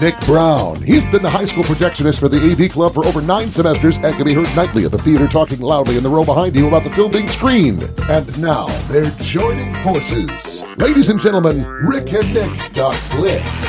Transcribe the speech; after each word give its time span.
Nick 0.00 0.18
Brown. 0.20 0.80
He's 0.80 1.04
been 1.06 1.22
the 1.22 1.30
high 1.30 1.44
school 1.44 1.64
projectionist 1.64 2.20
for 2.20 2.28
the 2.28 2.38
AV 2.38 2.70
Club 2.70 2.94
for 2.94 3.04
over 3.04 3.20
nine 3.20 3.48
semesters 3.48 3.96
and 3.96 4.14
can 4.14 4.24
be 4.24 4.32
heard 4.32 4.48
nightly 4.54 4.84
at 4.84 4.92
the 4.92 4.98
theater 4.98 5.26
talking 5.26 5.58
loudly 5.58 5.96
in 5.96 6.04
the 6.04 6.08
row 6.08 6.24
behind 6.24 6.54
you 6.54 6.68
about 6.68 6.84
the 6.84 6.90
film 6.90 7.10
being 7.10 7.26
screened. 7.26 7.82
And 8.08 8.40
now 8.40 8.66
they're 8.86 9.10
joining 9.22 9.74
forces. 9.82 10.62
Ladies 10.76 11.08
and 11.08 11.20
gentlemen, 11.20 11.66
Rick 11.66 12.12
and 12.12 12.32
Nick 12.32 12.72
Talk 12.72 12.94
Flicks. 12.94 13.68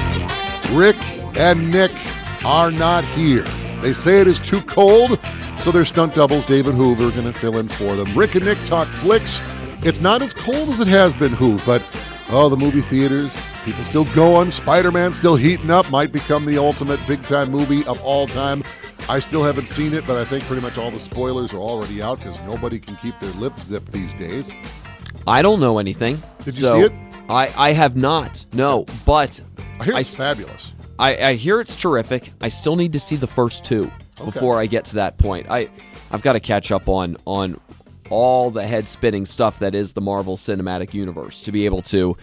Rick 0.72 0.98
and 1.36 1.72
Nick 1.72 1.92
are 2.46 2.70
not 2.70 3.04
here. 3.06 3.44
They 3.82 3.94
say 3.94 4.22
it 4.22 4.28
is 4.28 4.40
too 4.40 4.62
cold, 4.62 5.20
so 5.58 5.72
their 5.72 5.86
stunt 5.86 6.14
doubles, 6.14 6.46
David 6.46 6.76
Hoover, 6.76 7.08
are 7.08 7.12
going 7.12 7.26
to 7.26 7.34
fill 7.34 7.58
in 7.58 7.68
for 7.68 7.96
them. 7.96 8.16
Rick 8.16 8.36
and 8.36 8.46
Nick 8.46 8.64
talk 8.66 8.88
flicks. 8.90 9.42
It's 9.82 10.00
not 10.00 10.22
as 10.22 10.34
cold 10.34 10.70
as 10.70 10.80
it 10.80 10.88
has 10.88 11.16
been, 11.16 11.32
Hoove, 11.32 11.66
but 11.66 11.82
oh, 12.30 12.50
the 12.50 12.58
movie 12.58 12.82
theaters, 12.82 13.40
people 13.66 13.84
still 13.86 14.06
going. 14.06 14.52
Spider 14.52 14.92
Man 14.92 15.14
still 15.14 15.36
heating 15.36 15.72
up, 15.72 15.90
might 15.90 16.12
become 16.12 16.46
the 16.46 16.58
ultimate 16.58 17.00
big 17.08 17.22
time 17.22 17.52
movie 17.52 17.86
of 17.86 18.02
all 18.04 18.28
time. 18.28 18.64
I 19.08 19.20
still 19.20 19.44
haven't 19.44 19.68
seen 19.68 19.94
it, 19.94 20.06
but 20.06 20.18
I 20.18 20.26
think 20.26 20.44
pretty 20.44 20.62
much 20.62 20.78
all 20.78 20.92
the 20.92 21.00
spoilers 21.00 21.54
are 21.54 21.58
already 21.58 22.02
out 22.02 22.20
because 22.20 22.40
nobody 22.42 22.80
can 22.80 22.96
keep 22.98 23.20
their 23.20 23.32
lips 23.34 23.64
zipped 23.64 23.92
these 23.92 24.14
days. 24.16 24.50
I 25.26 25.42
don't 25.42 25.60
know 25.60 25.80
anything. 25.80 26.22
Did 26.44 26.56
you 26.56 26.62
so 26.62 26.74
see 26.76 26.82
it? 26.86 26.92
I, 27.30 27.52
I 27.58 27.72
have 27.72 27.96
not. 27.96 28.46
No, 28.54 28.86
but 29.06 29.40
I 29.80 29.84
hear 29.84 29.98
it's 29.98 30.10
s- 30.10 30.16
fabulous. 30.16 30.74
I, 30.98 31.18
I 31.30 31.34
hear 31.36 31.62
it's 31.62 31.76
terrific. 31.76 32.34
I 32.42 32.50
still 32.50 32.76
need 32.76 32.94
to 32.94 33.00
see 33.00 33.16
the 33.16 33.28
first 33.28 33.64
two 33.64 33.92
before 34.24 34.60
I 34.60 34.66
get 34.66 34.86
to 34.86 34.96
that 34.96 35.18
point. 35.18 35.48
I 35.50 35.70
I've 36.12 36.22
got 36.22 36.34
to 36.34 36.40
catch 36.40 36.72
up 36.72 36.90
on 36.90 37.18
on 37.26 37.60
all 38.10 38.52
the 38.52 38.66
head 38.66 38.88
spinning 38.88 39.26
stuff 39.26 39.60
that 39.60 39.76
is 39.76 39.94
the 39.94 40.02
Marvel 40.02 40.38
Cinematic 40.38 40.94
Universe 40.94 41.42
to 41.42 41.52
be 41.52 41.66
able 41.66 41.82
to 41.84 42.16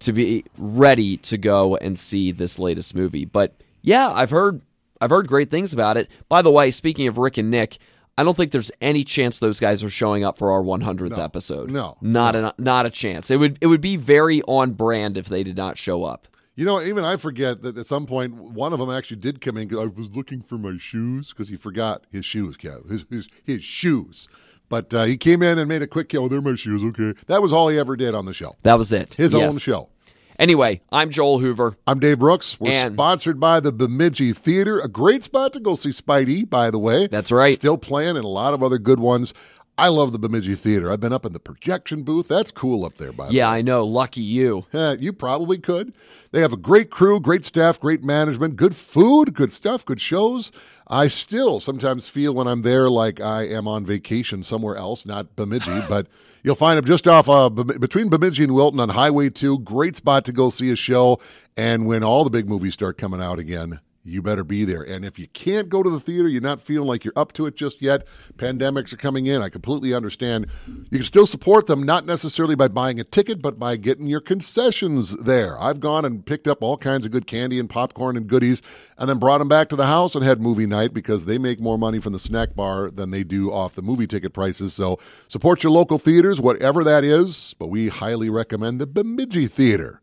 to 0.00 0.12
be 0.12 0.44
ready 0.58 1.18
to 1.18 1.36
go 1.36 1.76
and 1.76 1.98
see 1.98 2.32
this 2.32 2.58
latest 2.58 2.94
movie. 2.94 3.24
But 3.24 3.54
yeah, 3.82 4.10
I've 4.10 4.30
heard 4.30 4.62
I've 5.00 5.10
heard 5.10 5.28
great 5.28 5.50
things 5.50 5.72
about 5.72 5.96
it. 5.96 6.08
By 6.28 6.42
the 6.42 6.50
way, 6.50 6.70
speaking 6.70 7.06
of 7.06 7.18
Rick 7.18 7.38
and 7.38 7.50
Nick, 7.50 7.78
I 8.18 8.24
don't 8.24 8.36
think 8.36 8.52
there's 8.52 8.70
any 8.80 9.04
chance 9.04 9.38
those 9.38 9.60
guys 9.60 9.82
are 9.82 9.90
showing 9.90 10.24
up 10.24 10.36
for 10.36 10.52
our 10.52 10.62
100th 10.62 11.18
episode. 11.18 11.70
No. 11.70 11.96
not 12.00 12.34
a 12.36 12.54
not 12.58 12.86
a 12.86 12.90
chance. 12.90 13.30
It 13.30 13.36
would 13.36 13.58
it 13.60 13.66
would 13.66 13.80
be 13.80 13.96
very 13.96 14.42
on 14.42 14.72
brand 14.72 15.16
if 15.16 15.26
they 15.26 15.42
did 15.42 15.56
not 15.56 15.78
show 15.78 16.04
up. 16.04 16.26
You 16.56 16.66
know, 16.66 16.82
even 16.82 17.04
I 17.04 17.16
forget 17.16 17.62
that 17.62 17.78
at 17.78 17.86
some 17.86 18.06
point 18.06 18.34
one 18.34 18.74
of 18.74 18.78
them 18.78 18.90
actually 18.90 19.18
did 19.18 19.40
come 19.40 19.56
in 19.56 19.68
because 19.68 19.82
I 19.82 19.86
was 19.86 20.10
looking 20.10 20.42
for 20.42 20.58
my 20.58 20.76
shoes 20.78 21.30
because 21.30 21.48
he 21.48 21.56
forgot 21.56 22.04
his 22.10 22.26
shoes, 22.26 22.56
Kev, 22.56 22.90
his 22.90 23.06
his, 23.08 23.28
his 23.44 23.64
shoes. 23.64 24.28
But 24.70 24.94
uh, 24.94 25.04
he 25.04 25.18
came 25.18 25.42
in 25.42 25.58
and 25.58 25.68
made 25.68 25.82
a 25.82 25.86
quick, 25.86 26.08
kill. 26.08 26.24
oh, 26.24 26.28
they're 26.28 26.40
my 26.40 26.54
shoes, 26.54 26.82
okay. 26.84 27.12
That 27.26 27.42
was 27.42 27.52
all 27.52 27.68
he 27.68 27.78
ever 27.78 27.96
did 27.96 28.14
on 28.14 28.24
the 28.24 28.32
show, 28.32 28.56
That 28.62 28.78
was 28.78 28.90
it. 28.92 29.14
his 29.16 29.34
Yes. 29.34 29.52
own 29.52 29.58
show. 29.58 29.90
Anyway, 30.38 30.80
I'm 30.90 31.10
Joel 31.10 31.40
Hoover. 31.40 31.76
I'm 31.86 31.98
Dave 32.00 32.20
Brooks. 32.20 32.58
We're 32.58 32.72
And- 32.72 32.94
sponsored 32.94 33.38
by 33.38 33.60
the 33.60 33.72
Bemidji 33.72 34.32
Theater, 34.32 34.80
a 34.80 34.88
great 34.88 35.22
spot 35.22 35.52
to 35.52 35.60
go 35.60 35.74
see 35.74 35.90
Spidey, 35.90 36.48
by 36.48 36.70
the 36.70 36.78
way. 36.78 37.08
That's 37.08 37.30
right. 37.30 37.54
Still 37.54 37.76
playing 37.76 38.16
and 38.16 38.24
a 38.24 38.28
lot 38.28 38.54
of 38.54 38.62
other 38.62 38.78
good 38.78 39.00
ones. 39.00 39.34
I 39.80 39.88
love 39.88 40.12
the 40.12 40.18
Bemidji 40.18 40.54
Theater. 40.56 40.92
I've 40.92 41.00
been 41.00 41.12
up 41.12 41.24
in 41.24 41.32
the 41.32 41.40
projection 41.40 42.02
booth. 42.02 42.28
That's 42.28 42.50
cool 42.50 42.84
up 42.84 42.98
there, 42.98 43.12
by 43.12 43.26
the 43.26 43.30
way. 43.30 43.36
Yeah, 43.38 43.48
I 43.48 43.62
know. 43.62 43.82
Lucky 43.84 44.20
you. 44.20 44.66
Eh, 44.74 44.96
you 45.00 45.12
probably 45.14 45.56
could. 45.56 45.94
They 46.32 46.42
have 46.42 46.52
a 46.52 46.58
great 46.58 46.90
crew, 46.90 47.18
great 47.18 47.46
staff, 47.46 47.80
great 47.80 48.04
management, 48.04 48.56
good 48.56 48.76
food, 48.76 49.32
good 49.32 49.52
stuff, 49.52 49.84
good 49.86 50.00
shows. 50.00 50.52
I 50.86 51.08
still 51.08 51.60
sometimes 51.60 52.08
feel 52.08 52.34
when 52.34 52.46
I'm 52.46 52.60
there 52.60 52.90
like 52.90 53.20
I 53.20 53.46
am 53.46 53.66
on 53.66 53.86
vacation 53.86 54.42
somewhere 54.42 54.76
else, 54.76 55.06
not 55.06 55.34
Bemidji, 55.34 55.80
but 55.88 56.08
you'll 56.42 56.56
find 56.56 56.76
them 56.76 56.84
just 56.84 57.08
off 57.08 57.26
uh, 57.26 57.48
between 57.48 58.10
Bemidji 58.10 58.44
and 58.44 58.54
Wilton 58.54 58.80
on 58.80 58.90
Highway 58.90 59.30
2. 59.30 59.60
Great 59.60 59.96
spot 59.96 60.26
to 60.26 60.32
go 60.32 60.50
see 60.50 60.70
a 60.70 60.76
show. 60.76 61.18
And 61.56 61.86
when 61.86 62.04
all 62.04 62.24
the 62.24 62.30
big 62.30 62.48
movies 62.48 62.74
start 62.74 62.98
coming 62.98 63.22
out 63.22 63.38
again, 63.38 63.80
you 64.02 64.22
better 64.22 64.44
be 64.44 64.64
there. 64.64 64.82
And 64.82 65.04
if 65.04 65.18
you 65.18 65.28
can't 65.28 65.68
go 65.68 65.82
to 65.82 65.90
the 65.90 66.00
theater, 66.00 66.28
you're 66.28 66.40
not 66.40 66.60
feeling 66.60 66.88
like 66.88 67.04
you're 67.04 67.12
up 67.16 67.32
to 67.34 67.46
it 67.46 67.54
just 67.54 67.82
yet, 67.82 68.06
pandemics 68.36 68.92
are 68.92 68.96
coming 68.96 69.26
in. 69.26 69.42
I 69.42 69.50
completely 69.50 69.92
understand. 69.92 70.46
You 70.66 70.98
can 70.98 71.02
still 71.02 71.26
support 71.26 71.66
them, 71.66 71.82
not 71.82 72.06
necessarily 72.06 72.54
by 72.54 72.68
buying 72.68 72.98
a 72.98 73.04
ticket, 73.04 73.42
but 73.42 73.58
by 73.58 73.76
getting 73.76 74.06
your 74.06 74.20
concessions 74.20 75.16
there. 75.16 75.60
I've 75.60 75.80
gone 75.80 76.04
and 76.04 76.24
picked 76.24 76.48
up 76.48 76.62
all 76.62 76.78
kinds 76.78 77.04
of 77.04 77.12
good 77.12 77.26
candy 77.26 77.58
and 77.58 77.68
popcorn 77.68 78.16
and 78.16 78.26
goodies 78.26 78.62
and 78.96 79.08
then 79.08 79.18
brought 79.18 79.38
them 79.38 79.48
back 79.48 79.68
to 79.68 79.76
the 79.76 79.86
house 79.86 80.14
and 80.14 80.24
had 80.24 80.40
movie 80.40 80.66
night 80.66 80.94
because 80.94 81.26
they 81.26 81.36
make 81.36 81.60
more 81.60 81.78
money 81.78 82.00
from 82.00 82.12
the 82.12 82.18
snack 82.18 82.54
bar 82.54 82.90
than 82.90 83.10
they 83.10 83.22
do 83.22 83.52
off 83.52 83.74
the 83.74 83.82
movie 83.82 84.06
ticket 84.06 84.32
prices. 84.32 84.72
So 84.72 84.98
support 85.28 85.62
your 85.62 85.72
local 85.72 85.98
theaters, 85.98 86.40
whatever 86.40 86.82
that 86.84 87.04
is. 87.04 87.54
But 87.58 87.66
we 87.66 87.88
highly 87.88 88.30
recommend 88.30 88.80
the 88.80 88.86
Bemidji 88.86 89.46
Theater. 89.46 90.00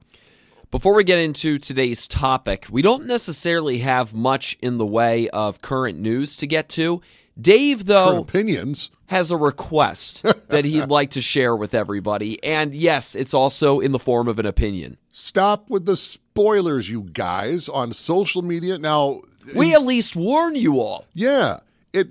Before 0.70 0.94
we 0.96 1.04
get 1.06 1.20
into 1.20 1.58
today's 1.60 2.08
topic, 2.08 2.68
we 2.70 2.82
don't 2.82 3.06
necessarily 3.06 3.80
have 3.80 4.14
much 4.14 4.58
in 4.62 4.78
the 4.78 4.86
way 4.86 5.30
of 5.30 5.62
current 5.62 5.98
news 5.98 6.36
to 6.38 6.48
get 6.48 6.68
to. 6.70 7.02
Dave, 7.40 7.86
though, 7.86 8.20
opinions. 8.20 8.92
has 9.06 9.32
a 9.32 9.38
request 9.38 10.24
that 10.50 10.66
he'd 10.66 10.90
like 10.90 11.12
to 11.12 11.22
share 11.22 11.56
with 11.56 11.74
everybody. 11.74 12.44
And 12.44 12.76
yes, 12.76 13.16
it's 13.16 13.34
also 13.34 13.80
in 13.80 13.92
the 13.94 14.00
form 14.00 14.28
of 14.28 14.40
an 14.40 14.46
opinion. 14.46 14.98
Stop 15.14 15.70
with 15.70 15.86
the 15.86 15.96
spoilers, 15.96 16.90
you 16.90 17.04
guys, 17.04 17.70
on 17.70 17.94
social 17.94 18.42
media. 18.42 18.78
Now, 18.78 19.22
We 19.56 19.74
at 19.74 19.84
least 19.84 20.16
warn 20.18 20.56
you 20.56 20.82
all. 20.82 21.06
yeah, 21.14 21.60
it. 21.94 22.08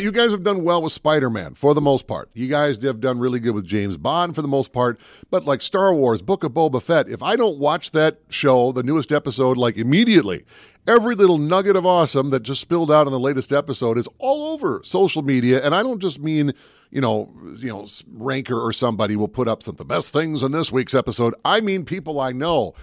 You 0.00 0.12
guys 0.12 0.30
have 0.30 0.42
done 0.42 0.64
well 0.64 0.82
with 0.82 0.92
Spider 0.92 1.28
Man 1.28 1.54
for 1.54 1.74
the 1.74 1.80
most 1.80 2.06
part. 2.06 2.30
You 2.34 2.48
guys 2.48 2.82
have 2.82 3.00
done 3.00 3.18
really 3.18 3.40
good 3.40 3.54
with 3.54 3.66
James 3.66 3.96
Bond 3.96 4.34
for 4.34 4.42
the 4.42 4.48
most 4.48 4.72
part. 4.72 4.98
But 5.30 5.44
like 5.44 5.60
Star 5.60 5.94
Wars, 5.94 6.22
Book 6.22 6.44
of 6.44 6.52
Boba 6.52 6.80
Fett, 6.80 7.08
if 7.08 7.22
I 7.22 7.36
don't 7.36 7.58
watch 7.58 7.90
that 7.92 8.20
show, 8.28 8.72
the 8.72 8.82
newest 8.82 9.12
episode, 9.12 9.56
like 9.56 9.76
immediately, 9.76 10.44
every 10.86 11.14
little 11.14 11.38
nugget 11.38 11.76
of 11.76 11.84
awesome 11.84 12.30
that 12.30 12.40
just 12.40 12.60
spilled 12.60 12.90
out 12.90 13.06
in 13.06 13.12
the 13.12 13.20
latest 13.20 13.52
episode 13.52 13.98
is 13.98 14.08
all 14.18 14.52
over 14.52 14.80
social 14.84 15.22
media. 15.22 15.62
And 15.62 15.74
I 15.74 15.82
don't 15.82 16.00
just 16.00 16.18
mean 16.18 16.52
you 16.92 17.00
know, 17.00 17.32
you 17.56 17.68
know, 17.68 17.86
Ranker 18.12 18.60
or 18.60 18.70
somebody 18.70 19.16
will 19.16 19.26
put 19.26 19.48
up 19.48 19.62
some 19.62 19.72
of 19.72 19.78
the 19.78 19.84
best 19.84 20.10
things 20.10 20.42
in 20.42 20.52
this 20.52 20.70
week's 20.70 20.92
episode. 20.92 21.34
I 21.42 21.62
mean, 21.62 21.86
people 21.86 22.20
I 22.20 22.32
know, 22.32 22.74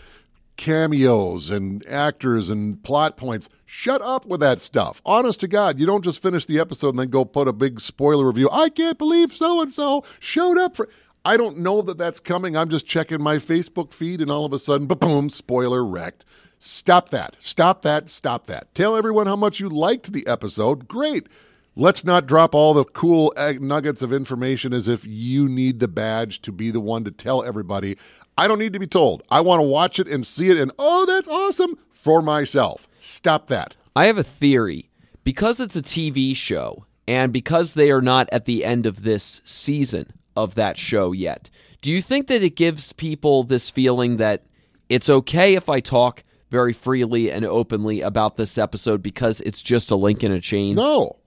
cameos 0.60 1.50
and 1.50 1.88
actors 1.88 2.50
and 2.50 2.84
plot 2.84 3.16
points. 3.16 3.48
Shut 3.66 4.02
up 4.02 4.26
with 4.26 4.42
that 4.42 4.60
stuff. 4.60 5.02
Honest 5.06 5.40
to 5.40 5.48
God, 5.48 5.80
you 5.80 5.86
don't 5.86 6.04
just 6.04 6.22
finish 6.22 6.46
the 6.46 6.60
episode 6.60 6.90
and 6.90 7.00
then 7.00 7.10
go 7.10 7.24
put 7.24 7.48
a 7.48 7.54
big 7.54 7.80
spoiler 7.80 8.28
review. 8.28 8.50
I 8.52 8.68
can't 8.68 8.98
believe 8.98 9.32
so 9.32 9.62
and 9.62 9.72
so 9.72 10.04
showed 10.20 10.58
up 10.58 10.76
for. 10.76 10.90
I 11.24 11.38
don't 11.38 11.60
know 11.60 11.82
that 11.84 11.98
that's 11.98 12.20
coming. 12.20 12.58
I'm 12.58 12.68
just 12.68 12.86
checking 12.86 13.22
my 13.22 13.38
Facebook 13.38 13.94
feed 13.94 14.20
and 14.20 14.30
all 14.30 14.44
of 14.44 14.52
a 14.52 14.60
sudden, 14.60 14.88
boom, 14.88 15.30
spoiler 15.30 15.86
wrecked. 15.86 16.26
Stop 16.58 17.08
that. 17.10 17.38
Stop 17.40 17.82
that. 17.84 18.10
Stop 18.10 18.48
that. 18.48 18.74
Tell 18.76 18.98
everyone 18.98 19.28
how 19.28 19.38
much 19.38 19.62
you 19.62 19.70
liked 19.70 20.12
the 20.12 20.28
episode. 20.28 20.90
Great. 20.90 21.28
Let's 21.74 22.04
not 22.04 22.26
drop 22.26 22.54
all 22.54 22.74
the 22.74 22.84
cool 22.84 23.34
eh, 23.38 23.58
nuggets 23.62 24.02
of 24.02 24.12
information 24.12 24.74
as 24.74 24.90
if 24.90 25.06
you 25.08 25.48
need 25.48 25.80
the 25.80 25.88
badge 25.88 26.42
to 26.42 26.52
be 26.52 26.70
the 26.70 26.82
one 26.82 27.06
to 27.06 27.12
tell 27.12 27.44
everybody. 27.44 27.98
I 28.40 28.48
don't 28.48 28.60
need 28.60 28.72
to 28.72 28.80
be 28.80 28.88
told. 28.88 29.22
I 29.30 29.42
want 29.42 29.60
to 29.60 29.68
watch 29.68 30.00
it 30.00 30.08
and 30.08 30.26
see 30.26 30.50
it 30.50 30.58
and, 30.58 30.72
oh, 30.80 31.06
that's 31.06 31.28
awesome 31.28 31.78
for 31.92 32.22
myself. 32.22 32.88
Stop 32.98 33.48
that. 33.48 33.76
I 33.98 34.06
have 34.06 34.18
a 34.18 34.24
theory. 34.24 34.90
Because 35.26 35.60
it's 35.60 35.76
a 35.76 35.82
TV 35.82 36.34
show, 36.34 36.86
and 37.06 37.34
because 37.34 37.74
they 37.74 37.92
are 37.92 38.02
not 38.02 38.30
at 38.32 38.46
the 38.46 38.64
end 38.64 38.86
of 38.86 39.04
this 39.04 39.42
season 39.44 40.14
of 40.38 40.56
that 40.56 40.78
show 40.78 41.12
yet, 41.12 41.50
do 41.82 41.92
you 41.92 42.02
think 42.02 42.28
that 42.28 42.42
it 42.42 42.56
gives 42.56 42.94
people 42.94 43.44
this 43.44 43.70
feeling 43.70 44.16
that 44.18 44.46
it's 44.88 45.10
okay 45.10 45.56
if 45.56 45.68
I 45.68 45.82
talk 45.82 46.24
very 46.50 46.72
freely 46.72 47.30
and 47.30 47.44
openly 47.44 48.00
about 48.00 48.38
this 48.38 48.58
episode 48.58 49.04
because 49.04 49.42
it's 49.42 49.62
just 49.62 49.92
a 49.92 49.98
link 49.98 50.24
in 50.24 50.32
a 50.32 50.40
chain? 50.40 50.76
No. 50.76 51.18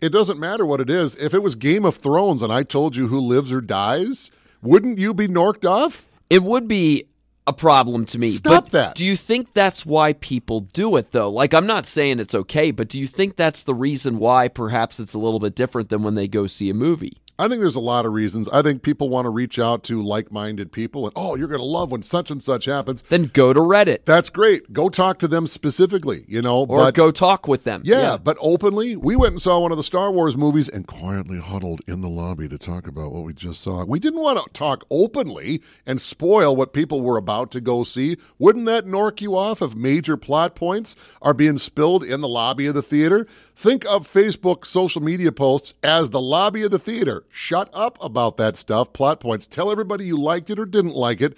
It 0.00 0.12
doesn't 0.12 0.40
matter 0.40 0.64
what 0.64 0.80
it 0.80 0.88
is. 0.88 1.14
If 1.16 1.34
it 1.34 1.42
was 1.42 1.56
Game 1.56 1.84
of 1.84 1.96
Thrones 1.96 2.42
and 2.42 2.50
I 2.50 2.62
told 2.62 2.96
you 2.96 3.08
who 3.08 3.20
lives 3.20 3.52
or 3.52 3.60
dies, 3.60 4.30
wouldn't 4.62 4.98
you 4.98 5.12
be 5.12 5.28
norked 5.28 5.68
off? 5.68 6.07
It 6.30 6.42
would 6.42 6.68
be 6.68 7.04
a 7.46 7.52
problem 7.52 8.04
to 8.06 8.18
me. 8.18 8.30
Stop 8.30 8.64
but 8.64 8.72
that. 8.72 8.94
Do 8.94 9.04
you 9.04 9.16
think 9.16 9.54
that's 9.54 9.86
why 9.86 10.12
people 10.12 10.60
do 10.60 10.96
it 10.96 11.12
though? 11.12 11.30
Like 11.30 11.54
I'm 11.54 11.66
not 11.66 11.86
saying 11.86 12.20
it's 12.20 12.34
okay, 12.34 12.70
but 12.70 12.88
do 12.88 13.00
you 13.00 13.06
think 13.06 13.36
that's 13.36 13.62
the 13.62 13.74
reason 13.74 14.18
why 14.18 14.48
perhaps 14.48 15.00
it's 15.00 15.14
a 15.14 15.18
little 15.18 15.40
bit 15.40 15.54
different 15.54 15.88
than 15.88 16.02
when 16.02 16.14
they 16.14 16.28
go 16.28 16.46
see 16.46 16.68
a 16.68 16.74
movie? 16.74 17.16
I 17.40 17.46
think 17.46 17.60
there's 17.60 17.76
a 17.76 17.80
lot 17.80 18.04
of 18.04 18.12
reasons. 18.12 18.48
I 18.48 18.62
think 18.62 18.82
people 18.82 19.08
want 19.08 19.26
to 19.26 19.30
reach 19.30 19.60
out 19.60 19.84
to 19.84 20.02
like-minded 20.02 20.72
people, 20.72 21.04
and 21.04 21.12
oh, 21.14 21.36
you're 21.36 21.46
going 21.46 21.60
to 21.60 21.64
love 21.64 21.92
when 21.92 22.02
such 22.02 22.32
and 22.32 22.42
such 22.42 22.64
happens. 22.64 23.02
Then 23.02 23.30
go 23.32 23.52
to 23.52 23.60
Reddit 23.60 24.04
That's 24.04 24.28
great. 24.28 24.72
Go 24.72 24.88
talk 24.88 25.20
to 25.20 25.28
them 25.28 25.46
specifically. 25.46 26.24
You 26.26 26.42
know, 26.42 26.66
or 26.66 26.78
but 26.78 26.94
go 26.94 27.12
talk 27.12 27.46
with 27.46 27.62
them. 27.62 27.82
yeah, 27.84 28.16
but 28.16 28.36
openly, 28.40 28.96
we 28.96 29.14
went 29.14 29.34
and 29.34 29.42
saw 29.42 29.60
one 29.60 29.70
of 29.70 29.76
the 29.76 29.84
Star 29.84 30.10
Wars 30.10 30.36
movies 30.36 30.68
and 30.68 30.88
quietly 30.88 31.38
huddled 31.38 31.80
in 31.86 32.00
the 32.00 32.08
lobby 32.08 32.48
to 32.48 32.58
talk 32.58 32.88
about 32.88 33.12
what 33.12 33.22
we 33.22 33.32
just 33.32 33.60
saw. 33.60 33.84
We 33.84 34.00
didn't 34.00 34.20
want 34.20 34.38
to 34.38 34.50
talk 34.52 34.84
openly 34.90 35.62
and 35.86 36.00
spoil 36.00 36.56
what 36.56 36.72
people 36.72 37.02
were 37.02 37.16
about 37.16 37.52
to 37.52 37.60
go 37.60 37.84
see. 37.84 38.16
Wouldn't 38.40 38.66
that 38.66 38.86
nork 38.86 39.22
you 39.22 39.36
off 39.36 39.62
if 39.62 39.76
major 39.76 40.16
plot 40.16 40.56
points 40.56 40.96
are 41.22 41.34
being 41.34 41.58
spilled 41.58 42.02
in 42.02 42.20
the 42.20 42.28
lobby 42.28 42.66
of 42.66 42.74
the 42.74 42.82
theater? 42.82 43.28
Think 43.54 43.84
of 43.86 44.12
Facebook 44.12 44.66
social 44.66 45.02
media 45.02 45.32
posts 45.32 45.74
as 45.82 46.10
the 46.10 46.20
lobby 46.20 46.62
of 46.62 46.70
the 46.70 46.78
theater. 46.78 47.24
Shut 47.30 47.70
up 47.72 47.98
about 48.02 48.36
that 48.38 48.56
stuff, 48.56 48.92
plot 48.92 49.20
points. 49.20 49.46
Tell 49.46 49.70
everybody 49.70 50.04
you 50.04 50.16
liked 50.16 50.50
it 50.50 50.58
or 50.58 50.66
didn't 50.66 50.94
like 50.94 51.20
it. 51.20 51.36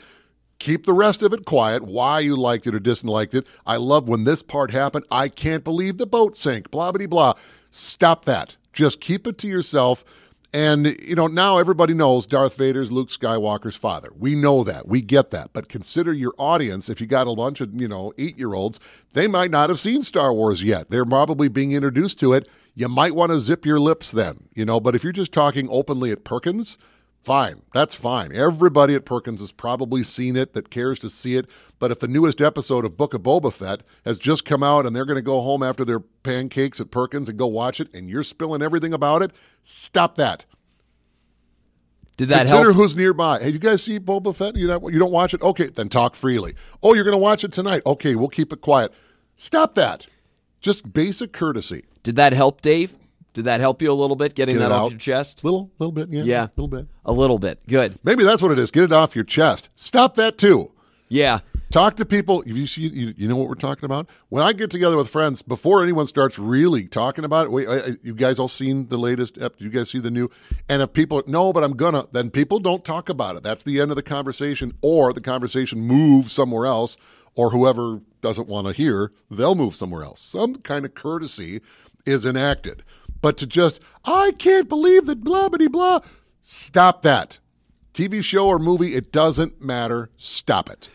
Keep 0.59 0.85
the 0.85 0.93
rest 0.93 1.23
of 1.23 1.33
it 1.33 1.47
quiet, 1.47 1.83
why 1.83 2.21
you 2.21 2.37
liked 2.37 2.67
it 2.67 2.75
or 2.75 2.81
disliked 2.81 3.35
it. 3.35 3.47
I 3.67 3.77
love 3.77 4.09
when 4.09 4.25
this 4.25 4.43
part 4.43 4.71
happened. 4.71 5.07
I 5.11 5.29
can't 5.29 5.65
believe 5.65 5.97
the 5.97 6.07
boat 6.07 6.37
sank, 6.37 6.71
blah, 6.71 6.93
blah, 6.93 7.07
blah. 7.07 7.35
Stop 7.71 8.27
that. 8.27 8.57
Just 8.73 9.01
keep 9.01 9.27
it 9.27 9.39
to 9.39 9.49
yourself. 9.49 10.05
And, 10.53 10.97
you 11.01 11.15
know, 11.15 11.29
now 11.29 11.59
everybody 11.59 11.95
knows 11.95 12.27
Darth 12.27 12.57
Vader's 12.57 12.91
Luke 12.91 13.09
Skywalker's 13.09 13.77
father. 13.77 14.11
We 14.19 14.35
know 14.35 14.65
that. 14.65 14.89
We 14.89 15.01
get 15.01 15.31
that. 15.31 15.53
But 15.53 15.69
consider 15.69 16.13
your 16.13 16.35
audience. 16.39 16.89
If 16.89 17.01
you 17.01 17.07
got 17.07 17.29
a 17.29 17.35
bunch 17.37 17.61
of, 17.61 17.81
you 17.81 17.87
know, 17.87 18.13
eight 18.19 18.37
year 18.37 18.55
olds, 18.55 18.81
they 19.13 19.29
might 19.29 19.53
not 19.53 19.71
have 19.71 19.79
seen 19.79 20.03
Star 20.03 20.33
Wars 20.33 20.65
yet. 20.65 20.91
They're 20.91 21.05
probably 21.05 21.49
being 21.49 21.71
introduced 21.71 22.19
to 22.21 22.33
it. 22.33 22.49
You 22.75 22.89
might 22.89 23.15
want 23.15 23.31
to 23.31 23.39
zip 23.39 23.65
your 23.65 23.79
lips 23.79 24.11
then, 24.11 24.49
you 24.55 24.65
know. 24.65 24.81
But 24.81 24.97
if 24.97 25.05
you're 25.05 25.13
just 25.13 25.33
talking 25.33 25.69
openly 25.71 26.11
at 26.11 26.25
Perkins, 26.25 26.79
Fine, 27.23 27.63
that's 27.75 27.95
fine. 27.95 28.33
Everybody 28.33 28.95
at 28.95 29.05
Perkins 29.05 29.41
has 29.41 29.53
probably 29.53 30.03
seen 30.03 30.37
it 30.37 30.55
that 30.55 30.71
cares 30.71 30.99
to 31.01 31.11
see 31.11 31.37
it. 31.37 31.47
But 31.79 31.91
if 31.91 31.99
the 31.99 32.09
newest 32.09 32.41
episode 32.41 32.85
of 32.85 32.97
Book 32.97 33.13
of 33.13 33.23
Boba 33.23 33.53
Fett 33.53 33.83
has 34.07 34.19
just 34.19 34.47
come 34.47 34.63
out 34.63 34.87
and 34.87 34.97
they're 34.97 35.05
going 35.05 35.17
to 35.17 35.23
go 35.23 35.43
home 35.43 35.63
after 35.63 35.85
their 35.85 36.01
pancakes 36.01 36.81
at 36.81 36.91
Perkins 36.91 37.29
and 37.29 37.39
go 37.39 37.47
watch 37.47 37.79
it, 37.79 37.95
and 37.95 38.09
you're 38.09 38.23
spilling 38.23 38.63
everything 38.63 38.95
about 38.95 39.21
it, 39.23 39.33
stop 39.63 40.17
that. 40.17 40.47
Did 42.17 42.31
that 42.31 42.41
Consider 42.47 42.65
help? 42.65 42.77
who's 42.77 42.97
nearby. 42.97 43.41
Hey, 43.41 43.51
you 43.51 43.59
guys 43.59 43.83
see 43.83 43.99
Boba 43.99 44.35
Fett? 44.35 44.57
You 44.57 44.67
not, 44.67 44.83
you 44.91 44.99
don't 44.99 45.13
watch 45.13 45.35
it? 45.35 45.43
Okay, 45.43 45.67
then 45.69 45.89
talk 45.91 46.15
freely. 46.15 46.55
Oh, 46.83 46.95
you're 46.95 47.05
going 47.05 47.13
to 47.13 47.19
watch 47.19 47.45
it 47.45 47.53
tonight? 47.53 47.83
Okay, 47.85 48.15
we'll 48.15 48.29
keep 48.29 48.53
it 48.53 48.63
quiet. 48.63 48.93
Stop 49.37 49.75
that. 49.75 50.07
Just 50.61 50.93
basic 50.93 51.33
courtesy. 51.33 51.85
Did 52.03 52.17
that 52.17 52.33
help, 52.33 52.63
Dave? 52.63 52.95
Did 53.41 53.47
that 53.47 53.61
help 53.61 53.81
you 53.81 53.91
a 53.91 53.95
little 53.95 54.17
bit 54.17 54.35
getting 54.35 54.57
Get 54.57 54.61
that 54.61 54.71
off 54.73 54.83
out. 54.87 54.91
your 54.93 54.99
chest? 55.01 55.43
Little, 55.43 55.71
little 55.79 55.93
bit, 55.93 56.11
yeah, 56.11 56.23
Yeah. 56.25 56.43
A 56.45 56.51
little 56.61 56.69
bit. 56.69 56.87
A 57.07 57.13
little 57.13 57.39
bit. 57.39 57.67
Good. 57.67 57.99
Maybe 58.05 58.23
that's 58.23 58.43
what 58.43 58.53
it 58.53 58.59
is. 58.59 58.71
Get 58.71 58.85
it 58.85 58.93
off 58.93 59.15
your 59.15 59.25
chest. 59.25 59.71
Stop 59.75 60.15
that 60.17 60.37
too. 60.37 60.73
Yeah. 61.09 61.41
Talk 61.71 61.97
to 61.97 62.05
people. 62.05 62.43
You 62.47 62.67
see, 62.67 62.83
you, 62.83 63.15
you 63.17 63.29
know 63.29 63.37
what 63.37 63.49
we're 63.49 63.55
talking 63.55 63.85
about. 63.85 64.09
When 64.29 64.43
I 64.43 64.53
get 64.53 64.71
together 64.71 64.97
with 64.97 65.09
friends, 65.09 65.41
before 65.41 65.83
anyone 65.83 66.07
starts 66.07 66.39
really 66.39 66.87
talking 66.87 67.25
about 67.25 67.47
it, 67.47 67.53
wait, 67.53 67.69
I, 67.69 67.97
you 68.03 68.13
guys 68.15 68.39
all 68.41 68.49
seen 68.49 68.89
the 68.89 68.97
latest? 68.99 69.39
You 69.59 69.71
guys 69.71 69.89
see 69.91 70.01
the 70.01 70.11
new? 70.11 70.29
And 70.69 70.83
if 70.83 70.93
people 70.93 71.23
no, 71.27 71.53
but 71.53 71.63
I'm 71.65 71.77
gonna, 71.77 72.09
then 72.13 72.31
people 72.31 72.59
don't 72.59 72.85
talk 72.85 73.09
about 73.09 73.37
it. 73.37 73.43
That's 73.45 73.63
the 73.63 73.81
end 73.81 73.91
of 73.93 73.97
the 73.97 74.03
conversation, 74.03 74.73
or 74.83 75.13
the 75.13 75.21
conversation 75.21 75.81
moves 75.81 76.33
somewhere 76.33 76.67
else, 76.67 76.97
or 77.37 77.51
whoever 77.51 78.01
doesn't 78.21 78.49
want 78.49 78.67
to 78.67 78.73
hear, 78.73 79.13
they'll 79.31 79.55
move 79.55 79.75
somewhere 79.77 80.03
else. 80.03 80.21
Some 80.21 80.57
kind 80.57 80.85
of 80.85 80.95
courtesy 80.95 81.61
is 82.05 82.27
enacted, 82.27 82.83
but 83.21 83.37
to 83.39 83.47
just 83.47 83.81
I 84.05 84.33
can't 84.39 84.69
believe 84.69 85.07
that 85.07 85.23
blah 85.23 85.49
blah 85.49 85.69
blah. 85.69 86.01
Stop 86.43 87.03
that. 87.03 87.39
TV 87.93 88.23
show 88.23 88.47
or 88.47 88.59
movie, 88.59 88.95
it 88.95 89.13
doesn't 89.13 89.61
matter. 89.61 90.11
Stop 90.17 90.71
it. 90.71 90.89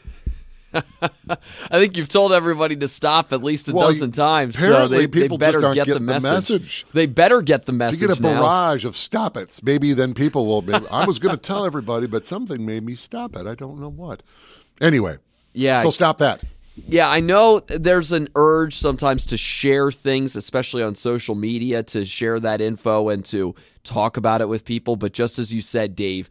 I 1.02 1.80
think 1.80 1.96
you've 1.96 2.10
told 2.10 2.34
everybody 2.34 2.76
to 2.78 2.88
stop 2.88 3.32
at 3.32 3.42
least 3.44 3.70
a 3.70 3.74
Well, 3.74 3.88
dozen 3.92 4.12
times. 4.12 4.56
Apparently 4.56 4.98
they, 4.98 5.06
they 5.06 5.22
people 5.22 5.38
better 5.38 5.60
just 5.60 5.66
aren't 5.66 5.76
get 5.76 5.86
the 5.88 5.92
getting 5.94 6.06
the 6.08 6.14
message. 6.14 6.50
message. 6.62 6.86
They 6.94 7.06
better 7.06 7.42
get 7.42 7.66
the 7.66 7.72
message 7.72 8.02
you 8.02 8.08
get 8.08 8.18
a 8.18 8.22
now. 8.22 8.40
barrage 8.42 8.84
of 8.86 8.98
stop 8.98 9.38
it's, 9.38 9.64
maybe 9.64 9.94
then 9.94 10.14
people 10.14 10.46
will. 10.46 10.62
Maybe, 10.62 10.86
I 10.92 11.06
was 11.06 11.20
going 11.20 11.36
to 11.36 11.42
tell 11.42 11.66
everybody, 11.66 12.08
but 12.08 12.26
something 12.26 12.66
made 12.66 12.84
me 12.84 12.96
stop 12.96 13.36
it. 13.38 13.48
I 13.48 13.56
don't 13.56 13.80
know 13.80 13.90
what. 13.90 14.22
Anyway, 14.82 15.18
Yeah. 15.54 15.82
so 15.82 15.92
stop 15.92 16.18
that. 16.18 16.42
Yeah, 16.76 17.10
I 17.10 17.22
know 17.22 17.62
there's 17.68 18.12
an 18.12 18.28
urge 18.36 18.78
sometimes 18.78 19.26
to 19.28 19.38
share 19.38 19.92
things, 19.92 20.36
especially 20.36 20.84
on 20.84 20.96
social 20.96 21.34
media, 21.34 21.84
to 21.84 22.06
share 22.06 22.40
that 22.42 22.60
info 22.60 23.10
and 23.10 23.24
to 23.26 23.56
talk 23.84 24.18
about 24.18 24.42
it 24.42 24.50
with 24.50 24.66
people. 24.66 24.96
But 24.96 25.14
just 25.14 25.40
as 25.40 25.54
you 25.54 25.62
said, 25.62 25.96
Dave, 25.96 26.30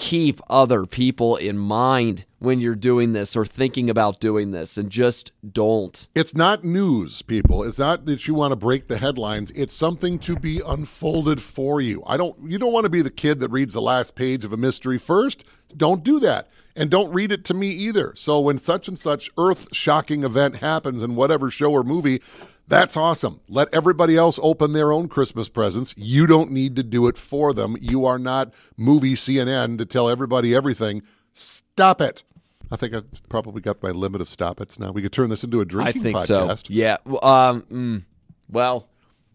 keep 0.00 0.40
other 0.48 0.86
people 0.86 1.36
in 1.36 1.58
mind 1.58 2.24
when 2.38 2.58
you're 2.58 2.74
doing 2.74 3.12
this 3.12 3.36
or 3.36 3.44
thinking 3.44 3.90
about 3.90 4.18
doing 4.18 4.50
this 4.50 4.78
and 4.78 4.88
just 4.88 5.30
don't. 5.52 6.08
It's 6.14 6.34
not 6.34 6.64
news, 6.64 7.20
people. 7.20 7.62
It's 7.62 7.78
not 7.78 8.06
that 8.06 8.26
you 8.26 8.32
want 8.32 8.52
to 8.52 8.56
break 8.56 8.86
the 8.86 8.96
headlines. 8.96 9.52
It's 9.54 9.74
something 9.74 10.18
to 10.20 10.36
be 10.36 10.62
unfolded 10.66 11.42
for 11.42 11.82
you. 11.82 12.02
I 12.06 12.16
don't. 12.16 12.50
You 12.50 12.58
don't 12.58 12.72
want 12.72 12.84
to 12.84 12.90
be 12.90 13.02
the 13.02 13.10
kid 13.10 13.40
that 13.40 13.50
reads 13.50 13.74
the 13.74 13.82
last 13.82 14.14
page 14.14 14.42
of 14.42 14.54
a 14.54 14.56
mystery 14.56 14.96
first. 14.96 15.44
Don't 15.76 16.02
do 16.02 16.18
that, 16.20 16.48
and 16.74 16.90
don't 16.90 17.12
read 17.12 17.30
it 17.30 17.44
to 17.44 17.54
me 17.54 17.68
either. 17.68 18.14
So 18.16 18.40
when 18.40 18.56
such 18.56 18.88
and 18.88 18.98
such 18.98 19.30
earth-shocking 19.36 20.24
event 20.24 20.56
happens 20.56 21.02
in 21.02 21.14
whatever 21.14 21.50
show 21.50 21.72
or 21.72 21.84
movie, 21.84 22.22
that's 22.70 22.96
awesome. 22.96 23.40
Let 23.48 23.68
everybody 23.74 24.16
else 24.16 24.38
open 24.42 24.72
their 24.72 24.92
own 24.92 25.08
Christmas 25.08 25.48
presents. 25.48 25.92
You 25.96 26.26
don't 26.26 26.50
need 26.50 26.76
to 26.76 26.82
do 26.82 27.06
it 27.08 27.18
for 27.18 27.52
them. 27.52 27.76
You 27.80 28.06
are 28.06 28.18
not 28.18 28.52
movie 28.76 29.14
CNN 29.14 29.76
to 29.78 29.84
tell 29.84 30.08
everybody 30.08 30.54
everything. 30.54 31.02
Stop 31.34 32.00
it. 32.00 32.22
I 32.70 32.76
think 32.76 32.94
I've 32.94 33.28
probably 33.28 33.60
got 33.60 33.82
my 33.82 33.90
limit 33.90 34.20
of 34.20 34.28
stop 34.28 34.60
it's 34.60 34.78
now. 34.78 34.92
We 34.92 35.02
could 35.02 35.12
turn 35.12 35.28
this 35.28 35.42
into 35.42 35.60
a 35.60 35.64
drinking 35.64 36.00
I 36.00 36.02
think 36.04 36.18
podcast. 36.18 36.66
so. 36.68 36.72
Yeah. 36.72 36.96
Um. 37.22 37.62
mm, 37.62 38.04
well. 38.48 38.86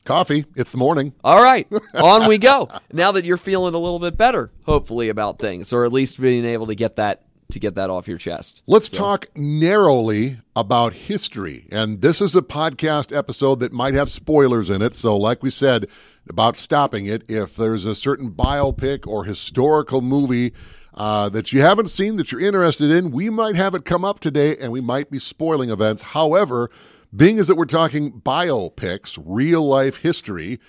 Coffee. 0.05 0.45
It's 0.55 0.71
the 0.71 0.77
morning. 0.77 1.13
All 1.23 1.41
right, 1.41 1.67
on 1.95 2.27
we 2.27 2.37
go. 2.37 2.69
Now 2.93 3.11
that 3.13 3.25
you're 3.25 3.37
feeling 3.37 3.73
a 3.73 3.79
little 3.79 3.97
bit 3.99 4.15
better, 4.15 4.51
hopefully 4.65 5.09
about 5.09 5.39
things, 5.39 5.73
or 5.73 5.83
at 5.83 5.91
least 5.91 6.21
being 6.21 6.45
able 6.45 6.67
to 6.67 6.75
get 6.75 6.97
that 6.97 7.24
to 7.51 7.59
get 7.59 7.75
that 7.75 7.89
off 7.89 8.07
your 8.07 8.17
chest. 8.17 8.63
Let's 8.67 8.89
talk 8.89 9.27
narrowly 9.35 10.37
about 10.55 10.93
history. 10.93 11.67
And 11.71 12.01
this 12.01 12.21
is 12.21 12.33
a 12.35 12.41
podcast 12.41 13.15
episode 13.15 13.59
that 13.59 13.71
might 13.71 13.93
have 13.93 14.09
spoilers 14.09 14.69
in 14.69 14.81
it. 14.81 14.95
So, 14.95 15.15
like 15.15 15.43
we 15.43 15.49
said 15.49 15.87
about 16.27 16.57
stopping 16.57 17.05
it, 17.05 17.23
if 17.29 17.55
there's 17.55 17.85
a 17.85 17.95
certain 17.95 18.31
biopic 18.31 19.05
or 19.05 19.25
historical 19.25 20.01
movie 20.01 20.53
uh, 20.95 21.29
that 21.29 21.53
you 21.53 21.61
haven't 21.61 21.89
seen 21.89 22.15
that 22.15 22.31
you're 22.31 22.41
interested 22.41 22.89
in, 22.89 23.11
we 23.11 23.29
might 23.29 23.55
have 23.55 23.75
it 23.75 23.85
come 23.85 24.03
up 24.03 24.19
today 24.19 24.57
and 24.57 24.71
we 24.71 24.81
might 24.81 25.11
be 25.11 25.19
spoiling 25.19 25.69
events. 25.69 26.01
However, 26.01 26.69
being 27.15 27.37
as 27.39 27.47
that 27.47 27.55
we're 27.55 27.65
talking 27.65 28.21
biopics, 28.21 29.21
real 29.23 29.65
life 29.65 29.97
history, 29.97 30.59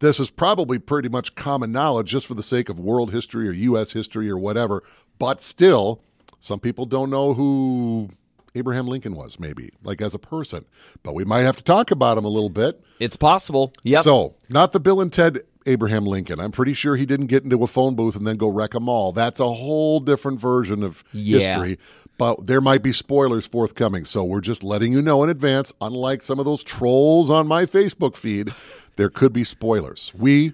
this 0.00 0.18
is 0.18 0.30
probably 0.30 0.78
pretty 0.78 1.08
much 1.08 1.34
common 1.34 1.72
knowledge 1.72 2.08
just 2.08 2.26
for 2.26 2.34
the 2.34 2.42
sake 2.42 2.68
of 2.68 2.78
world 2.78 3.12
history 3.12 3.48
or 3.48 3.52
U.S. 3.52 3.92
history 3.92 4.28
or 4.28 4.36
whatever. 4.36 4.82
But 5.18 5.40
still, 5.40 6.02
some 6.42 6.60
people 6.60 6.84
don't 6.84 7.08
know 7.08 7.32
who 7.34 8.10
Abraham 8.54 8.86
Lincoln 8.86 9.14
was, 9.14 9.38
maybe, 9.40 9.70
like 9.82 10.02
as 10.02 10.14
a 10.14 10.18
person. 10.18 10.66
But 11.02 11.14
we 11.14 11.24
might 11.24 11.40
have 11.40 11.56
to 11.56 11.64
talk 11.64 11.90
about 11.90 12.18
him 12.18 12.24
a 12.24 12.28
little 12.28 12.50
bit. 12.50 12.82
It's 13.00 13.16
possible. 13.16 13.72
Yeah. 13.82 14.02
So, 14.02 14.34
not 14.50 14.72
the 14.72 14.80
Bill 14.80 15.00
and 15.00 15.10
Ted 15.12 15.40
Abraham 15.64 16.04
Lincoln. 16.04 16.40
I'm 16.40 16.50
pretty 16.52 16.74
sure 16.74 16.96
he 16.96 17.06
didn't 17.06 17.28
get 17.28 17.44
into 17.44 17.62
a 17.62 17.66
phone 17.68 17.94
booth 17.94 18.16
and 18.16 18.26
then 18.26 18.36
go 18.36 18.48
wreck 18.48 18.74
a 18.74 18.80
mall. 18.80 19.12
That's 19.12 19.38
a 19.40 19.52
whole 19.54 20.00
different 20.00 20.40
version 20.40 20.82
of 20.82 21.04
Yeah. 21.12 21.38
history. 21.38 21.78
But 22.18 22.46
there 22.46 22.60
might 22.60 22.82
be 22.82 22.92
spoilers 22.92 23.46
forthcoming. 23.46 24.04
So 24.04 24.22
we're 24.24 24.40
just 24.40 24.62
letting 24.62 24.92
you 24.92 25.00
know 25.00 25.22
in 25.22 25.30
advance, 25.30 25.72
unlike 25.80 26.22
some 26.22 26.38
of 26.38 26.44
those 26.44 26.62
trolls 26.64 27.30
on 27.30 27.46
my 27.46 27.64
Facebook 27.64 28.16
feed, 28.16 28.52
there 28.96 29.08
could 29.08 29.32
be 29.32 29.44
spoilers. 29.44 30.12
We 30.18 30.52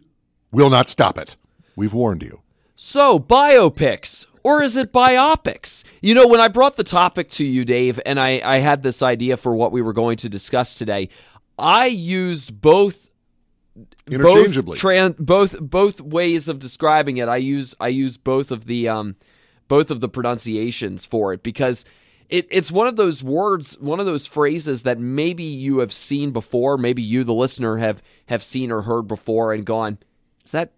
will 0.52 0.70
not 0.70 0.88
stop 0.88 1.18
it. 1.18 1.36
We've 1.74 1.92
warned 1.94 2.22
you. 2.22 2.42
So, 2.76 3.18
biopics, 3.18 4.26
or 4.44 4.62
is 4.62 4.76
it 4.76 4.92
biopics? 4.92 5.84
You 6.00 6.14
know, 6.14 6.26
when 6.26 6.40
I 6.40 6.48
brought 6.48 6.76
the 6.76 6.84
topic 6.84 7.30
to 7.32 7.44
you, 7.44 7.64
Dave, 7.64 8.00
and 8.06 8.18
I, 8.18 8.40
I 8.44 8.58
had 8.58 8.82
this 8.82 9.02
idea 9.02 9.36
for 9.36 9.54
what 9.54 9.72
we 9.72 9.82
were 9.82 9.92
going 9.92 10.16
to 10.18 10.28
discuss 10.28 10.74
today, 10.74 11.08
I 11.58 11.86
used 11.86 12.60
both 12.60 13.10
Interchangeably. 14.10 14.76
both 14.76 14.82
tran- 14.82 15.16
both 15.18 15.60
both 15.60 16.00
ways 16.00 16.48
of 16.48 16.58
describing 16.58 17.18
it. 17.18 17.28
I 17.28 17.36
use 17.36 17.74
I 17.78 17.88
use 17.88 18.16
both 18.16 18.50
of 18.50 18.66
the 18.66 18.88
um 18.88 19.16
both 19.68 19.90
of 19.90 20.00
the 20.00 20.08
pronunciations 20.08 21.04
for 21.04 21.32
it 21.32 21.42
because 21.42 21.84
it, 22.28 22.46
it's 22.50 22.70
one 22.70 22.86
of 22.86 22.96
those 22.96 23.22
words, 23.22 23.78
one 23.78 24.00
of 24.00 24.06
those 24.06 24.26
phrases 24.26 24.82
that 24.82 24.98
maybe 24.98 25.44
you 25.44 25.78
have 25.78 25.92
seen 25.92 26.30
before, 26.30 26.76
maybe 26.76 27.02
you, 27.02 27.24
the 27.24 27.34
listener, 27.34 27.78
have 27.78 28.02
have 28.26 28.42
seen 28.42 28.70
or 28.70 28.82
heard 28.82 29.08
before 29.08 29.52
and 29.52 29.64
gone, 29.64 29.98
is 30.44 30.52
that 30.52 30.72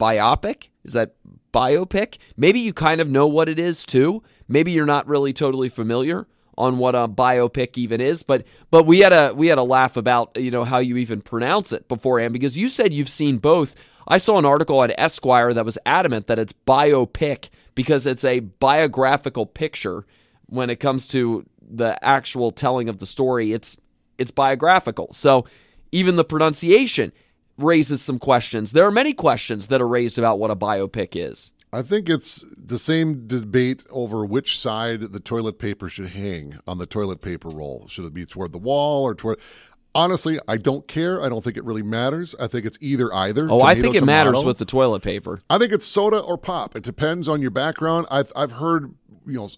biopic? 0.00 0.68
Is 0.84 0.94
that 0.94 1.14
biopic? 1.52 2.18
Maybe 2.36 2.60
you 2.60 2.72
kind 2.72 3.00
of 3.00 3.08
know 3.08 3.26
what 3.26 3.48
it 3.48 3.58
is 3.58 3.84
too. 3.84 4.22
Maybe 4.48 4.72
you're 4.72 4.86
not 4.86 5.06
really 5.06 5.32
totally 5.32 5.68
familiar 5.68 6.26
on 6.58 6.78
what 6.78 6.94
a 6.94 7.08
biopic 7.08 7.78
even 7.78 8.00
is, 8.00 8.22
but 8.22 8.44
but 8.70 8.84
we 8.84 9.00
had 9.00 9.12
a 9.12 9.32
we 9.34 9.46
had 9.48 9.58
a 9.58 9.62
laugh 9.62 9.96
about 9.96 10.36
you 10.36 10.50
know 10.50 10.64
how 10.64 10.78
you 10.78 10.96
even 10.96 11.20
pronounce 11.20 11.72
it 11.72 11.88
beforehand 11.88 12.32
because 12.32 12.56
you 12.56 12.68
said 12.68 12.92
you've 12.92 13.08
seen 13.08 13.38
both. 13.38 13.74
I 14.06 14.18
saw 14.18 14.38
an 14.38 14.44
article 14.44 14.80
on 14.80 14.92
Esquire 14.98 15.54
that 15.54 15.64
was 15.64 15.78
adamant 15.86 16.26
that 16.26 16.38
it's 16.38 16.52
biopic 16.66 17.48
because 17.74 18.04
it's 18.04 18.24
a 18.24 18.40
biographical 18.40 19.46
picture 19.46 20.04
when 20.46 20.70
it 20.70 20.80
comes 20.80 21.06
to 21.08 21.46
the 21.60 22.02
actual 22.04 22.50
telling 22.50 22.88
of 22.88 22.98
the 22.98 23.06
story. 23.06 23.52
It's 23.52 23.76
it's 24.18 24.30
biographical. 24.30 25.12
So 25.12 25.46
even 25.90 26.16
the 26.16 26.24
pronunciation 26.24 27.12
raises 27.62 28.02
some 28.02 28.18
questions. 28.18 28.72
There 28.72 28.86
are 28.86 28.92
many 28.92 29.12
questions 29.12 29.68
that 29.68 29.80
are 29.80 29.88
raised 29.88 30.18
about 30.18 30.38
what 30.38 30.50
a 30.50 30.56
biopic 30.56 31.10
is. 31.12 31.50
I 31.74 31.80
think 31.80 32.10
it's 32.10 32.44
the 32.56 32.78
same 32.78 33.26
debate 33.26 33.86
over 33.88 34.26
which 34.26 34.60
side 34.60 35.00
the 35.00 35.20
toilet 35.20 35.58
paper 35.58 35.88
should 35.88 36.10
hang 36.10 36.58
on 36.66 36.76
the 36.76 36.84
toilet 36.84 37.22
paper 37.22 37.48
roll. 37.48 37.86
Should 37.88 38.04
it 38.04 38.12
be 38.12 38.26
toward 38.26 38.52
the 38.52 38.58
wall 38.58 39.04
or 39.04 39.14
toward 39.14 39.38
Honestly, 39.94 40.38
I 40.48 40.56
don't 40.56 40.88
care. 40.88 41.22
I 41.22 41.28
don't 41.28 41.44
think 41.44 41.56
it 41.56 41.64
really 41.64 41.82
matters. 41.82 42.34
I 42.40 42.46
think 42.46 42.64
it's 42.64 42.78
either 42.80 43.12
either. 43.12 43.46
Oh, 43.50 43.60
I 43.60 43.74
think 43.74 43.94
it 43.94 44.00
tomato. 44.00 44.30
matters 44.30 44.44
with 44.44 44.56
the 44.56 44.64
toilet 44.64 45.02
paper. 45.02 45.40
I 45.50 45.58
think 45.58 45.70
it's 45.70 45.86
soda 45.86 46.18
or 46.18 46.38
pop. 46.38 46.76
It 46.76 46.82
depends 46.82 47.28
on 47.28 47.42
your 47.42 47.50
background. 47.50 48.06
I've 48.10 48.32
I've 48.34 48.52
heard 48.52 48.94
you 49.26 49.34
know 49.34 49.48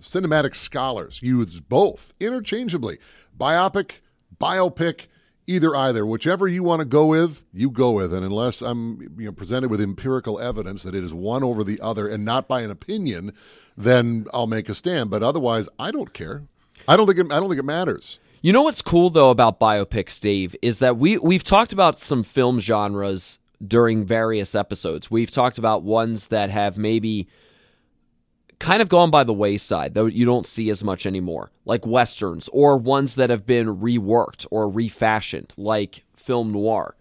cinematic 0.00 0.54
scholars 0.54 1.20
use 1.20 1.60
both 1.60 2.14
interchangeably. 2.20 2.98
Biopic, 3.36 3.92
biopic, 4.40 5.06
either 5.46 5.74
either, 5.74 6.04
whichever 6.04 6.48
you 6.48 6.62
want 6.62 6.80
to 6.80 6.84
go 6.84 7.06
with, 7.06 7.44
you 7.52 7.70
go 7.70 7.92
with. 7.92 8.12
And 8.12 8.24
unless 8.24 8.62
I'm 8.62 9.00
you 9.18 9.26
know 9.26 9.32
presented 9.32 9.70
with 9.70 9.80
empirical 9.80 10.40
evidence 10.40 10.82
that 10.82 10.94
it 10.94 11.04
is 11.04 11.14
one 11.14 11.44
over 11.44 11.62
the 11.64 11.80
other 11.80 12.08
and 12.08 12.24
not 12.24 12.48
by 12.48 12.62
an 12.62 12.70
opinion, 12.70 13.32
then 13.76 14.26
I'll 14.32 14.46
make 14.46 14.68
a 14.68 14.74
stand. 14.74 15.10
But 15.10 15.22
otherwise, 15.22 15.68
I 15.78 15.90
don't 15.90 16.12
care. 16.12 16.44
I 16.88 16.96
don't 16.96 17.06
think 17.06 17.18
it, 17.18 17.32
I 17.32 17.40
don't 17.40 17.48
think 17.48 17.60
it 17.60 17.64
matters. 17.64 18.18
You 18.42 18.52
know 18.52 18.62
what's 18.62 18.82
cool 18.82 19.10
though 19.10 19.30
about 19.30 19.58
biopics, 19.58 20.20
Dave, 20.20 20.54
is 20.62 20.78
that 20.78 20.96
we 20.96 21.18
we've 21.18 21.44
talked 21.44 21.72
about 21.72 21.98
some 21.98 22.22
film 22.22 22.60
genres 22.60 23.38
during 23.66 24.04
various 24.04 24.54
episodes. 24.54 25.10
We've 25.10 25.30
talked 25.30 25.58
about 25.58 25.82
ones 25.82 26.28
that 26.28 26.50
have 26.50 26.76
maybe 26.76 27.26
kind 28.58 28.82
of 28.82 28.88
gone 28.88 29.10
by 29.10 29.24
the 29.24 29.32
wayside, 29.32 29.94
though 29.94 30.06
you 30.06 30.24
don't 30.24 30.46
see 30.46 30.70
as 30.70 30.82
much 30.82 31.06
anymore, 31.06 31.50
like 31.64 31.86
westerns, 31.86 32.48
or 32.52 32.76
ones 32.76 33.14
that 33.16 33.30
have 33.30 33.46
been 33.46 33.78
reworked 33.78 34.46
or 34.50 34.68
refashioned, 34.68 35.52
like 35.56 36.04
film 36.16 36.52
noir. 36.52 36.96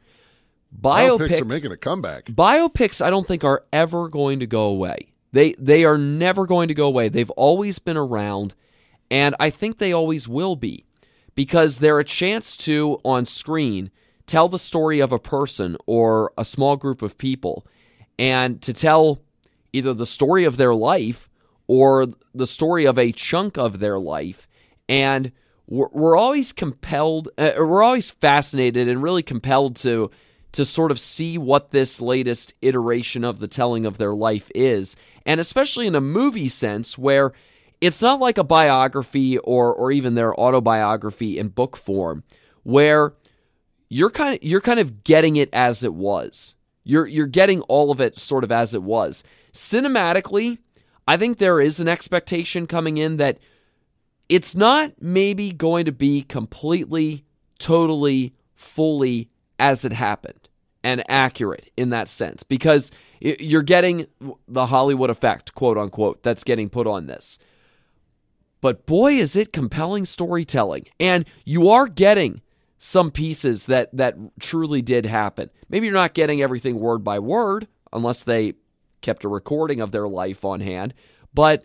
Biopics, 0.80 1.30
biopics 1.30 1.42
are 1.42 1.46
making 1.46 1.72
a 1.72 1.78
comeback. 1.78 2.26
Biopics, 2.26 3.04
I 3.04 3.10
don't 3.10 3.28
think, 3.28 3.44
are 3.44 3.64
ever 3.72 4.10
going 4.10 4.40
to 4.40 4.48
go 4.48 4.64
away. 4.64 5.14
They 5.32 5.54
they 5.54 5.86
are 5.86 5.98
never 5.98 6.46
going 6.46 6.68
to 6.68 6.74
go 6.74 6.88
away. 6.88 7.10
They've 7.10 7.30
always 7.32 7.80
been 7.80 7.98
around, 7.98 8.56
and 9.10 9.36
I 9.40 9.50
think 9.50 9.78
they 9.78 9.94
always 9.94 10.28
will 10.28 10.56
be 10.56 10.86
because 11.36 11.78
they're 11.78 12.00
a 12.00 12.06
chance 12.06 12.56
to, 12.58 13.00
on 13.04 13.26
screen, 13.26 13.92
tell 14.26 14.50
the 14.50 14.60
story 14.60 15.00
of 15.00 15.12
a 15.12 15.20
person 15.20 15.78
or 15.86 16.32
a 16.38 16.46
small 16.46 16.78
group 16.78 17.02
of 17.02 17.18
people 17.18 17.66
and 18.18 18.62
to 18.62 18.74
tell 18.74 19.20
either 19.74 19.94
the 19.94 20.06
story 20.06 20.46
of 20.46 20.58
their 20.58 20.74
life 20.74 21.30
or 21.68 22.08
the 22.34 22.48
story 22.48 22.86
of 22.86 22.98
a 22.98 23.12
chunk 23.12 23.58
of 23.58 23.80
their 23.80 24.00
life. 24.00 24.48
And 24.88 25.32
we're, 25.68 25.90
we're 25.92 26.18
always 26.18 26.54
compelled, 26.54 27.30
uh, 27.38 27.54
we're 27.58 27.84
always 27.84 28.12
fascinated 28.12 28.88
and 28.88 29.02
really 29.02 29.24
compelled 29.24 29.76
to 29.78 30.12
to 30.56 30.66
sort 30.66 30.90
of 30.90 31.00
see 31.02 31.38
what 31.38 31.72
this 31.72 32.00
latest 32.00 32.54
iteration 32.62 33.26
of 33.26 33.40
the 33.40 33.48
telling 33.48 33.86
of 33.86 33.98
their 33.98 34.14
life 34.14 34.50
is. 34.56 34.96
And 35.26 35.42
especially 35.42 35.86
in 35.86 35.96
a 35.96 36.02
movie 36.02 36.48
sense 36.48 36.98
where 36.98 37.34
it's 37.82 38.02
not 38.02 38.22
like 38.22 38.38
a 38.38 38.44
biography 38.44 39.38
or 39.40 39.74
or 39.74 39.92
even 39.92 40.16
their 40.16 40.34
autobiography 40.40 41.38
in 41.38 41.50
book 41.50 41.76
form 41.76 42.24
where 42.64 43.14
you're 43.90 44.10
kind 44.10 44.36
of 44.36 44.44
you're 44.44 44.62
kind 44.62 44.80
of 44.80 45.04
getting 45.04 45.36
it 45.36 45.50
as 45.52 45.84
it 45.84 45.94
was. 45.94 46.54
You're 46.86 47.06
you're 47.06 47.28
getting 47.28 47.62
all 47.64 47.92
of 47.92 48.00
it 48.00 48.18
sort 48.18 48.46
of 48.46 48.52
as 48.52 48.74
it 48.74 48.82
was. 48.82 49.24
Cinematically, 49.54 50.60
I 51.08 51.18
think 51.18 51.38
there 51.38 51.62
is 51.62 51.80
an 51.80 51.88
expectation 51.88 52.68
coming 52.68 52.98
in 52.98 53.18
that 53.18 53.38
it's 54.28 54.56
not 54.56 54.94
maybe 55.00 55.52
going 55.52 55.86
to 55.86 55.92
be 55.92 56.24
completely, 56.24 57.26
totally, 57.60 58.34
fully 58.56 59.30
as 59.60 59.86
it 59.86 59.94
happened 59.94 60.50
and 60.84 61.04
accurate 61.10 61.72
in 61.78 61.90
that 61.90 62.10
sense 62.10 62.44
because 62.44 62.92
you're 63.20 63.62
getting 63.62 64.08
the 64.48 64.68
Hollywood 64.68 65.10
effect, 65.10 65.54
quote 65.56 65.78
unquote, 65.78 66.24
that's 66.24 66.44
getting 66.44 66.70
put 66.70 66.88
on 66.88 67.08
this. 67.08 67.38
But 68.62 68.86
boy, 68.86 69.14
is 69.14 69.36
it 69.36 69.54
compelling 69.54 70.06
storytelling. 70.06 70.86
And 71.00 71.26
you 71.44 71.70
are 71.70 71.88
getting 71.88 72.42
some 72.78 73.12
pieces 73.12 73.68
that, 73.68 73.90
that 73.94 74.16
truly 74.40 74.82
did 74.82 75.06
happen. 75.06 75.50
Maybe 75.70 75.88
you're 75.88 75.94
not 75.94 76.14
getting 76.14 76.42
everything 76.42 76.80
word 76.80 77.04
by 77.04 77.20
word, 77.20 77.68
unless 77.94 78.24
they 78.24 78.54
kept 79.02 79.24
a 79.24 79.30
recording 79.30 79.82
of 79.82 79.92
their 79.92 80.08
life 80.08 80.44
on 80.46 80.62
hand, 80.62 80.94
but 81.34 81.64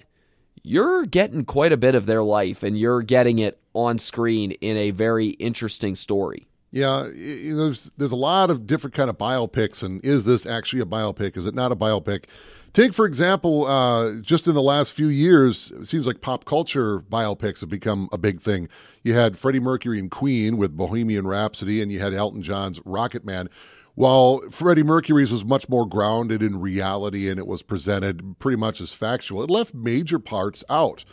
you're 0.63 1.07
getting 1.07 1.45
quite 1.45 1.73
a 1.73 1.77
bit 1.77 1.95
of 1.95 2.07
their 2.07 2.23
life 2.23 2.63
and 2.63 2.79
you're 2.79 3.03
getting 3.03 3.39
it 3.39 3.59
on 3.73 3.99
screen 3.99 4.53
in 4.53 4.77
a 4.77 4.91
very 4.91 5.29
interesting 5.29 5.97
story. 5.97 6.47
Yeah, 6.73 7.09
there's 7.13 7.91
there's 7.97 8.13
a 8.13 8.17
lot 8.17 8.49
of 8.49 8.65
different 8.65 8.95
kind 8.95 9.11
of 9.11 9.19
biopics, 9.19 9.83
and 9.83 10.05
is 10.05 10.23
this 10.23 10.47
actually 10.47 10.81
a 10.81 10.87
biopic? 10.87 11.37
Is 11.37 11.45
it 11.45 11.55
not 11.55 11.73
a 11.73 11.77
biopic? 11.77 12.27
Take, 12.73 12.95
for 12.95 13.07
example, 13.07 13.67
uh, 13.67 14.21
just 14.21 14.47
in 14.47 14.55
the 14.55 14.63
last 14.63 14.93
few 14.93 15.09
years, 15.09 15.73
it 15.73 15.89
seems 15.89 16.07
like 16.07 16.21
pop 16.21 16.45
culture 16.45 17.01
biopics 17.01 17.61
have 17.61 17.69
become 17.69 18.09
a 18.13 18.19
big 18.19 18.41
thing. 18.41 18.69
You 19.03 19.15
had 19.15 19.37
Freddie 19.37 19.59
Mercury 19.59 19.99
and 19.99 20.09
Queen 20.09 20.57
with 20.57 20.77
Bohemian 20.77 21.27
Rhapsody, 21.27 21.83
and 21.83 21.91
you 21.91 21.99
had 21.99 22.15
Elton 22.15 22.43
John's 22.43 22.81
Rocket 22.85 23.25
Man. 23.25 23.51
While 23.95 24.43
Freddie 24.51 24.83
Mercury's 24.83 25.33
was 25.33 25.45
much 25.45 25.69
more 25.69 25.87
grounded 25.87 26.43
in 26.43 26.61
reality 26.61 27.29
and 27.29 27.39
it 27.39 27.47
was 27.47 27.63
presented 27.63 28.39
pretty 28.39 28.57
much 28.57 28.81
as 28.81 28.93
factual, 28.93 29.43
it 29.43 29.51
left 29.51 29.75
major 29.75 30.19
parts 30.19 30.65
out. 30.71 31.05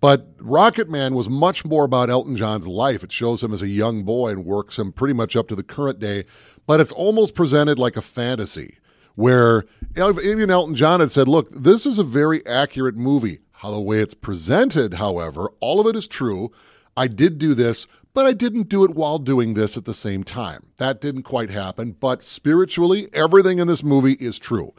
But 0.00 0.28
Rocket 0.38 0.88
Man 0.88 1.14
was 1.14 1.28
much 1.28 1.64
more 1.64 1.84
about 1.84 2.10
Elton 2.10 2.36
John's 2.36 2.68
life. 2.68 3.02
It 3.02 3.10
shows 3.10 3.42
him 3.42 3.52
as 3.52 3.62
a 3.62 3.68
young 3.68 4.04
boy 4.04 4.30
and 4.30 4.44
works 4.44 4.78
him 4.78 4.92
pretty 4.92 5.14
much 5.14 5.34
up 5.34 5.48
to 5.48 5.56
the 5.56 5.64
current 5.64 5.98
day, 5.98 6.24
but 6.66 6.80
it's 6.80 6.92
almost 6.92 7.34
presented 7.34 7.78
like 7.78 7.96
a 7.96 8.02
fantasy 8.02 8.78
where 9.16 9.64
even 9.96 10.48
Elton 10.48 10.76
John 10.76 11.00
had 11.00 11.10
said, 11.10 11.26
look, 11.26 11.50
this 11.50 11.84
is 11.84 11.98
a 11.98 12.04
very 12.04 12.46
accurate 12.46 12.96
movie. 12.96 13.40
How 13.50 13.72
the 13.72 13.80
way 13.80 13.98
it's 13.98 14.14
presented, 14.14 14.94
however, 14.94 15.50
all 15.58 15.80
of 15.80 15.88
it 15.88 15.96
is 15.96 16.06
true. 16.06 16.52
I 16.96 17.08
did 17.08 17.38
do 17.38 17.54
this, 17.54 17.88
but 18.18 18.26
I 18.26 18.32
didn't 18.32 18.68
do 18.68 18.82
it 18.82 18.96
while 18.96 19.20
doing 19.20 19.54
this 19.54 19.76
at 19.76 19.84
the 19.84 19.94
same 19.94 20.24
time. 20.24 20.70
That 20.78 21.00
didn't 21.00 21.22
quite 21.22 21.50
happen, 21.50 21.92
but 21.92 22.20
spiritually, 22.20 23.08
everything 23.12 23.60
in 23.60 23.68
this 23.68 23.84
movie 23.84 24.14
is 24.14 24.40
true. 24.40 24.74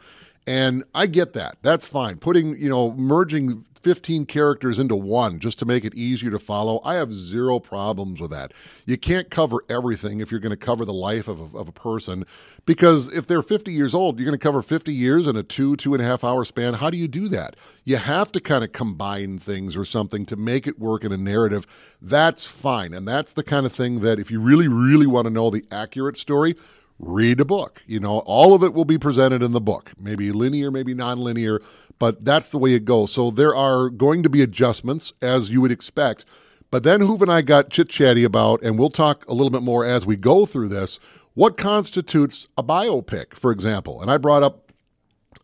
And 0.46 0.84
I 0.94 1.06
get 1.06 1.32
that. 1.32 1.56
That's 1.62 1.86
fine. 1.86 2.18
Putting, 2.18 2.58
you 2.58 2.68
know, 2.68 2.92
merging 2.92 3.64
15 3.82 4.26
characters 4.26 4.78
into 4.78 4.94
one 4.96 5.38
just 5.38 5.58
to 5.58 5.64
make 5.64 5.84
it 5.84 5.94
easier 5.94 6.30
to 6.30 6.38
follow. 6.38 6.80
I 6.84 6.94
have 6.94 7.14
zero 7.14 7.58
problems 7.58 8.20
with 8.20 8.30
that. 8.30 8.52
You 8.84 8.98
can't 8.98 9.30
cover 9.30 9.60
everything 9.68 10.20
if 10.20 10.30
you're 10.30 10.40
going 10.40 10.50
to 10.50 10.56
cover 10.56 10.84
the 10.84 10.92
life 10.92 11.28
of 11.28 11.54
a, 11.54 11.58
of 11.58 11.68
a 11.68 11.72
person 11.72 12.24
because 12.66 13.08
if 13.08 13.26
they're 13.26 13.42
50 13.42 13.72
years 13.72 13.94
old, 13.94 14.18
you're 14.18 14.26
going 14.26 14.38
to 14.38 14.42
cover 14.42 14.62
50 14.62 14.92
years 14.92 15.26
in 15.26 15.36
a 15.36 15.42
two, 15.42 15.76
two 15.76 15.94
and 15.94 16.02
a 16.02 16.06
half 16.06 16.22
hour 16.22 16.44
span. 16.44 16.74
How 16.74 16.90
do 16.90 16.98
you 16.98 17.08
do 17.08 17.28
that? 17.28 17.56
You 17.84 17.96
have 17.96 18.32
to 18.32 18.40
kind 18.40 18.62
of 18.62 18.72
combine 18.72 19.38
things 19.38 19.76
or 19.76 19.84
something 19.84 20.26
to 20.26 20.36
make 20.36 20.66
it 20.66 20.78
work 20.78 21.04
in 21.04 21.12
a 21.12 21.16
narrative. 21.16 21.66
That's 22.00 22.46
fine. 22.46 22.92
And 22.92 23.08
that's 23.08 23.32
the 23.32 23.42
kind 23.42 23.66
of 23.66 23.72
thing 23.72 24.00
that 24.00 24.20
if 24.20 24.30
you 24.30 24.40
really, 24.40 24.68
really 24.68 25.06
want 25.06 25.26
to 25.26 25.32
know 25.32 25.50
the 25.50 25.64
accurate 25.70 26.16
story, 26.16 26.54
read 27.00 27.40
a 27.40 27.44
book. 27.44 27.82
You 27.86 28.00
know, 28.00 28.18
all 28.20 28.54
of 28.54 28.62
it 28.62 28.74
will 28.74 28.84
be 28.84 28.98
presented 28.98 29.42
in 29.42 29.52
the 29.52 29.60
book, 29.60 29.92
maybe 29.98 30.30
linear, 30.32 30.70
maybe 30.70 30.94
nonlinear, 30.94 31.60
but 32.00 32.24
that's 32.24 32.48
the 32.48 32.58
way 32.58 32.72
it 32.72 32.84
goes. 32.84 33.12
So 33.12 33.30
there 33.30 33.54
are 33.54 33.90
going 33.90 34.24
to 34.24 34.30
be 34.30 34.42
adjustments 34.42 35.12
as 35.22 35.50
you 35.50 35.60
would 35.60 35.70
expect. 35.70 36.24
But 36.70 36.82
then 36.82 37.00
Hoove 37.00 37.20
and 37.20 37.30
I 37.30 37.42
got 37.42 37.70
chit 37.70 37.90
chatty 37.90 38.24
about, 38.24 38.62
and 38.62 38.78
we'll 38.78 38.90
talk 38.90 39.24
a 39.28 39.34
little 39.34 39.50
bit 39.50 39.62
more 39.62 39.84
as 39.84 40.06
we 40.06 40.16
go 40.16 40.46
through 40.46 40.68
this, 40.68 40.98
what 41.34 41.56
constitutes 41.56 42.48
a 42.56 42.62
biopic, 42.62 43.34
for 43.34 43.52
example. 43.52 44.00
And 44.00 44.10
I 44.10 44.16
brought 44.16 44.42
up, 44.42 44.72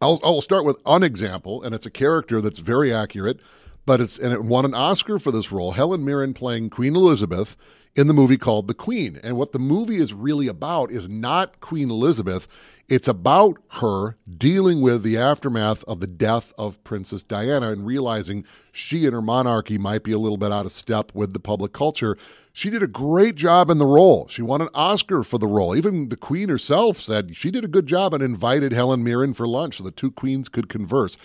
I'll, 0.01 0.19
I'll 0.25 0.41
start 0.41 0.65
with 0.65 0.79
an 0.87 1.03
example, 1.03 1.63
and 1.63 1.75
it's 1.75 1.87
a 1.87 1.91
character 1.91 2.41
that's 2.41 2.61
very 2.61 2.93
accurate, 2.93 3.39
but 3.85 4.01
it's, 4.01 4.19
and 4.19 4.33
it 4.33 4.43
won 4.43 4.65
an 4.65 4.75
Oscar 4.75 5.19
for 5.19 5.31
this 5.31 5.53
role. 5.53 5.73
Helen 5.73 6.05
Mirren 6.05 6.33
playing 6.33 6.71
Queen 6.71 6.97
Elizabeth 6.97 7.57
in 7.97 8.07
the 8.07 8.15
movie 8.15 8.37
called 8.37 8.69
The 8.69 8.75
Queen. 8.75 9.19
And 9.25 9.37
what 9.37 9.53
the 9.53 9.59
movie 9.59 9.97
is 9.97 10.13
really 10.13 10.47
about 10.47 10.91
is 10.91 11.09
not 11.09 11.61
Queen 11.61 11.91
Elizabeth, 11.91 12.47
it's 12.89 13.09
about 13.09 13.57
her 13.81 14.17
dealing 14.39 14.81
with 14.81 15.03
the 15.03 15.19
aftermath 15.19 15.83
of 15.85 15.99
the 15.99 16.07
death 16.07 16.53
of 16.57 16.83
Princess 16.85 17.25
Diana 17.25 17.73
and 17.73 17.85
realizing 17.85 18.45
she 18.71 19.07
and 19.07 19.15
her 19.15 19.23
monarchy 19.23 19.77
might 19.77 20.05
be 20.05 20.13
a 20.13 20.21
little 20.21 20.37
bit 20.37 20.53
out 20.53 20.67
of 20.67 20.73
step 20.73 21.11
with 21.13 21.33
the 21.33 21.41
public 21.41 21.73
culture. 21.73 22.17
She 22.53 22.71
did 22.71 22.85
a 22.85 22.89
great 22.89 23.35
job 23.35 23.71
in 23.71 23.79
the 23.79 23.87
role. 23.87 24.29
She 24.29 24.41
won 24.41 24.61
an 24.61 24.69
Oscar 24.73 25.25
for 25.25 25.39
the 25.39 25.49
role. 25.49 25.75
Even 25.75 26.11
the 26.11 26.17
Queen 26.17 26.49
herself 26.49 27.01
said 27.01 27.37
she 27.37 27.51
did 27.51 27.65
a 27.65 27.69
good 27.69 27.89
job 27.89 28.15
and 28.15 28.23
invited 28.23 28.73
Helen 28.73 29.03
Mirren 29.03 29.35
for 29.35 29.49
lunch 29.49 29.79
so 29.79 29.85
the 29.85 29.91
two 29.91 30.13
queens 30.13 30.49
could 30.49 30.69
converse. 30.69 31.17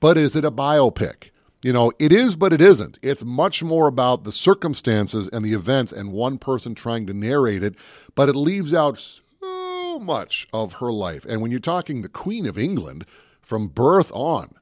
But 0.00 0.18
is 0.18 0.34
it 0.34 0.44
a 0.44 0.50
biopic? 0.50 1.30
You 1.62 1.72
know, 1.72 1.90
it 1.98 2.12
is, 2.12 2.36
but 2.36 2.52
it 2.52 2.60
isn't. 2.60 3.00
It's 3.02 3.24
much 3.24 3.64
more 3.64 3.88
about 3.88 4.22
the 4.22 4.30
circumstances 4.30 5.28
and 5.32 5.44
the 5.44 5.54
events 5.54 5.90
and 5.92 6.12
one 6.12 6.38
person 6.38 6.74
trying 6.74 7.06
to 7.06 7.14
narrate 7.14 7.64
it, 7.64 7.74
but 8.14 8.28
it 8.28 8.36
leaves 8.36 8.72
out 8.72 8.96
so 8.96 9.98
much 9.98 10.46
of 10.52 10.74
her 10.74 10.92
life. 10.92 11.24
And 11.28 11.42
when 11.42 11.50
you're 11.50 11.58
talking 11.58 12.02
the 12.02 12.08
Queen 12.08 12.46
of 12.46 12.56
England 12.58 13.04
from 13.42 13.66
birth 13.66 14.12
on, 14.14 14.54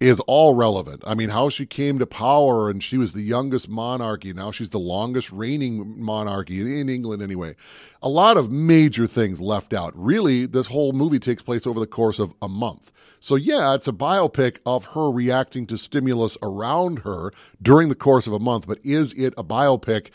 is 0.00 0.20
all 0.20 0.54
relevant. 0.54 1.02
I 1.06 1.14
mean, 1.14 1.30
how 1.30 1.48
she 1.48 1.66
came 1.66 1.98
to 1.98 2.06
power 2.06 2.68
and 2.68 2.82
she 2.82 2.98
was 2.98 3.12
the 3.12 3.22
youngest 3.22 3.68
monarchy. 3.68 4.32
Now 4.32 4.50
she's 4.50 4.70
the 4.70 4.78
longest 4.78 5.30
reigning 5.30 6.02
monarchy 6.02 6.80
in 6.80 6.88
England, 6.88 7.22
anyway. 7.22 7.54
A 8.02 8.08
lot 8.08 8.36
of 8.36 8.50
major 8.50 9.06
things 9.06 9.40
left 9.40 9.72
out. 9.72 9.92
Really, 9.94 10.46
this 10.46 10.66
whole 10.66 10.92
movie 10.92 11.18
takes 11.18 11.42
place 11.42 11.66
over 11.66 11.80
the 11.80 11.86
course 11.86 12.18
of 12.18 12.34
a 12.42 12.48
month. 12.48 12.90
So, 13.20 13.36
yeah, 13.36 13.74
it's 13.74 13.88
a 13.88 13.92
biopic 13.92 14.58
of 14.66 14.86
her 14.86 15.10
reacting 15.10 15.66
to 15.68 15.78
stimulus 15.78 16.36
around 16.42 17.00
her 17.00 17.30
during 17.62 17.88
the 17.88 17.94
course 17.94 18.26
of 18.26 18.32
a 18.32 18.38
month, 18.38 18.66
but 18.66 18.78
is 18.84 19.12
it 19.14 19.32
a 19.38 19.44
biopic? 19.44 20.10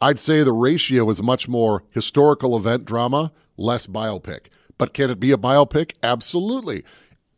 I'd 0.00 0.18
say 0.18 0.42
the 0.42 0.52
ratio 0.52 1.08
is 1.10 1.22
much 1.22 1.48
more 1.48 1.84
historical 1.90 2.56
event 2.56 2.84
drama, 2.84 3.32
less 3.56 3.86
biopic. 3.86 4.46
But 4.78 4.94
can 4.94 5.10
it 5.10 5.20
be 5.20 5.32
a 5.32 5.36
biopic? 5.36 5.92
Absolutely. 6.02 6.84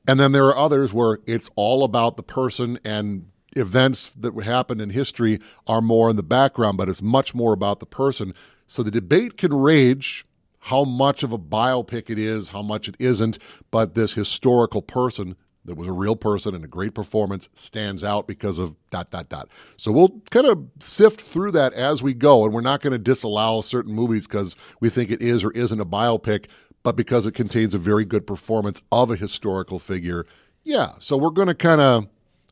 And 0.06 0.20
then 0.20 0.32
there 0.32 0.46
are 0.46 0.56
others 0.56 0.92
where 0.92 1.18
it's 1.26 1.48
all 1.56 1.84
about 1.84 2.16
the 2.16 2.22
person 2.22 2.78
and 2.84 3.30
events 3.56 4.10
that 4.10 4.34
happened 4.42 4.80
in 4.80 4.90
history 4.90 5.40
are 5.66 5.80
more 5.80 6.10
in 6.10 6.16
the 6.16 6.22
background, 6.22 6.76
but 6.76 6.88
it's 6.88 7.02
much 7.02 7.34
more 7.34 7.52
about 7.52 7.80
the 7.80 7.86
person. 7.86 8.34
So 8.66 8.82
the 8.82 8.90
debate 8.90 9.36
can 9.36 9.54
rage 9.54 10.26
how 10.60 10.84
much 10.84 11.22
of 11.22 11.30
a 11.32 11.38
biopic 11.38 12.08
it 12.08 12.18
is, 12.18 12.48
how 12.48 12.62
much 12.62 12.88
it 12.88 12.96
isn't, 12.98 13.38
but 13.70 13.94
this 13.94 14.14
historical 14.14 14.82
person 14.82 15.36
that 15.66 15.76
was 15.76 15.88
a 15.88 15.92
real 15.92 16.16
person 16.16 16.54
and 16.54 16.64
a 16.64 16.68
great 16.68 16.94
performance 16.94 17.48
stands 17.54 18.04
out 18.04 18.26
because 18.26 18.58
of 18.58 18.74
dot 18.90 19.10
dot 19.10 19.28
dot. 19.28 19.48
So 19.76 19.92
we'll 19.92 20.20
kind 20.30 20.46
of 20.46 20.66
sift 20.80 21.20
through 21.20 21.52
that 21.52 21.72
as 21.72 22.02
we 22.02 22.12
go, 22.12 22.44
and 22.44 22.52
we're 22.52 22.60
not 22.60 22.82
going 22.82 22.92
to 22.92 22.98
disallow 22.98 23.60
certain 23.62 23.94
movies 23.94 24.26
because 24.26 24.56
we 24.80 24.90
think 24.90 25.10
it 25.10 25.22
is 25.22 25.42
or 25.42 25.50
isn't 25.52 25.80
a 25.80 25.86
biopic 25.86 26.46
but 26.84 26.94
because 26.94 27.26
it 27.26 27.32
contains 27.32 27.74
a 27.74 27.78
very 27.78 28.04
good 28.04 28.26
performance 28.26 28.80
of 28.92 29.10
a 29.10 29.16
historical 29.16 29.80
figure. 29.80 30.24
Yeah, 30.62 30.92
so 31.00 31.16
we're 31.16 31.30
going 31.30 31.48
to 31.48 31.54
kind 31.54 31.80
of 31.80 32.06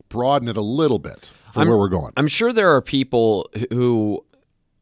broaden 0.08 0.48
it 0.48 0.56
a 0.56 0.62
little 0.62 0.98
bit 0.98 1.30
for 1.52 1.60
I'm, 1.60 1.68
where 1.68 1.78
we're 1.78 1.88
going. 1.88 2.12
I'm 2.16 2.26
sure 2.26 2.52
there 2.52 2.74
are 2.74 2.82
people 2.82 3.48
who 3.70 4.24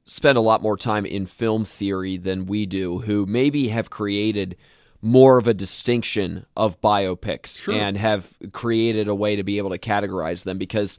spend 0.04 0.38
a 0.38 0.40
lot 0.40 0.62
more 0.62 0.76
time 0.76 1.04
in 1.04 1.26
film 1.26 1.64
theory 1.64 2.16
than 2.16 2.46
we 2.46 2.64
do 2.64 3.00
who 3.00 3.26
maybe 3.26 3.68
have 3.68 3.90
created 3.90 4.56
more 5.02 5.38
of 5.38 5.46
a 5.46 5.54
distinction 5.54 6.46
of 6.56 6.80
biopics 6.80 7.62
Sure. 7.62 7.74
and 7.74 7.96
have 7.96 8.28
created 8.52 9.08
a 9.08 9.14
way 9.14 9.36
to 9.36 9.42
be 9.42 9.58
able 9.58 9.70
to 9.70 9.78
categorize 9.78 10.44
them 10.44 10.58
because 10.58 10.98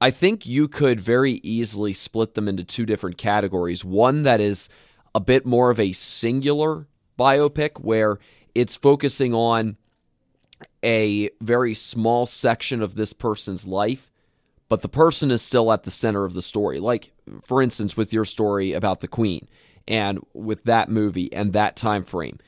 I 0.00 0.10
think 0.10 0.46
you 0.46 0.68
could 0.68 1.00
very 1.00 1.34
easily 1.42 1.94
split 1.94 2.34
them 2.34 2.48
into 2.48 2.64
two 2.64 2.84
different 2.84 3.16
categories. 3.18 3.84
One 3.84 4.24
that 4.24 4.40
is 4.40 4.68
a 5.14 5.20
bit 5.20 5.46
more 5.46 5.70
of 5.70 5.80
a 5.80 5.92
singular 5.92 6.86
biopic 7.18 7.80
where 7.80 8.18
it's 8.54 8.76
focusing 8.76 9.34
on 9.34 9.76
a 10.82 11.30
very 11.40 11.74
small 11.74 12.26
section 12.26 12.82
of 12.82 12.94
this 12.94 13.12
person's 13.12 13.66
life, 13.66 14.10
but 14.68 14.82
the 14.82 14.88
person 14.88 15.30
is 15.30 15.42
still 15.42 15.72
at 15.72 15.84
the 15.84 15.90
center 15.90 16.24
of 16.24 16.34
the 16.34 16.42
story. 16.42 16.80
Like, 16.80 17.12
for 17.44 17.60
instance, 17.60 17.96
with 17.96 18.12
your 18.12 18.24
story 18.24 18.72
about 18.72 19.00
the 19.00 19.08
Queen 19.08 19.48
and 19.86 20.24
with 20.32 20.64
that 20.64 20.88
movie 20.88 21.32
and 21.32 21.52
that 21.52 21.76
time 21.76 22.04
frame. 22.04 22.38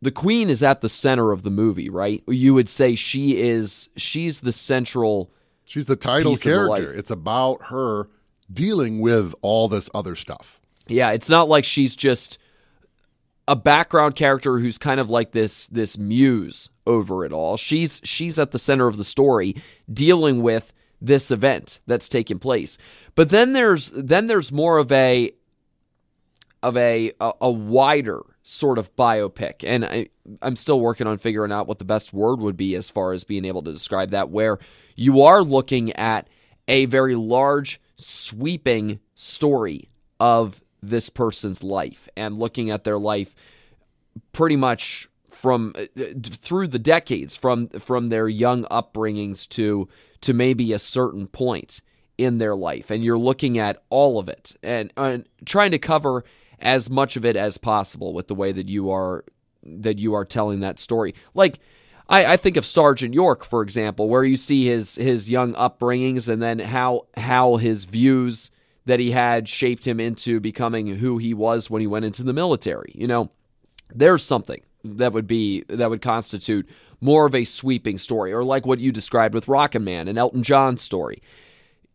The 0.00 0.12
Queen 0.12 0.48
is 0.48 0.62
at 0.62 0.80
the 0.80 0.88
center 0.88 1.32
of 1.32 1.42
the 1.42 1.50
movie, 1.50 1.90
right? 1.90 2.22
You 2.28 2.54
would 2.54 2.68
say 2.68 2.94
she 2.94 3.40
is 3.40 3.88
she's 3.96 4.40
the 4.40 4.52
central 4.52 5.32
She's 5.68 5.84
the 5.84 5.96
title 5.96 6.32
of 6.32 6.40
the 6.40 6.44
character. 6.44 6.92
It's 6.92 7.10
about 7.10 7.64
her 7.64 8.08
dealing 8.50 9.00
with 9.00 9.34
all 9.42 9.68
this 9.68 9.90
other 9.92 10.16
stuff. 10.16 10.58
Yeah, 10.86 11.10
it's 11.10 11.28
not 11.28 11.50
like 11.50 11.66
she's 11.66 11.94
just 11.94 12.38
a 13.48 13.56
background 13.56 14.14
character 14.14 14.58
who's 14.58 14.78
kind 14.78 15.00
of 15.00 15.08
like 15.08 15.32
this 15.32 15.66
this 15.68 15.96
muse 15.98 16.68
over 16.86 17.24
it 17.24 17.32
all. 17.32 17.56
She's 17.56 18.00
she's 18.04 18.38
at 18.38 18.52
the 18.52 18.58
center 18.58 18.86
of 18.86 18.98
the 18.98 19.04
story 19.04 19.56
dealing 19.92 20.42
with 20.42 20.72
this 21.00 21.30
event 21.30 21.80
that's 21.86 22.08
taking 22.08 22.38
place. 22.38 22.76
But 23.14 23.30
then 23.30 23.54
there's 23.54 23.90
then 23.94 24.26
there's 24.26 24.52
more 24.52 24.78
of 24.78 24.92
a 24.92 25.32
of 26.62 26.76
a 26.76 27.12
a, 27.20 27.32
a 27.40 27.50
wider 27.50 28.22
sort 28.42 28.78
of 28.78 28.94
biopic 28.96 29.62
and 29.62 29.84
I, 29.84 30.08
i'm 30.40 30.56
still 30.56 30.80
working 30.80 31.06
on 31.06 31.18
figuring 31.18 31.52
out 31.52 31.66
what 31.66 31.78
the 31.78 31.84
best 31.84 32.14
word 32.14 32.40
would 32.40 32.56
be 32.56 32.74
as 32.76 32.88
far 32.88 33.12
as 33.12 33.22
being 33.22 33.44
able 33.44 33.62
to 33.62 33.72
describe 33.72 34.10
that 34.12 34.30
where 34.30 34.58
you 34.96 35.20
are 35.22 35.42
looking 35.42 35.92
at 35.92 36.28
a 36.66 36.86
very 36.86 37.14
large 37.14 37.78
sweeping 37.96 39.00
story 39.14 39.90
of 40.18 40.62
this 40.82 41.10
person's 41.10 41.62
life 41.62 42.08
and 42.16 42.38
looking 42.38 42.70
at 42.70 42.84
their 42.84 42.98
life 42.98 43.34
pretty 44.32 44.56
much 44.56 45.08
from 45.30 45.72
uh, 45.76 46.04
through 46.30 46.66
the 46.66 46.78
decades 46.78 47.36
from 47.36 47.68
from 47.68 48.08
their 48.08 48.28
young 48.28 48.64
upbringings 48.64 49.48
to 49.48 49.88
to 50.20 50.32
maybe 50.32 50.72
a 50.72 50.78
certain 50.78 51.26
point 51.26 51.80
in 52.18 52.38
their 52.38 52.56
life. 52.56 52.90
And 52.90 53.04
you're 53.04 53.18
looking 53.18 53.58
at 53.58 53.82
all 53.88 54.18
of 54.18 54.28
it 54.28 54.56
and, 54.62 54.92
and 54.96 55.28
trying 55.46 55.70
to 55.70 55.78
cover 55.78 56.24
as 56.58 56.90
much 56.90 57.16
of 57.16 57.24
it 57.24 57.36
as 57.36 57.56
possible 57.56 58.12
with 58.12 58.26
the 58.26 58.34
way 58.34 58.50
that 58.50 58.68
you 58.68 58.90
are 58.90 59.24
that 59.62 59.98
you 59.98 60.14
are 60.14 60.24
telling 60.24 60.60
that 60.60 60.78
story. 60.78 61.14
Like 61.34 61.60
I, 62.08 62.34
I 62.34 62.36
think 62.36 62.56
of 62.56 62.66
Sergeant 62.66 63.14
York, 63.14 63.44
for 63.44 63.62
example, 63.62 64.08
where 64.08 64.24
you 64.24 64.36
see 64.36 64.66
his 64.66 64.96
his 64.96 65.30
young 65.30 65.54
upbringings 65.54 66.28
and 66.28 66.42
then 66.42 66.58
how 66.58 67.06
how 67.16 67.56
his 67.56 67.84
views 67.84 68.50
that 68.88 68.98
he 68.98 69.10
had 69.10 69.46
shaped 69.50 69.86
him 69.86 70.00
into 70.00 70.40
becoming 70.40 70.86
who 70.86 71.18
he 71.18 71.34
was 71.34 71.68
when 71.68 71.80
he 71.80 71.86
went 71.86 72.06
into 72.06 72.22
the 72.22 72.32
military. 72.32 72.90
You 72.94 73.06
know, 73.06 73.30
there's 73.94 74.24
something 74.24 74.62
that 74.82 75.12
would 75.12 75.26
be 75.26 75.62
that 75.68 75.90
would 75.90 76.00
constitute 76.00 76.66
more 76.98 77.26
of 77.26 77.34
a 77.34 77.44
sweeping 77.44 77.98
story, 77.98 78.32
or 78.32 78.42
like 78.42 78.64
what 78.64 78.78
you 78.78 78.90
described 78.90 79.34
with 79.34 79.46
Rocket 79.46 79.80
Man 79.80 80.08
and 80.08 80.16
Elton 80.16 80.42
John's 80.42 80.80
story. 80.80 81.22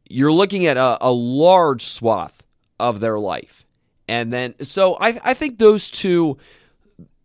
You're 0.07 0.31
looking 0.31 0.67
at 0.67 0.77
a, 0.77 1.03
a 1.03 1.11
large 1.11 1.85
swath 1.85 2.43
of 2.79 2.99
their 2.99 3.17
life, 3.17 3.65
and 4.07 4.31
then 4.31 4.53
so 4.61 4.93
I, 4.99 5.19
I 5.23 5.33
think 5.33 5.57
those 5.57 5.89
two 5.89 6.37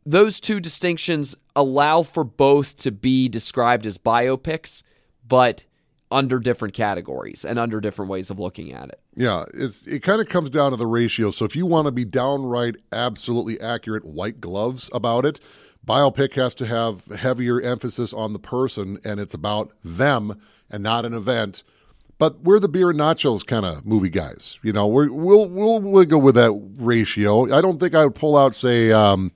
those 0.06 0.40
two 0.40 0.60
distinctions 0.60 1.36
allow 1.54 2.02
for 2.02 2.24
both 2.24 2.78
to 2.78 2.90
be 2.90 3.28
described 3.28 3.84
as 3.84 3.98
biopics, 3.98 4.82
but 5.26 5.64
under 6.10 6.38
different 6.38 6.74
categories 6.74 7.44
and 7.44 7.58
under 7.58 7.80
different 7.80 8.10
ways 8.10 8.30
of 8.30 8.38
looking 8.38 8.72
at 8.72 8.88
it. 8.88 9.00
Yeah, 9.14 9.44
it's 9.54 9.82
it 9.82 10.02
kind 10.02 10.20
of 10.20 10.28
comes 10.28 10.50
down 10.50 10.70
to 10.70 10.76
the 10.76 10.86
ratio. 10.86 11.30
So 11.30 11.44
if 11.44 11.54
you 11.54 11.66
want 11.66 11.86
to 11.86 11.92
be 11.92 12.04
downright 12.04 12.76
absolutely 12.92 13.60
accurate 13.60 14.04
white 14.04 14.40
gloves 14.40 14.88
about 14.92 15.24
it, 15.24 15.40
biopic 15.86 16.34
has 16.34 16.54
to 16.56 16.66
have 16.66 17.04
heavier 17.06 17.60
emphasis 17.60 18.12
on 18.12 18.32
the 18.32 18.38
person 18.38 18.98
and 19.04 19.20
it's 19.20 19.34
about 19.34 19.72
them 19.84 20.40
and 20.70 20.82
not 20.82 21.04
an 21.04 21.14
event. 21.14 21.62
But 22.18 22.40
we're 22.40 22.58
the 22.58 22.68
beer 22.68 22.90
and 22.90 22.98
nachos 22.98 23.46
kind 23.46 23.64
of 23.64 23.86
movie 23.86 24.08
guys. 24.08 24.58
You 24.62 24.72
know, 24.72 24.88
we're, 24.88 25.10
we'll 25.10 25.48
we'll 25.48 25.80
we'll 25.80 26.04
go 26.04 26.18
with 26.18 26.34
that 26.34 26.52
ratio. 26.76 27.52
I 27.54 27.60
don't 27.60 27.78
think 27.78 27.94
I 27.94 28.04
would 28.04 28.16
pull 28.16 28.36
out 28.36 28.54
say 28.54 28.90
um, 28.90 29.30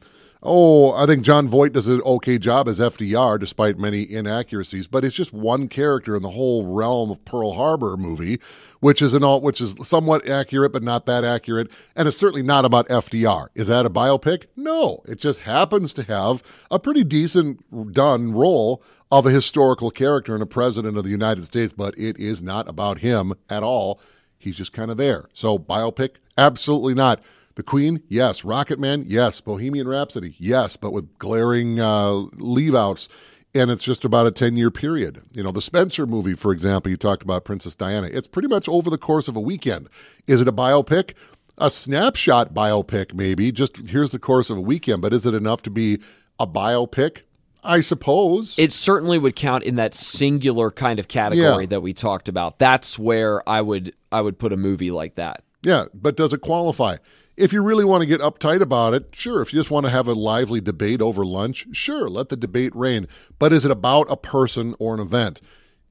Oh, 0.45 0.93
I 0.95 1.07
think 1.07 1.23
Jon 1.23 1.47
Voight 1.47 1.73
does 1.73 1.87
an 1.87 2.03
okay 2.03 2.37
job 2.37 2.67
as 2.67 2.81
FDR, 2.81 3.39
despite 3.39 3.79
many 3.79 4.11
inaccuracies. 4.11 4.89
But 4.89 5.05
it's 5.05 5.15
just 5.15 5.33
one 5.33 5.69
character 5.69 6.17
in 6.17 6.23
the 6.23 6.31
whole 6.31 6.67
realm 6.67 7.13
of 7.13 7.25
Pearl 7.25 7.53
Harbor 7.53 7.97
movie, 7.97 8.41
which 8.81 9.01
is 9.01 9.15
an 9.15 9.23
all, 9.23 9.41
which 9.41 9.61
is 9.61 9.77
somewhat 9.83 10.29
accurate, 10.29 10.73
but 10.73 10.83
not 10.83 11.07
that 11.07 11.25
accurate, 11.25 11.71
and 11.95 12.09
it's 12.09 12.17
certainly 12.17 12.43
not 12.43 12.65
about 12.65 12.89
FDR. 12.89 13.49
Is 13.55 13.69
that 13.69 13.87
a 13.87 13.91
biopic? 13.91 14.47
No, 14.57 15.03
it 15.07 15.21
just 15.21 15.41
happens 15.41 15.93
to 15.95 16.03
have 16.03 16.43
a 16.73 16.81
pretty 16.81 17.05
decent 17.05 17.93
done 17.93 18.33
role 18.33 18.83
of 19.13 19.27
a 19.27 19.31
historical 19.31 19.93
character 19.93 20.35
and 20.35 20.43
a 20.43 20.47
president 20.47 20.97
of 20.97 21.05
the 21.05 21.11
United 21.11 21.45
States, 21.45 21.73
but 21.73 21.97
it 21.97 22.19
is 22.19 22.43
not 22.43 22.69
about 22.69 22.99
him 22.99 23.33
at 23.49 23.63
all. 23.63 24.01
He's 24.39 24.57
just 24.57 24.73
kind 24.73 24.91
of 24.91 24.97
there. 24.97 25.29
So 25.35 25.57
biopic, 25.57 26.17
absolutely 26.37 26.95
not. 26.95 27.21
The 27.55 27.63
Queen, 27.63 28.03
yes. 28.09 28.45
Rocket 28.45 28.79
Man, 28.79 29.05
yes. 29.07 29.41
Bohemian 29.41 29.87
Rhapsody, 29.89 30.35
yes, 30.39 30.77
but 30.77 30.93
with 30.93 31.19
glaring 31.19 31.81
uh, 31.81 32.13
leave 32.35 32.75
outs. 32.75 33.09
And 33.55 33.71
it's 33.71 33.83
just 33.85 34.05
about 34.07 34.27
a 34.27 34.31
10 34.31 34.57
year 34.57 34.71
period. 34.71 35.21
You 35.35 35.43
know, 35.43 35.53
the 35.53 35.61
Spencer 35.61 36.07
movie, 36.07 36.33
for 36.35 36.53
example, 36.53 36.91
you 36.91 36.97
talked 36.97 37.23
about 37.23 37.45
Princess 37.45 37.75
Diana. 37.75 38.09
It's 38.11 38.27
pretty 38.27 38.49
much 38.49 38.67
over 38.69 38.89
the 38.89 38.97
course 38.97 39.29
of 39.29 39.37
a 39.37 39.41
weekend. 39.41 39.89
Is 40.27 40.41
it 40.41 40.49
a 40.49 40.53
biopic? 40.53 41.13
A 41.59 41.69
snapshot 41.69 42.55
biopic, 42.55 43.13
maybe. 43.13 43.53
Just 43.53 43.77
here's 43.77 44.11
the 44.11 44.19
course 44.19 44.49
of 44.49 44.57
a 44.57 44.61
weekend. 44.63 45.03
But 45.03 45.13
is 45.13 45.27
it 45.27 45.35
enough 45.35 45.61
to 45.63 45.71
be 45.71 45.99
a 46.41 46.47
biopic? 46.47 47.23
I 47.63 47.81
suppose. 47.81 48.59
It 48.59 48.73
certainly 48.73 49.19
would 49.19 49.37
count 49.37 49.65
in 49.65 49.77
that 49.77 49.95
singular 49.95 50.71
kind 50.71 50.99
of 50.99 51.07
category 51.09 51.65
Yeah. 51.65 51.69
that 51.69 51.83
we 51.83 51.93
talked 51.93 52.29
about. 52.29 52.59
That's 52.59 52.99
where 52.99 53.47
I 53.47 53.61
would 53.61 53.95
I 54.11 54.23
would 54.23 54.39
put 54.39 54.55
a 54.55 54.57
movie 54.57 54.91
like 54.91 55.17
that. 55.17 55.45
Yeah, 55.63 55.85
but 55.93 56.17
does 56.17 56.33
it 56.33 56.41
qualify? 56.41 56.97
If 57.37 57.53
you 57.53 57.63
really 57.63 57.85
want 57.85 58.03
to 58.03 58.07
get 58.07 58.21
uptight 58.21 58.61
about 58.61 58.95
it, 58.95 59.09
sure. 59.13 59.41
If 59.43 59.53
you 59.53 59.61
just 59.61 59.71
want 59.71 59.87
to 59.87 59.91
have 59.91 60.07
a 60.07 60.13
lively 60.13 60.61
debate 60.61 61.01
over 61.01 61.25
lunch, 61.25 61.67
sure, 61.73 62.09
let 62.09 62.29
the 62.29 62.37
debate 62.37 62.75
reign. 62.77 63.09
But 63.39 63.53
is 63.53 63.65
it 63.65 63.71
about 63.71 64.11
a 64.11 64.17
person 64.17 64.75
or 64.79 64.95
an 64.95 65.01
event? 65.01 65.41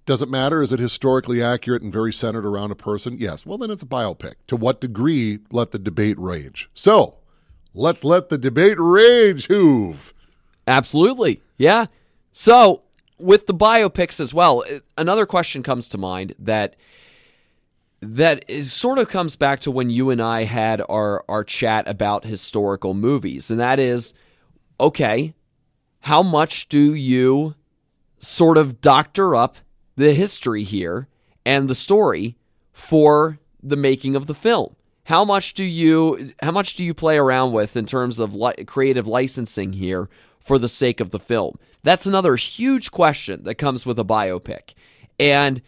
Does 0.06 0.22
it 0.22 0.30
matter? 0.30 0.62
Is 0.62 0.72
it 0.72 0.80
historically 0.80 1.42
accurate 1.42 1.82
and 1.82 1.92
very 1.92 2.14
centered 2.14 2.46
around 2.46 2.72
a 2.72 2.76
person? 2.76 3.18
Yes. 3.18 3.46
Well, 3.46 3.58
then 3.58 3.72
it's 3.72 3.84
a 3.84 3.88
biopic. 3.88 4.36
To 4.48 4.56
what 4.56 4.82
degree 4.82 5.40
let 5.52 5.72
the 5.72 5.80
debate 5.80 6.18
rage? 6.20 6.70
So, 6.74 7.16
Let's 7.74 8.04
let 8.04 8.30
the 8.30 8.38
debate 8.38 8.78
rage, 8.78 9.48
Hoove. 9.48 10.12
Absolutely. 10.68 11.42
Yeah. 11.58 11.86
So, 12.34 12.82
with 13.18 13.48
the 13.48 13.54
biopics 13.54 14.20
as 14.20 14.34
well, 14.34 14.64
eh, 14.68 14.80
another 14.98 15.26
question 15.26 15.64
comes 15.64 15.88
to 15.90 15.98
mind 15.98 16.36
that 16.38 16.76
that 18.02 18.44
is, 18.48 18.74
sort 18.74 18.98
of 18.98 19.10
comes 19.10 19.36
back 19.36 19.60
to 19.62 19.72
when 19.72 19.90
you 19.90 20.10
and 20.10 20.22
I 20.22 20.44
had 20.44 20.82
our 20.90 21.24
our 21.30 21.44
chat 21.44 21.88
about 21.88 22.26
historical 22.26 22.94
movies, 22.94 23.52
and 23.52 23.60
that 23.60 23.80
is 23.80 24.14
okay, 24.80 25.36
how 26.02 26.24
much 26.24 26.68
do 26.68 26.96
you 26.96 27.56
sort 28.18 28.58
of 28.58 28.82
doctor 28.82 29.36
up 29.36 29.58
the 29.96 30.14
history 30.14 30.64
here 30.64 31.08
and 31.46 31.70
the 31.70 31.76
story 31.76 32.38
for 32.74 33.40
the 33.62 33.76
making 33.76 34.16
of 34.16 34.26
the 34.26 34.34
film? 34.34 34.76
How 35.06 35.24
much 35.24 35.54
do 35.54 35.64
you 35.64 36.34
how 36.42 36.52
much 36.52 36.76
do 36.76 36.84
you 36.84 36.94
play 36.94 37.18
around 37.18 37.54
with 37.54 37.76
in 37.76 37.86
terms 37.86 38.18
of 38.18 38.34
li- 38.34 38.66
creative 38.66 39.08
licensing 39.08 39.74
here 39.74 40.10
for 40.40 40.58
the 40.58 40.70
sake 40.70 41.00
of 41.00 41.12
the 41.12 41.20
film? 41.20 41.58
That's 41.84 42.06
another 42.06 42.36
huge 42.36 42.92
question 42.92 43.44
that 43.44 43.56
comes 43.56 43.86
with 43.86 44.00
a 44.00 44.06
biopic. 44.06 44.74
And 45.20 45.62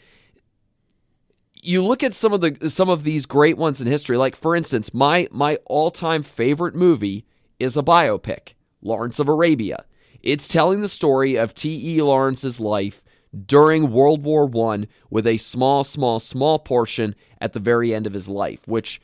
you 1.64 1.82
look 1.82 2.04
at 2.04 2.14
some 2.14 2.34
of 2.34 2.42
the 2.42 2.70
some 2.70 2.90
of 2.90 3.04
these 3.04 3.26
great 3.26 3.58
ones 3.58 3.80
in 3.80 3.88
history 3.88 4.18
like 4.18 4.36
for 4.36 4.56
instance, 4.56 4.94
my 4.94 5.28
my 5.32 5.58
all-time 5.66 6.24
favorite 6.24 6.76
movie 6.76 7.26
is 7.60 7.78
a 7.78 7.84
biopic, 7.84 8.54
Lawrence 8.82 9.20
of 9.20 9.28
Arabia. 9.28 9.86
It's 10.22 10.48
telling 10.48 10.82
the 10.82 10.90
story 10.90 11.36
of 11.36 11.54
T.E. 11.54 12.02
Lawrence's 12.02 12.60
life 12.60 13.04
during 13.46 13.92
World 13.92 14.24
War 14.24 14.50
I 14.72 14.88
with 15.10 15.28
a 15.28 15.38
small, 15.38 15.84
small, 15.84 16.20
small 16.20 16.60
portion 16.60 17.16
at 17.42 17.54
the 17.54 17.60
very 17.60 17.94
end 17.94 18.08
of 18.08 18.14
his 18.14 18.28
life, 18.28 18.68
which 18.68 19.02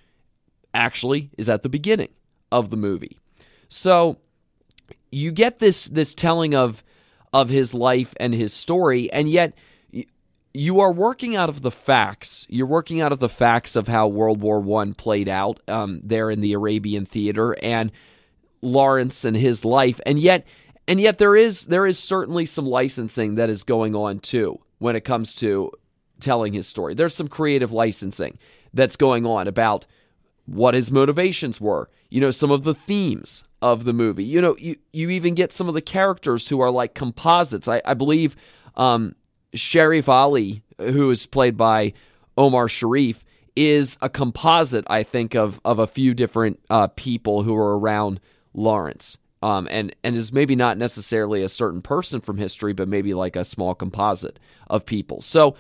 actually 0.74 1.30
is 1.38 1.50
at 1.50 1.64
the 1.64 1.70
beginning 1.70 2.10
of 2.52 2.70
the 2.70 2.78
movie. 2.78 3.18
So 3.70 4.18
you 5.12 5.32
get 5.32 5.60
this 5.60 5.86
this 5.86 6.14
telling 6.14 6.56
of 6.56 6.84
of 7.32 7.50
his 7.50 7.74
life 7.74 8.14
and 8.20 8.34
his 8.34 8.54
story, 8.54 9.12
and 9.12 9.30
yet 9.30 9.54
you 10.54 10.80
are 10.80 10.92
working 10.92 11.36
out 11.36 11.50
of 11.50 11.62
the 11.62 11.72
facts. 11.72 12.46
You're 12.50 12.68
working 12.68 13.02
out 13.02 13.12
of 13.12 13.20
the 13.20 13.30
facts 13.30 13.76
of 13.76 13.88
how 13.88 14.08
World 14.08 14.42
War 14.42 14.60
One 14.60 14.94
played 14.94 15.30
out 15.30 15.60
um, 15.68 16.02
there 16.04 16.32
in 16.32 16.42
the 16.42 16.54
Arabian 16.54 17.06
theater 17.06 17.56
and 17.62 17.92
Lawrence 18.62 19.24
and 19.24 19.38
his 19.38 19.64
life, 19.64 20.02
and 20.06 20.20
yet 20.20 20.46
and 20.88 21.00
yet 21.00 21.18
there 21.18 21.36
is 21.36 21.66
there 21.66 21.86
is 21.86 22.00
certainly 22.00 22.46
some 22.46 22.66
licensing 22.66 23.36
that 23.36 23.50
is 23.50 23.64
going 23.64 23.96
on 23.96 24.20
too 24.20 24.60
when 24.80 24.96
it 24.96 25.02
comes 25.02 25.34
to 25.36 25.72
telling 26.20 26.54
his 26.54 26.68
story. 26.68 26.94
There's 26.94 27.16
some 27.16 27.28
creative 27.28 27.72
licensing 27.72 28.38
that's 28.74 28.96
going 28.96 29.26
on 29.26 29.48
about 29.48 29.86
what 30.46 30.74
his 30.74 30.92
motivations 30.92 31.62
were, 31.62 31.90
you 32.10 32.20
know, 32.20 32.32
some 32.32 32.52
of 32.52 32.64
the 32.64 32.74
themes 32.74 33.44
of 33.62 33.86
the 33.86 33.94
movie. 33.94 34.24
You 34.24 34.42
know, 34.42 34.56
you, 34.58 34.78
you 34.92 35.10
even 35.10 35.36
get 35.36 35.54
some 35.54 35.68
of 35.68 35.76
the 35.76 35.82
characters 35.82 36.48
who 36.48 36.60
are 36.60 36.72
like 36.72 36.96
composites. 36.96 37.68
I, 37.68 37.82
I 37.86 37.94
believe 37.94 38.36
um, 38.76 39.16
Sharif 39.54 40.08
Ali, 40.08 40.64
who 40.78 41.10
is 41.12 41.26
played 41.26 41.58
by 41.58 41.94
Omar 42.38 42.68
Sharif, 42.68 43.24
is 43.56 43.98
a 44.02 44.10
composite, 44.10 44.86
I 44.90 45.04
think, 45.04 45.36
of, 45.36 45.60
of 45.66 45.80
a 45.80 45.88
few 45.88 46.14
different 46.14 46.60
uh, 46.70 46.88
people 46.88 47.44
who 47.44 47.56
are 47.56 47.78
around 47.78 48.20
Lawrence. 48.54 49.18
Um, 49.42 49.70
and, 49.72 49.96
and 50.04 50.18
is 50.18 50.34
maybe 50.34 50.54
not 50.54 50.78
necessarily 50.78 51.44
a 51.44 51.50
certain 51.50 51.82
person 51.82 52.20
from 52.20 52.38
history, 52.38 52.74
but 52.74 52.90
maybe 52.90 53.14
like 53.14 53.38
a 53.38 53.46
small 53.46 53.74
composite 53.74 54.38
of 54.70 54.86
people. 54.86 55.22
So, 55.22 55.56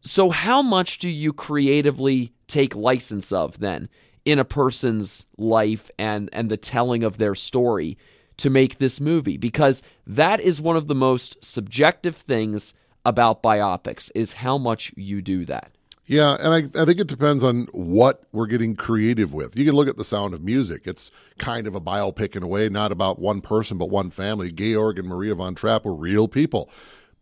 so 0.00 0.30
how 0.30 0.62
much 0.62 0.98
do 0.98 1.08
you 1.08 1.32
creatively 1.32 2.32
take 2.48 2.74
license 2.74 3.30
of 3.30 3.60
then 3.60 3.88
in 4.24 4.38
a 4.38 4.44
person's 4.44 5.26
life 5.36 5.90
and 5.98 6.28
and 6.32 6.50
the 6.50 6.56
telling 6.56 7.02
of 7.02 7.18
their 7.18 7.34
story 7.34 7.96
to 8.36 8.50
make 8.50 8.78
this 8.78 9.00
movie 9.00 9.36
because 9.36 9.82
that 10.06 10.40
is 10.40 10.60
one 10.60 10.76
of 10.76 10.88
the 10.88 10.94
most 10.94 11.36
subjective 11.44 12.16
things 12.16 12.74
about 13.04 13.42
biopics 13.42 14.10
is 14.14 14.34
how 14.34 14.58
much 14.58 14.92
you 14.96 15.22
do 15.22 15.44
that. 15.46 15.70
Yeah, 16.06 16.36
and 16.38 16.52
I, 16.52 16.82
I 16.82 16.84
think 16.84 16.98
it 16.98 17.06
depends 17.06 17.42
on 17.42 17.66
what 17.72 18.24
we're 18.30 18.46
getting 18.46 18.76
creative 18.76 19.32
with. 19.32 19.56
You 19.56 19.64
can 19.64 19.74
look 19.74 19.88
at 19.88 19.96
the 19.96 20.04
sound 20.04 20.34
of 20.34 20.44
music. 20.44 20.82
It's 20.84 21.10
kind 21.38 21.66
of 21.66 21.74
a 21.74 21.80
biopic 21.80 22.36
in 22.36 22.42
a 22.42 22.46
way, 22.46 22.68
not 22.68 22.92
about 22.92 23.18
one 23.18 23.40
person, 23.40 23.78
but 23.78 23.88
one 23.88 24.10
family. 24.10 24.52
Georg 24.52 24.98
and 24.98 25.08
Maria 25.08 25.34
von 25.34 25.54
Trapp 25.54 25.84
were 25.86 25.94
real 25.94 26.28
people. 26.28 26.68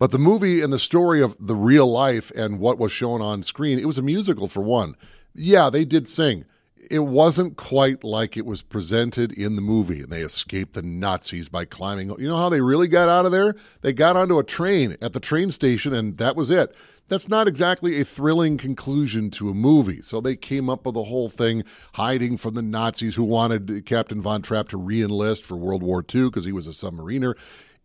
But 0.00 0.10
the 0.10 0.18
movie 0.18 0.60
and 0.60 0.72
the 0.72 0.80
story 0.80 1.22
of 1.22 1.36
the 1.38 1.54
real 1.54 1.86
life 1.86 2.32
and 2.34 2.58
what 2.58 2.76
was 2.76 2.90
shown 2.90 3.22
on 3.22 3.44
screen, 3.44 3.78
it 3.78 3.86
was 3.86 3.98
a 3.98 4.02
musical 4.02 4.48
for 4.48 4.60
one. 4.60 4.96
Yeah, 5.32 5.70
they 5.70 5.84
did 5.84 6.08
sing 6.08 6.44
it 6.90 7.00
wasn't 7.00 7.56
quite 7.56 8.02
like 8.02 8.36
it 8.36 8.46
was 8.46 8.62
presented 8.62 9.32
in 9.32 9.56
the 9.56 9.62
movie 9.62 10.00
and 10.00 10.10
they 10.10 10.22
escaped 10.22 10.74
the 10.74 10.82
Nazis 10.82 11.48
by 11.48 11.64
climbing. 11.64 12.08
You 12.18 12.28
know 12.28 12.36
how 12.36 12.48
they 12.48 12.60
really 12.60 12.88
got 12.88 13.08
out 13.08 13.24
of 13.24 13.32
there? 13.32 13.54
They 13.82 13.92
got 13.92 14.16
onto 14.16 14.38
a 14.38 14.44
train 14.44 14.96
at 15.00 15.12
the 15.12 15.20
train 15.20 15.52
station 15.52 15.94
and 15.94 16.16
that 16.16 16.36
was 16.36 16.50
it. 16.50 16.74
That's 17.08 17.28
not 17.28 17.46
exactly 17.46 18.00
a 18.00 18.04
thrilling 18.04 18.56
conclusion 18.58 19.30
to 19.32 19.50
a 19.50 19.54
movie. 19.54 20.02
So 20.02 20.20
they 20.20 20.34
came 20.34 20.70
up 20.70 20.86
with 20.86 20.94
the 20.94 21.04
whole 21.04 21.28
thing 21.28 21.62
hiding 21.94 22.36
from 22.36 22.54
the 22.54 22.62
Nazis 22.62 23.16
who 23.16 23.24
wanted 23.24 23.84
Captain 23.86 24.22
Von 24.22 24.42
Trapp 24.42 24.68
to 24.70 24.78
reenlist 24.78 25.42
for 25.42 25.56
World 25.56 25.82
War 25.82 25.98
II 26.02 26.24
because 26.24 26.44
he 26.44 26.52
was 26.52 26.66
a 26.66 26.70
submariner 26.70 27.34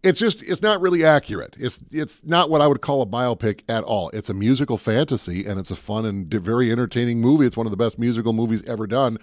it's 0.03 0.19
just 0.19 0.43
it's 0.43 0.62
not 0.62 0.81
really 0.81 1.03
accurate. 1.03 1.55
It's 1.60 1.79
it's 1.91 2.23
not 2.23 2.49
what 2.49 2.62
I 2.62 2.67
would 2.67 2.81
call 2.81 3.01
a 3.01 3.05
biopic 3.05 3.62
at 3.67 3.83
all. 3.83 4.10
It's 4.12 4.29
a 4.29 4.33
musical 4.33 4.77
fantasy 4.77 5.45
and 5.45 5.60
it's 5.60 5.71
a 5.71 5.75
fun 5.75 6.05
and 6.05 6.31
very 6.31 6.71
entertaining 6.71 7.19
movie. 7.19 7.45
It's 7.45 7.57
one 7.57 7.65
of 7.65 7.71
the 7.71 7.77
best 7.77 7.97
musical 7.97 8.33
movies 8.33 8.63
ever 8.63 8.88
done. 8.88 9.17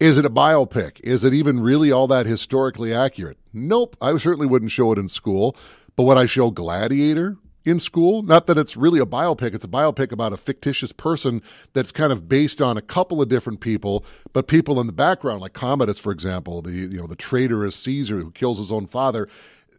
Is 0.00 0.18
it 0.18 0.26
a 0.26 0.30
biopic? 0.30 1.00
Is 1.00 1.22
it 1.22 1.34
even 1.34 1.60
really 1.60 1.92
all 1.92 2.06
that 2.08 2.26
historically 2.26 2.94
accurate? 2.94 3.38
Nope. 3.52 3.96
I 4.00 4.16
certainly 4.18 4.46
wouldn't 4.46 4.72
show 4.72 4.92
it 4.92 4.98
in 4.98 5.08
school. 5.08 5.56
But 5.94 6.04
would 6.04 6.16
I 6.16 6.26
show 6.26 6.50
Gladiator 6.50 7.36
in 7.64 7.78
school? 7.78 8.22
Not 8.22 8.46
that 8.46 8.56
it's 8.58 8.76
really 8.76 8.98
a 8.98 9.06
biopic. 9.06 9.54
It's 9.54 9.64
a 9.64 9.68
biopic 9.68 10.10
about 10.10 10.32
a 10.32 10.36
fictitious 10.36 10.90
person 10.90 11.42
that's 11.74 11.92
kind 11.92 12.12
of 12.12 12.28
based 12.28 12.62
on 12.62 12.76
a 12.76 12.82
couple 12.82 13.20
of 13.20 13.28
different 13.28 13.60
people, 13.60 14.04
but 14.32 14.48
people 14.48 14.80
in 14.80 14.86
the 14.86 14.92
background, 14.92 15.42
like 15.42 15.52
Commodus, 15.52 15.98
for 15.98 16.10
example, 16.10 16.62
the 16.62 16.72
you 16.72 16.98
know 16.98 17.06
the 17.06 17.14
traitorous 17.14 17.76
Caesar 17.76 18.18
who 18.18 18.30
kills 18.30 18.58
his 18.58 18.72
own 18.72 18.86
father 18.86 19.28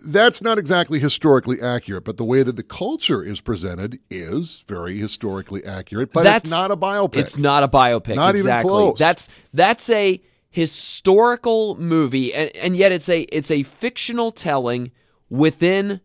that's 0.03 0.41
not 0.41 0.57
exactly 0.57 0.99
historically 0.99 1.61
accurate, 1.61 2.03
but 2.03 2.17
the 2.17 2.25
way 2.25 2.43
that 2.43 2.55
the 2.55 2.63
culture 2.63 3.23
is 3.23 3.41
presented 3.41 3.99
is 4.09 4.63
very 4.67 4.97
historically 4.97 5.63
accurate. 5.63 6.11
But 6.11 6.23
that's, 6.23 6.43
it's 6.43 6.51
not 6.51 6.71
a 6.71 6.77
biopic. 6.77 7.17
It's 7.17 7.37
not 7.37 7.63
a 7.63 7.67
biopic. 7.67 8.15
Not 8.15 8.35
exactly. 8.35 8.59
even 8.59 8.61
close. 8.61 8.99
That's 8.99 9.29
that's 9.53 9.89
a 9.89 10.21
historical 10.49 11.75
movie, 11.77 12.33
and, 12.33 12.55
and 12.57 12.75
yet 12.75 12.91
it's 12.91 13.09
a 13.09 13.21
it's 13.21 13.49
a 13.49 13.63
fictional 13.63 14.31
telling 14.31 14.91
within 15.29 16.01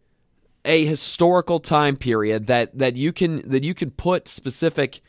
a 0.64 0.84
historical 0.84 1.60
time 1.60 1.96
period 1.96 2.46
that 2.46 2.76
that 2.78 2.96
you 2.96 3.12
can 3.12 3.48
that 3.48 3.64
you 3.64 3.74
can 3.74 3.90
put 3.90 4.28
specific 4.28 5.00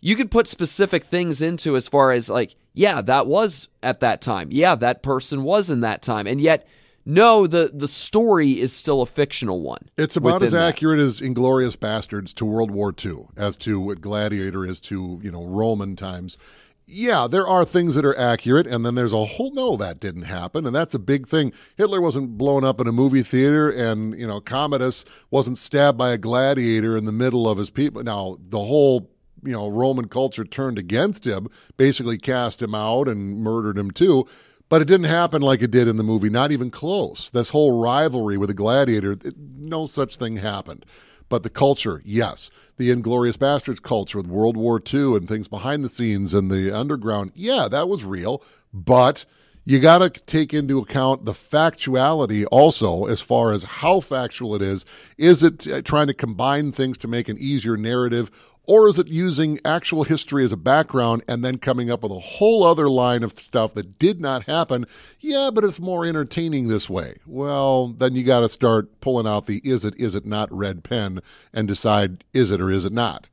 you 0.00 0.14
could 0.14 0.30
put 0.30 0.46
specific 0.46 1.04
things 1.04 1.40
into 1.40 1.76
as 1.76 1.88
far 1.88 2.12
as 2.12 2.28
like 2.28 2.54
yeah 2.72 3.00
that 3.00 3.26
was 3.26 3.68
at 3.82 4.00
that 4.00 4.20
time 4.20 4.48
yeah 4.50 4.74
that 4.74 5.02
person 5.02 5.42
was 5.42 5.68
in 5.68 5.80
that 5.80 6.02
time 6.02 6.26
and 6.26 6.40
yet 6.40 6.66
no, 7.08 7.46
the 7.46 7.70
the 7.72 7.86
story 7.86 8.60
is 8.60 8.72
still 8.72 9.00
a 9.00 9.06
fictional 9.06 9.62
one. 9.62 9.88
It's 9.96 10.16
about 10.16 10.42
as 10.42 10.52
accurate 10.52 10.98
as 10.98 11.20
Inglourious 11.20 11.76
Basterds 11.76 12.34
to 12.34 12.44
World 12.44 12.72
War 12.72 12.92
II, 12.92 13.28
as 13.36 13.56
to 13.58 13.78
what 13.78 14.00
Gladiator 14.00 14.66
is 14.66 14.80
to 14.82 15.20
you 15.22 15.30
know 15.30 15.46
Roman 15.46 15.94
times. 15.94 16.36
Yeah, 16.88 17.28
there 17.28 17.46
are 17.46 17.64
things 17.64 17.94
that 17.94 18.04
are 18.04 18.16
accurate, 18.18 18.66
and 18.66 18.84
then 18.84 18.96
there's 18.96 19.12
a 19.12 19.24
whole 19.24 19.52
no 19.52 19.76
that 19.76 20.00
didn't 20.00 20.22
happen, 20.22 20.66
and 20.66 20.74
that's 20.74 20.94
a 20.94 21.00
big 21.00 21.28
thing. 21.28 21.52
Hitler 21.76 22.00
wasn't 22.00 22.38
blown 22.38 22.64
up 22.64 22.80
in 22.80 22.88
a 22.88 22.92
movie 22.92 23.22
theater, 23.22 23.70
and 23.70 24.18
you 24.18 24.26
know 24.26 24.40
Commodus 24.40 25.04
wasn't 25.30 25.58
stabbed 25.58 25.96
by 25.96 26.10
a 26.10 26.18
gladiator 26.18 26.96
in 26.96 27.04
the 27.04 27.12
middle 27.12 27.48
of 27.48 27.58
his 27.58 27.70
people. 27.70 28.02
Now 28.02 28.36
the 28.40 28.64
whole 28.64 29.12
you 29.44 29.52
know 29.52 29.68
Roman 29.68 30.08
culture 30.08 30.44
turned 30.44 30.76
against 30.76 31.24
him, 31.24 31.46
basically 31.76 32.18
cast 32.18 32.60
him 32.60 32.74
out 32.74 33.06
and 33.06 33.38
murdered 33.38 33.78
him 33.78 33.92
too. 33.92 34.26
But 34.68 34.82
it 34.82 34.86
didn't 34.86 35.06
happen 35.06 35.42
like 35.42 35.62
it 35.62 35.70
did 35.70 35.86
in 35.86 35.96
the 35.96 36.02
movie, 36.02 36.28
not 36.28 36.50
even 36.50 36.70
close. 36.70 37.30
This 37.30 37.50
whole 37.50 37.80
rivalry 37.80 38.36
with 38.36 38.48
the 38.48 38.54
gladiator, 38.54 39.12
it, 39.12 39.36
no 39.38 39.86
such 39.86 40.16
thing 40.16 40.38
happened. 40.38 40.84
But 41.28 41.42
the 41.42 41.50
culture, 41.50 42.02
yes. 42.04 42.50
The 42.76 42.90
Inglourious 42.90 43.36
Basterds 43.36 43.82
culture 43.82 44.18
with 44.18 44.26
World 44.26 44.56
War 44.56 44.80
II 44.80 45.16
and 45.16 45.28
things 45.28 45.48
behind 45.48 45.84
the 45.84 45.88
scenes 45.88 46.34
and 46.34 46.50
the 46.50 46.76
underground, 46.76 47.32
yeah, 47.34 47.68
that 47.68 47.88
was 47.88 48.04
real. 48.04 48.42
But 48.72 49.24
you 49.64 49.80
got 49.80 49.98
to 49.98 50.10
take 50.10 50.54
into 50.54 50.78
account 50.78 51.24
the 51.24 51.32
factuality 51.32 52.46
also 52.52 53.06
as 53.06 53.20
far 53.20 53.52
as 53.52 53.64
how 53.64 53.98
factual 53.98 54.54
it 54.54 54.62
is. 54.62 54.84
Is 55.18 55.42
it 55.42 55.66
uh, 55.66 55.82
trying 55.82 56.06
to 56.06 56.14
combine 56.14 56.70
things 56.70 56.96
to 56.98 57.08
make 57.08 57.28
an 57.28 57.38
easier 57.38 57.76
narrative 57.76 58.30
or 58.66 58.88
is 58.88 58.98
it 58.98 59.06
using 59.06 59.60
actual 59.64 60.04
history 60.04 60.42
as 60.44 60.52
a 60.52 60.56
background 60.56 61.22
and 61.28 61.44
then 61.44 61.58
coming 61.58 61.90
up 61.90 62.02
with 62.02 62.12
a 62.12 62.18
whole 62.18 62.64
other 62.64 62.88
line 62.88 63.22
of 63.22 63.32
stuff 63.38 63.74
that 63.74 63.98
did 63.98 64.20
not 64.20 64.44
happen? 64.44 64.84
Yeah, 65.20 65.50
but 65.54 65.64
it's 65.64 65.78
more 65.80 66.04
entertaining 66.04 66.68
this 66.68 66.90
way. 66.90 67.16
Well, 67.26 67.88
then 67.88 68.14
you 68.16 68.24
got 68.24 68.40
to 68.40 68.48
start 68.48 69.00
pulling 69.00 69.26
out 69.26 69.46
the 69.46 69.60
is 69.64 69.84
it, 69.84 69.94
is 69.98 70.14
it 70.14 70.26
not 70.26 70.52
red 70.52 70.82
pen 70.82 71.20
and 71.52 71.68
decide 71.68 72.24
is 72.32 72.50
it 72.50 72.60
or 72.60 72.70
is 72.70 72.84
it 72.84 72.92
not. 72.92 73.28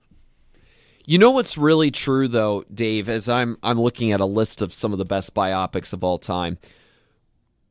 You 1.06 1.17
know 1.17 1.32
what's 1.32 1.58
really 1.58 1.91
true 1.91 2.28
though, 2.28 2.63
Dave, 2.74 3.10
as 3.10 3.28
I'm 3.28 3.58
I'm 3.62 3.82
looking 3.82 4.12
at 4.12 4.22
a 4.22 4.26
list 4.26 4.62
of 4.62 4.74
some 4.74 4.93
of 4.93 5.00
the 5.00 5.06
best 5.06 5.34
biopics 5.34 5.91
of 5.91 6.04
all 6.04 6.17
time. 6.17 6.60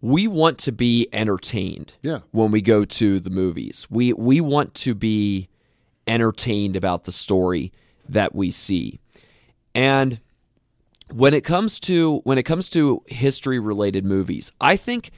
we 0.03 0.27
want 0.27 0.59
to 0.59 0.73
be 0.73 1.09
entertained. 1.13 1.93
Yeah. 2.03 2.21
When 2.33 2.51
we 2.51 2.61
go 2.61 2.85
to 2.85 3.21
the 3.21 3.31
movies, 3.31 3.87
we 3.89 4.13
we 4.13 4.41
want 4.41 4.75
to 4.75 4.95
be 4.95 5.49
entertained 6.07 6.77
about 6.77 7.05
the 7.05 7.13
story 7.13 7.73
that 8.09 8.35
we 8.35 8.51
see, 8.51 9.01
and 9.75 10.21
when 11.13 11.35
it 11.35 11.43
comes 11.43 11.79
to 11.81 12.21
when 12.25 12.39
it 12.39 12.45
comes 12.45 12.69
to 12.71 13.03
history 13.07 13.59
related 13.59 14.05
movies, 14.05 14.53
I 14.61 14.77
think 14.77 15.11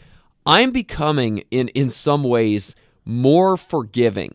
I'm 0.46 0.70
becoming 0.70 1.44
in 1.50 1.68
in 1.68 1.90
some 1.90 2.22
ways 2.24 2.74
more 3.04 3.56
forgiving 3.56 4.34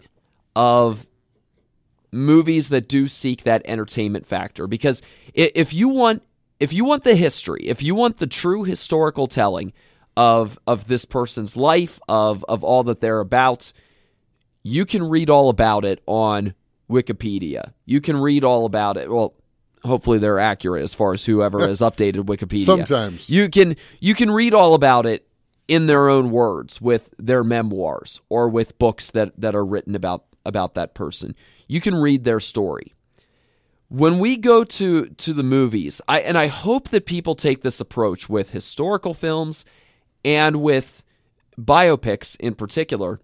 of 0.56 1.06
movies 2.12 2.70
that 2.70 2.88
do 2.88 3.08
seek 3.08 3.44
that 3.44 3.62
entertainment 3.66 4.26
factor. 4.26 4.68
Because 4.68 5.02
if 5.34 5.74
you 5.74 5.90
want 5.90 6.24
if 6.60 6.74
you 6.74 6.84
want 6.86 7.04
the 7.04 7.16
history, 7.16 7.68
if 7.68 7.82
you 7.82 7.96
want 7.96 8.18
the 8.18 8.28
true 8.28 8.64
historical 8.64 9.28
telling 9.28 9.74
of 10.18 10.60
of 10.68 10.88
this 10.88 11.06
person's 11.06 11.56
life, 11.56 12.00
of 12.08 12.44
of 12.48 12.64
all 12.64 12.84
that 12.84 13.02
they're 13.02 13.20
about, 13.20 13.72
you 14.64 14.86
can 14.86 15.04
read 15.04 15.30
all 15.30 15.50
about 15.50 15.86
it 15.86 16.02
on 16.06 16.54
Wikipedia. 16.90 17.74
You 17.86 18.02
can 18.02 18.18
read 18.18 18.44
all 18.44 18.66
about 18.66 18.98
it. 18.98 19.10
Well, 19.10 19.36
hopefully 19.84 20.18
they're 20.18 20.40
accurate 20.40 20.84
as 20.84 20.94
far 20.94 21.14
as 21.14 21.26
whoever 21.26 21.60
has 21.60 21.80
updated 21.80 22.26
Wikipedia. 22.26 22.66
Sometimes. 22.66 23.30
You 23.30 23.50
can 23.50 23.76
you 24.00 24.14
can 24.14 24.32
read 24.32 24.54
all 24.54 24.74
about 24.74 25.06
it 25.06 25.28
in 25.68 25.86
their 25.86 26.10
own 26.10 26.32
words 26.32 26.82
with 26.82 27.10
their 27.18 27.44
memoirs 27.44 28.22
or 28.30 28.50
with 28.50 28.78
books 28.80 29.12
that 29.12 29.40
that 29.40 29.56
are 29.56 29.66
written 29.66 29.96
about 29.96 30.26
about 30.46 30.74
that 30.76 30.94
person. 30.94 31.36
You 31.68 31.82
can 31.82 31.96
read 31.96 32.24
their 32.24 32.40
story. 32.40 32.94
When 33.88 34.20
we 34.20 34.38
go 34.38 34.64
to 34.64 35.08
to 35.08 35.34
the 35.34 35.44
movies, 35.44 36.02
I 36.08 36.20
and 36.22 36.38
I 36.38 36.48
hope 36.48 36.90
that 36.90 37.06
people 37.06 37.36
take 37.36 37.62
this 37.62 37.80
approach 37.80 38.30
with 38.30 38.52
historical 38.52 39.14
films 39.14 39.66
and 40.26 40.62
with 40.62 41.04
biopics 41.58 42.36
in 42.40 42.56
particular. 42.56 43.20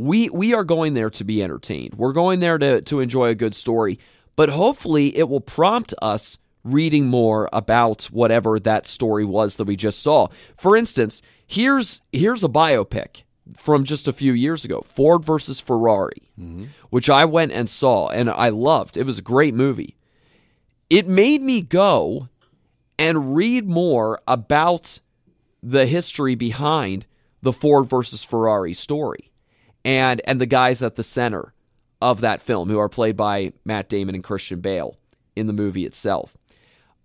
We 0.00 0.28
we 0.28 0.54
are 0.54 0.62
going 0.62 0.94
there 0.94 1.10
to 1.10 1.24
be 1.24 1.42
entertained. 1.42 1.94
We're 1.96 2.12
going 2.12 2.38
there 2.38 2.56
to 2.56 2.80
to 2.82 3.00
enjoy 3.00 3.30
a 3.30 3.34
good 3.34 3.56
story, 3.56 3.98
but 4.36 4.48
hopefully 4.48 5.16
it 5.18 5.28
will 5.28 5.40
prompt 5.40 5.92
us 6.00 6.38
reading 6.62 7.08
more 7.08 7.48
about 7.52 8.04
whatever 8.04 8.60
that 8.60 8.86
story 8.86 9.24
was 9.24 9.56
that 9.56 9.64
we 9.64 9.74
just 9.74 10.00
saw. 10.00 10.28
For 10.56 10.76
instance, 10.76 11.20
here's 11.48 12.00
here's 12.12 12.44
a 12.44 12.48
biopic 12.48 13.24
from 13.56 13.82
just 13.82 14.06
a 14.06 14.12
few 14.12 14.32
years 14.32 14.64
ago, 14.64 14.84
Ford 14.88 15.24
versus 15.24 15.58
Ferrari, 15.58 16.30
mm-hmm. 16.38 16.66
which 16.90 17.10
I 17.10 17.24
went 17.24 17.50
and 17.50 17.68
saw 17.68 18.08
and 18.08 18.30
I 18.30 18.50
loved. 18.50 18.96
It 18.96 19.04
was 19.04 19.18
a 19.18 19.22
great 19.22 19.54
movie. 19.54 19.96
It 20.88 21.08
made 21.08 21.42
me 21.42 21.60
go 21.60 22.28
and 23.00 23.34
read 23.34 23.68
more 23.68 24.20
about 24.28 25.00
the 25.60 25.86
history 25.86 26.36
behind 26.36 27.06
the 27.42 27.52
Ford 27.52 27.90
versus 27.90 28.22
Ferrari 28.22 28.74
story 28.74 29.27
and 29.84 30.20
and 30.24 30.40
the 30.40 30.46
guys 30.46 30.82
at 30.82 30.96
the 30.96 31.04
center 31.04 31.52
of 32.00 32.20
that 32.20 32.42
film 32.42 32.68
who 32.68 32.78
are 32.78 32.88
played 32.88 33.16
by 33.16 33.52
Matt 33.64 33.88
Damon 33.88 34.14
and 34.14 34.24
Christian 34.24 34.60
Bale 34.60 34.96
in 35.34 35.46
the 35.46 35.52
movie 35.52 35.84
itself. 35.84 36.36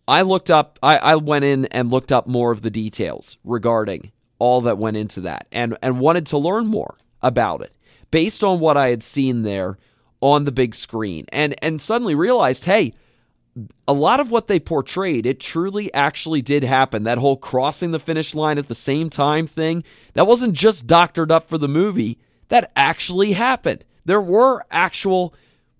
I 0.07 0.21
looked 0.21 0.49
up 0.49 0.79
I, 0.83 0.97
I 0.97 1.15
went 1.15 1.45
in 1.45 1.65
and 1.67 1.91
looked 1.91 2.11
up 2.11 2.27
more 2.27 2.51
of 2.51 2.61
the 2.61 2.71
details 2.71 3.37
regarding 3.43 4.11
all 4.39 4.61
that 4.61 4.77
went 4.77 4.97
into 4.97 5.21
that 5.21 5.47
and 5.51 5.77
and 5.81 5.99
wanted 5.99 6.25
to 6.27 6.37
learn 6.37 6.67
more 6.67 6.97
about 7.21 7.61
it 7.61 7.73
based 8.11 8.43
on 8.43 8.59
what 8.59 8.77
I 8.77 8.89
had 8.89 9.03
seen 9.03 9.43
there 9.43 9.77
on 10.19 10.45
the 10.45 10.51
big 10.51 10.75
screen 10.75 11.25
and 11.31 11.55
and 11.63 11.81
suddenly 11.81 12.15
realized 12.15 12.65
hey 12.65 12.93
a 13.87 13.93
lot 13.93 14.19
of 14.19 14.31
what 14.31 14.47
they 14.47 14.59
portrayed, 14.59 15.25
it 15.25 15.39
truly 15.39 15.93
actually 15.93 16.41
did 16.41 16.63
happen. 16.63 17.03
That 17.03 17.19
whole 17.19 17.37
crossing 17.37 17.91
the 17.91 17.99
finish 17.99 18.33
line 18.33 18.57
at 18.57 18.67
the 18.67 18.75
same 18.75 19.09
time 19.09 19.47
thing, 19.47 19.83
that 20.13 20.27
wasn't 20.27 20.53
just 20.53 20.87
doctored 20.87 21.31
up 21.31 21.47
for 21.49 21.57
the 21.57 21.67
movie. 21.67 22.17
That 22.49 22.71
actually 22.75 23.33
happened. 23.33 23.85
There 24.05 24.21
were 24.21 24.65
actual 24.69 25.33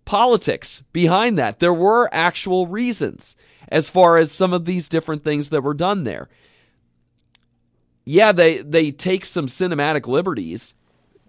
politics 0.06 0.84
behind 0.92 1.38
that. 1.38 1.60
There 1.60 1.74
were 1.74 2.10
actual 2.14 2.68
reasons 2.68 3.36
as 3.70 3.90
far 3.90 4.18
as 4.18 4.32
some 4.32 4.54
of 4.54 4.66
these 4.66 4.90
different 4.90 5.24
things 5.24 5.50
that 5.50 5.64
were 5.64 5.74
done 5.74 6.04
there. 6.04 6.30
Yeah, 8.06 8.32
they 8.32 8.58
they 8.58 8.92
take 8.92 9.26
some 9.26 9.48
cinematic 9.48 10.08
liberties 10.08 10.74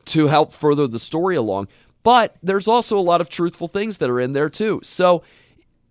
to 0.07 0.27
help 0.27 0.53
further 0.53 0.87
the 0.87 0.99
story 0.99 1.37
along, 1.37 1.69
but 2.03 2.37
there's 2.43 2.69
also 2.69 2.99
a 2.99 3.01
lot 3.01 3.21
of 3.21 3.29
truthful 3.29 3.69
things 3.69 3.99
that 3.99 4.11
are 4.11 4.21
in 4.21 4.33
there 4.33 4.51
too. 4.51 4.81
So 4.83 5.23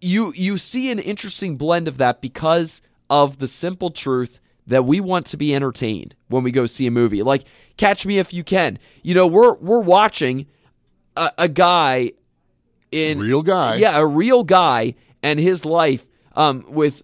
you 0.01 0.33
you 0.33 0.57
see 0.57 0.91
an 0.91 0.99
interesting 0.99 1.55
blend 1.55 1.87
of 1.87 1.97
that 1.97 2.21
because 2.21 2.81
of 3.09 3.39
the 3.39 3.47
simple 3.47 3.91
truth 3.91 4.39
that 4.67 4.85
we 4.85 4.99
want 4.99 5.25
to 5.27 5.37
be 5.37 5.53
entertained 5.53 6.15
when 6.27 6.43
we 6.43 6.51
go 6.51 6.65
see 6.65 6.87
a 6.87 6.91
movie. 6.91 7.23
Like 7.23 7.45
Catch 7.77 8.05
Me 8.05 8.17
If 8.17 8.33
You 8.33 8.43
Can. 8.43 8.79
You 9.01 9.15
know, 9.15 9.27
we're 9.27 9.53
we're 9.53 9.79
watching 9.79 10.47
a, 11.15 11.31
a 11.37 11.49
guy 11.49 12.11
in 12.91 13.19
real 13.19 13.41
guy. 13.41 13.75
Yeah, 13.75 13.97
a 13.97 14.05
real 14.05 14.43
guy 14.43 14.95
and 15.21 15.39
his 15.39 15.65
life 15.65 16.05
um, 16.35 16.65
with 16.67 17.01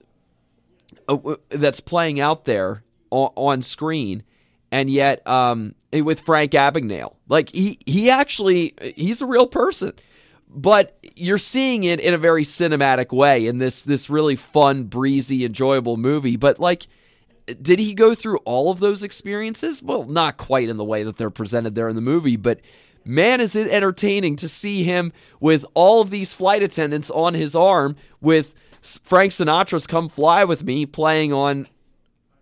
uh, 1.07 1.17
that's 1.49 1.79
playing 1.79 2.19
out 2.19 2.45
there 2.45 2.83
on, 3.09 3.31
on 3.35 3.61
screen, 3.61 4.23
and 4.71 4.89
yet 4.89 5.25
um, 5.27 5.75
with 5.91 6.21
Frank 6.21 6.51
Abagnale, 6.51 7.15
like 7.27 7.49
he 7.49 7.79
he 7.85 8.09
actually 8.09 8.73
he's 8.95 9.21
a 9.21 9.25
real 9.25 9.47
person 9.47 9.93
but 10.49 10.97
you're 11.15 11.37
seeing 11.37 11.83
it 11.83 11.99
in 11.99 12.13
a 12.13 12.17
very 12.17 12.43
cinematic 12.43 13.15
way 13.15 13.45
in 13.45 13.59
this 13.59 13.83
this 13.83 14.09
really 14.09 14.35
fun, 14.35 14.85
breezy, 14.85 15.45
enjoyable 15.45 15.95
movie. 15.95 16.35
But 16.37 16.59
like, 16.59 16.87
did 17.62 17.79
he 17.79 17.93
go 17.93 18.15
through 18.15 18.38
all 18.39 18.71
of 18.71 18.79
those 18.79 19.03
experiences? 19.03 19.81
Well, 19.83 20.05
not 20.05 20.38
quite 20.38 20.69
in 20.69 20.77
the 20.77 20.83
way 20.83 21.03
that 21.03 21.17
they're 21.17 21.29
presented 21.29 21.75
there 21.75 21.89
in 21.89 21.95
the 21.95 22.01
movie, 22.01 22.38
but 22.38 22.59
man, 23.05 23.41
is 23.41 23.55
it 23.55 23.69
entertaining 23.69 24.35
to 24.38 24.47
see 24.47 24.83
him 24.83 25.12
with 25.39 25.65
all 25.73 26.01
of 26.01 26.09
these 26.09 26.33
flight 26.33 26.63
attendants 26.63 27.09
on 27.09 27.33
his 27.33 27.55
arm 27.55 27.95
with 28.21 28.53
Frank 28.81 29.31
Sinatra's 29.31 29.88
"Come 29.88 30.09
Fly 30.09 30.43
with 30.43 30.63
Me" 30.63 30.85
playing 30.85 31.33
on. 31.33 31.67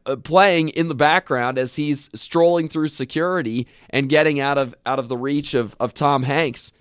Uh, 0.05 0.15
playing 0.15 0.69
in 0.69 0.87
the 0.87 0.95
background 0.95 1.57
as 1.57 1.75
he's 1.75 2.09
strolling 2.15 2.69
through 2.69 2.87
security 2.87 3.67
and 3.89 4.07
getting 4.07 4.39
out 4.39 4.57
of 4.57 4.73
out 4.85 4.99
of 4.99 5.09
the 5.09 5.17
reach 5.17 5.53
of, 5.53 5.75
of 5.81 5.93
Tom 5.93 6.23
Hanks 6.23 6.71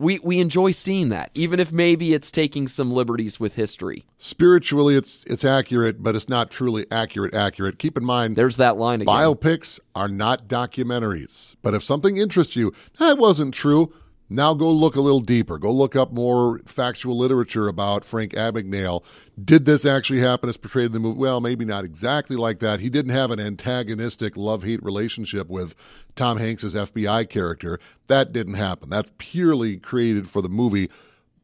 we 0.00 0.18
we 0.20 0.40
enjoy 0.40 0.72
seeing 0.72 1.10
that, 1.10 1.30
even 1.34 1.60
if 1.60 1.70
maybe 1.70 2.14
it's 2.14 2.30
taking 2.30 2.66
some 2.66 2.90
liberties 2.90 3.38
with 3.38 3.54
history. 3.54 4.06
Spiritually, 4.16 4.96
it's 4.96 5.22
it's 5.26 5.44
accurate, 5.44 6.02
but 6.02 6.16
it's 6.16 6.28
not 6.28 6.50
truly 6.50 6.86
accurate. 6.90 7.34
Accurate. 7.34 7.78
Keep 7.78 7.96
in 7.98 8.04
mind, 8.04 8.36
there's 8.36 8.56
that 8.56 8.76
line 8.76 9.02
again. 9.02 9.14
Biopics 9.14 9.78
are 9.94 10.08
not 10.08 10.48
documentaries, 10.48 11.54
but 11.62 11.74
if 11.74 11.84
something 11.84 12.16
interests 12.16 12.56
you, 12.56 12.72
that 12.98 13.18
wasn't 13.18 13.54
true. 13.54 13.92
Now 14.32 14.54
go 14.54 14.70
look 14.70 14.94
a 14.94 15.00
little 15.00 15.20
deeper. 15.20 15.58
Go 15.58 15.72
look 15.72 15.96
up 15.96 16.12
more 16.12 16.60
factual 16.64 17.18
literature 17.18 17.66
about 17.66 18.04
Frank 18.04 18.32
Abagnale. 18.32 19.02
Did 19.44 19.64
this 19.64 19.84
actually 19.84 20.20
happen 20.20 20.48
as 20.48 20.56
portrayed 20.56 20.86
in 20.86 20.92
the 20.92 21.00
movie? 21.00 21.18
Well, 21.18 21.40
maybe 21.40 21.64
not 21.64 21.84
exactly 21.84 22.36
like 22.36 22.60
that. 22.60 22.78
He 22.78 22.88
didn't 22.88 23.10
have 23.10 23.32
an 23.32 23.40
antagonistic 23.40 24.36
love 24.36 24.62
hate 24.62 24.82
relationship 24.84 25.48
with 25.48 25.74
Tom 26.14 26.38
Hanks's 26.38 26.76
FBI 26.76 27.28
character. 27.28 27.80
That 28.06 28.32
didn't 28.32 28.54
happen. 28.54 28.88
That's 28.88 29.10
purely 29.18 29.78
created 29.78 30.28
for 30.28 30.40
the 30.40 30.48
movie. 30.48 30.88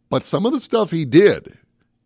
But 0.09 0.25
some 0.25 0.46
of 0.46 0.53
the 0.53 0.61
stuff 0.61 0.92
he 0.92 1.05
did 1.05 1.59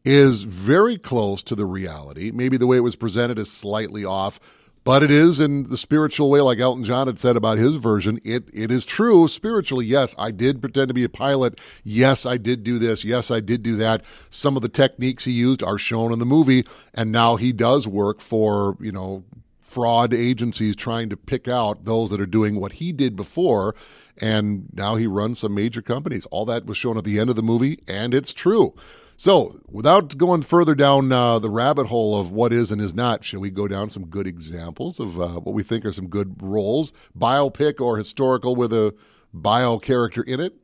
is 0.02 0.44
very 0.44 0.96
close 0.96 1.42
to 1.42 1.54
the 1.54 1.66
reality. 1.66 2.30
Maybe 2.30 2.56
the 2.56 2.66
way 2.66 2.78
it 2.78 2.80
was 2.80 2.96
presented 2.96 3.38
is 3.38 3.52
slightly 3.52 4.02
off 4.02 4.40
but 4.82 5.02
it 5.02 5.10
is 5.10 5.40
in 5.40 5.64
the 5.64 5.76
spiritual 5.76 6.30
way, 6.30 6.40
like 6.40 6.58
Elton 6.58 6.84
John 6.84 7.06
had 7.06 7.18
said 7.18 7.36
about 7.36 7.58
his 7.58 7.76
version. 7.76 8.20
It 8.24 8.48
it 8.52 8.70
is 8.70 8.84
true 8.84 9.28
spiritually. 9.28 9.84
Yes, 9.86 10.14
I 10.18 10.30
did 10.30 10.60
pretend 10.60 10.88
to 10.88 10.94
be 10.94 11.04
a 11.04 11.08
pilot. 11.08 11.60
Yes, 11.84 12.24
I 12.24 12.36
did 12.36 12.64
do 12.64 12.78
this. 12.78 13.04
Yes, 13.04 13.30
I 13.30 13.40
did 13.40 13.62
do 13.62 13.76
that. 13.76 14.04
Some 14.30 14.56
of 14.56 14.62
the 14.62 14.68
techniques 14.68 15.24
he 15.24 15.32
used 15.32 15.62
are 15.62 15.78
shown 15.78 16.12
in 16.12 16.18
the 16.18 16.26
movie, 16.26 16.64
and 16.94 17.12
now 17.12 17.36
he 17.36 17.52
does 17.52 17.86
work 17.86 18.20
for 18.20 18.76
you 18.80 18.92
know 18.92 19.24
fraud 19.58 20.12
agencies 20.12 20.74
trying 20.74 21.08
to 21.08 21.16
pick 21.16 21.46
out 21.46 21.84
those 21.84 22.10
that 22.10 22.20
are 22.20 22.26
doing 22.26 22.58
what 22.58 22.74
he 22.74 22.92
did 22.92 23.14
before. 23.14 23.74
And 24.16 24.68
now 24.74 24.96
he 24.96 25.06
runs 25.06 25.38
some 25.38 25.54
major 25.54 25.80
companies. 25.80 26.26
All 26.26 26.44
that 26.46 26.66
was 26.66 26.76
shown 26.76 26.98
at 26.98 27.04
the 27.04 27.18
end 27.18 27.30
of 27.30 27.36
the 27.36 27.42
movie, 27.42 27.78
and 27.88 28.12
it's 28.12 28.34
true. 28.34 28.74
So, 29.20 29.60
without 29.68 30.16
going 30.16 30.40
further 30.40 30.74
down 30.74 31.12
uh, 31.12 31.38
the 31.40 31.50
rabbit 31.50 31.88
hole 31.88 32.18
of 32.18 32.30
what 32.30 32.54
is 32.54 32.70
and 32.70 32.80
is 32.80 32.94
not, 32.94 33.22
shall 33.22 33.40
we 33.40 33.50
go 33.50 33.68
down 33.68 33.90
some 33.90 34.06
good 34.06 34.26
examples 34.26 34.98
of 34.98 35.20
uh, 35.20 35.40
what 35.40 35.52
we 35.52 35.62
think 35.62 35.84
are 35.84 35.92
some 35.92 36.08
good 36.08 36.36
roles, 36.42 36.90
biopic 37.14 37.82
or 37.82 37.98
historical 37.98 38.56
with 38.56 38.72
a 38.72 38.94
bio 39.30 39.78
character 39.78 40.22
in 40.22 40.40
it? 40.40 40.54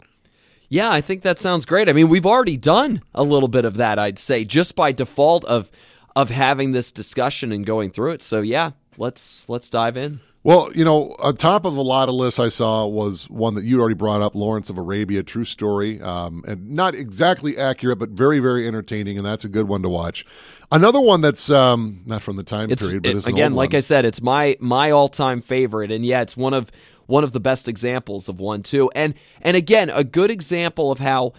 Yeah, 0.71 0.91
I 0.91 1.03
think 1.03 1.21
that 1.21 1.39
sounds 1.39 1.67
great. 1.67 1.91
I 1.91 1.93
mean, 1.93 2.09
we've 2.09 2.25
already 2.25 2.57
done 2.57 3.03
a 3.15 3.23
little 3.23 3.49
bit 3.49 3.67
of 3.67 3.77
that, 3.77 3.99
I'd 3.99 4.19
say, 4.19 4.47
just 4.47 4.75
by 4.75 4.91
default 4.91 5.45
of 5.45 5.71
of 6.17 6.31
having 6.31 6.73
this 6.73 6.91
discussion 6.91 7.53
and 7.53 7.67
going 7.67 7.91
through 7.91 8.13
it. 8.13 8.23
So, 8.23 8.41
yeah, 8.41 8.71
let's 8.97 9.47
let's 9.51 9.69
dive 9.69 9.99
in. 9.99 10.21
Well, 10.47 10.71
you 10.77 10.85
know, 10.85 11.17
on 11.19 11.37
top 11.37 11.65
of 11.65 11.77
a 11.77 11.83
lot 11.83 12.09
of 12.09 12.15
lists 12.15 12.39
I 12.39 12.51
saw 12.51 12.87
was 12.87 13.29
one 13.29 13.57
that 13.57 13.65
you 13.65 13.81
already 13.81 13.97
brought 13.97 14.23
up, 14.23 14.37
Lawrence 14.37 14.71
of 14.71 14.79
Arabia, 14.79 15.25
true 15.25 15.45
story, 15.45 16.01
um, 16.01 16.45
and 16.47 16.71
not 16.71 16.95
exactly 16.95 17.59
accurate, 17.59 17.99
but 17.99 18.11
very, 18.11 18.39
very 18.39 18.65
entertaining, 18.65 19.17
and 19.19 19.27
that's 19.27 19.45
a 19.45 19.49
good 19.49 19.67
one 19.67 19.83
to 19.83 19.89
watch. 19.89 20.25
Another 20.71 21.01
one 21.01 21.21
that's 21.21 21.51
um, 21.51 22.01
not 22.07 22.23
from 22.23 22.37
the 22.37 22.45
time 22.45 22.71
It's 22.71 22.81
period, 22.81 23.03
but 23.03 23.17
it- 23.17 23.27
again, 23.27 23.55
like 23.55 23.71
one. 23.71 23.79
I 23.79 23.81
said, 23.81 24.05
it's 24.05 24.23
my 24.23 24.57
my 24.61 24.93
all 24.93 25.09
time 25.09 25.43
favorite, 25.43 25.91
and 25.91 26.07
yeah, 26.07 26.21
it's 26.21 26.37
one 26.37 26.55
of 26.55 26.71
one 27.07 27.25
of 27.25 27.33
the 27.33 27.41
best 27.41 27.67
examples 27.67 28.29
of 28.29 28.39
one 28.39 28.63
too. 28.63 28.89
And 28.95 29.15
and 29.43 29.57
again, 29.57 29.91
a 29.91 30.05
good 30.05 30.31
example 30.31 30.93
of 30.93 31.01
how 31.01 31.33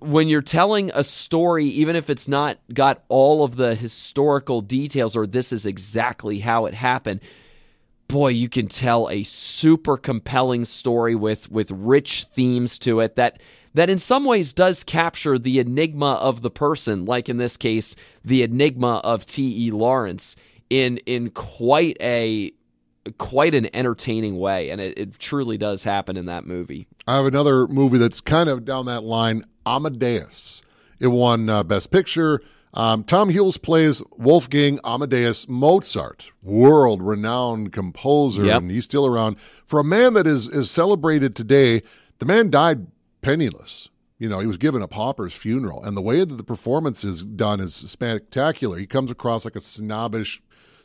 when 0.00 0.26
you're 0.26 0.42
telling 0.42 0.90
a 0.94 1.04
story, 1.04 1.66
even 1.66 1.94
if 1.94 2.10
it's 2.10 2.26
not 2.26 2.58
got 2.74 3.04
all 3.06 3.44
of 3.44 3.54
the 3.54 3.76
historical 3.76 4.62
details 4.62 5.14
or 5.14 5.28
this 5.28 5.52
is 5.52 5.64
exactly 5.64 6.40
how 6.40 6.66
it 6.66 6.74
happened, 6.74 7.20
boy, 8.08 8.28
you 8.28 8.48
can 8.48 8.68
tell 8.68 9.08
a 9.10 9.22
super 9.24 9.96
compelling 9.96 10.64
story 10.64 11.14
with 11.14 11.50
with 11.50 11.70
rich 11.70 12.24
themes 12.24 12.78
to 12.80 13.00
it 13.00 13.16
that 13.16 13.40
that 13.74 13.90
in 13.90 13.98
some 13.98 14.24
ways 14.24 14.52
does 14.52 14.82
capture 14.82 15.38
the 15.38 15.58
enigma 15.58 16.14
of 16.14 16.40
the 16.40 16.50
person, 16.50 17.04
like 17.04 17.28
in 17.28 17.36
this 17.36 17.56
case, 17.58 17.94
the 18.24 18.42
enigma 18.42 18.96
of 19.04 19.26
T.E. 19.26 19.70
Lawrence 19.70 20.34
in 20.70 20.98
in 20.98 21.30
quite 21.30 21.96
a 22.00 22.52
quite 23.18 23.54
an 23.54 23.68
entertaining 23.74 24.38
way, 24.38 24.70
and 24.70 24.80
it, 24.80 24.98
it 24.98 25.18
truly 25.18 25.58
does 25.58 25.82
happen 25.82 26.16
in 26.16 26.26
that 26.26 26.46
movie. 26.46 26.86
I 27.06 27.16
have 27.16 27.26
another 27.26 27.66
movie 27.66 27.98
that's 27.98 28.20
kind 28.20 28.48
of 28.48 28.64
down 28.64 28.86
that 28.86 29.04
line, 29.04 29.44
Amadeus. 29.64 30.62
It 30.98 31.08
won 31.08 31.48
uh, 31.48 31.62
Best 31.62 31.90
Picture. 31.90 32.40
Um, 32.76 33.04
Tom 33.04 33.30
Hulce 33.30 33.60
plays 33.60 34.02
Wolfgang 34.18 34.78
Amadeus 34.84 35.48
Mozart, 35.48 36.26
world 36.42 37.02
renowned 37.02 37.72
composer, 37.72 38.44
Yep. 38.44 38.62
and 38.62 38.70
he's 38.70 38.84
still 38.84 39.06
around. 39.06 39.40
For 39.64 39.80
a 39.80 39.84
man 39.84 40.12
that 40.12 40.26
is, 40.26 40.46
is 40.46 40.70
celebrated 40.70 41.34
today, 41.34 41.82
the 42.18 42.26
man 42.26 42.50
died 42.50 42.86
penniless. 43.22 43.88
You 44.18 44.28
know, 44.28 44.40
he 44.40 44.46
was 44.46 44.58
given 44.58 44.82
a 44.82 44.88
pauper's 44.88 45.32
funeral, 45.32 45.82
and 45.82 45.96
the 45.96 46.02
way 46.02 46.18
that 46.22 46.34
the 46.34 46.44
performance 46.44 47.02
is 47.02 47.24
done 47.24 47.60
is 47.60 47.74
spectacular. 47.74 48.76
He 48.78 48.86
comes 48.86 49.10
across 49.10 49.44
like 49.46 49.56
a 49.56 49.60
snobbish, 49.60 50.42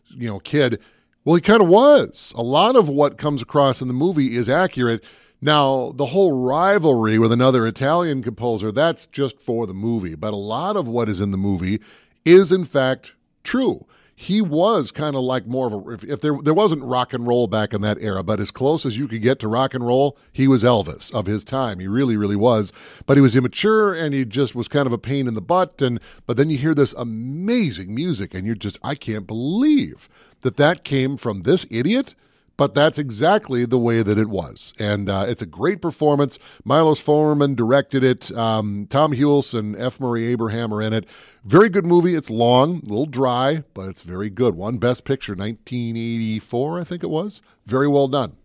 you 0.09 0.27
know, 0.29 0.39
kid. 0.39 0.79
Well, 1.25 1.35
he 1.35 1.41
kind 1.41 1.61
of 1.61 1.67
was. 1.67 2.33
A 2.35 2.41
lot 2.43 2.75
of 2.77 2.87
what 2.89 3.17
comes 3.17 3.41
across 3.41 3.81
in 3.81 3.87
the 3.89 3.93
movie 3.93 4.35
is 4.35 4.47
accurate. 4.49 5.03
Now, 5.43 5.91
the 5.91 6.07
whole 6.07 6.45
rivalry 6.45 7.17
with 7.17 7.31
another 7.31 7.65
Italian 7.65 8.21
composer, 8.21 8.71
that's 8.71 9.07
just 9.07 9.41
for 9.41 9.65
the 9.65 9.73
movie. 9.73 10.13
But 10.13 10.33
a 10.33 10.37
lot 10.37 10.75
of 10.75 10.87
what 10.87 11.09
is 11.09 11.19
in 11.19 11.31
the 11.31 11.37
movie 11.37 11.81
is, 12.23 12.51
in 12.51 12.63
fact, 12.63 13.13
true. 13.43 13.87
He 14.13 14.39
was 14.39 14.91
kind 14.91 15.15
of 15.15 15.23
like 15.23 15.47
more 15.47 15.65
of 15.65 15.73
a, 15.73 15.89
if, 15.89 16.03
if 16.03 16.21
there, 16.21 16.37
there 16.43 16.53
wasn't 16.53 16.83
rock 16.83 17.11
and 17.11 17.25
roll 17.25 17.47
back 17.47 17.73
in 17.73 17.81
that 17.81 17.97
era, 17.99 18.21
but 18.21 18.39
as 18.39 18.51
close 18.51 18.85
as 18.85 18.95
you 18.95 19.07
could 19.07 19.23
get 19.23 19.39
to 19.39 19.47
rock 19.47 19.73
and 19.73 19.83
roll, 19.83 20.15
he 20.31 20.47
was 20.47 20.63
Elvis 20.63 21.11
of 21.11 21.25
his 21.25 21.43
time. 21.43 21.79
He 21.79 21.87
really, 21.87 22.15
really 22.15 22.35
was. 22.35 22.71
But 23.07 23.17
he 23.17 23.21
was 23.21 23.35
immature 23.35 23.95
and 23.95 24.13
he 24.13 24.25
just 24.25 24.53
was 24.53 24.67
kind 24.67 24.85
of 24.85 24.93
a 24.93 24.99
pain 24.99 25.27
in 25.27 25.33
the 25.33 25.41
butt. 25.41 25.81
And, 25.81 25.99
but 26.27 26.37
then 26.37 26.51
you 26.51 26.59
hear 26.59 26.75
this 26.75 26.93
amazing 26.93 27.95
music 27.95 28.35
and 28.35 28.45
you're 28.45 28.53
just, 28.53 28.77
I 28.83 28.93
can't 28.93 29.25
believe 29.25 30.07
that 30.41 30.57
that 30.57 30.83
came 30.83 31.17
from 31.17 31.41
this 31.41 31.65
idiot 31.71 32.13
but 32.57 32.75
that's 32.75 32.97
exactly 32.99 33.65
the 33.65 33.77
way 33.77 34.03
that 34.03 34.17
it 34.17 34.29
was. 34.29 34.73
And 34.77 35.09
uh, 35.09 35.25
it's 35.27 35.41
a 35.41 35.45
great 35.47 35.81
performance. 35.81 36.37
Milos 36.63 36.99
Forman 36.99 37.55
directed 37.55 38.03
it. 38.03 38.31
Um, 38.37 38.85
Tom 38.89 39.13
Hulce 39.13 39.53
and 39.57 39.75
F. 39.75 39.99
Murray 39.99 40.25
Abraham 40.27 40.73
are 40.73 40.81
in 40.81 40.93
it. 40.93 41.05
Very 41.43 41.69
good 41.69 41.85
movie. 41.85 42.13
It's 42.13 42.29
long, 42.29 42.77
a 42.85 42.89
little 42.89 43.07
dry, 43.07 43.63
but 43.73 43.89
it's 43.89 44.03
very 44.03 44.29
good. 44.29 44.53
Won 44.55 44.77
Best 44.77 45.05
Picture, 45.05 45.33
1984, 45.33 46.79
I 46.79 46.83
think 46.83 47.03
it 47.03 47.09
was. 47.09 47.41
Very 47.65 47.87
well 47.87 48.07
done. 48.07 48.35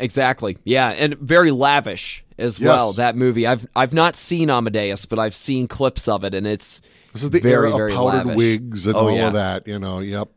Exactly. 0.00 0.56
Yeah, 0.62 0.90
and 0.90 1.16
very 1.18 1.50
lavish 1.50 2.22
as 2.38 2.60
Yes. 2.60 2.66
well. 2.68 2.92
That 2.92 3.16
movie. 3.16 3.48
I've 3.48 3.66
I've 3.74 3.92
not 3.92 4.14
seen 4.14 4.48
Amadeus, 4.50 5.06
but 5.06 5.18
I've 5.18 5.34
seen 5.34 5.66
clips 5.66 6.06
of 6.06 6.22
it, 6.22 6.34
and 6.34 6.46
it's 6.46 6.80
This 7.12 7.24
is 7.24 7.30
the 7.30 7.40
very 7.40 7.66
era 7.68 7.76
very 7.76 7.92
of 7.92 7.98
powdered 7.98 8.26
lavish. 8.26 8.36
wigs 8.36 8.86
and 8.86 8.94
Oh, 8.94 9.08
all 9.08 9.12
yeah. 9.12 9.26
of 9.26 9.32
that. 9.32 9.66
You 9.66 9.80
know, 9.80 9.98
yep. 9.98 10.28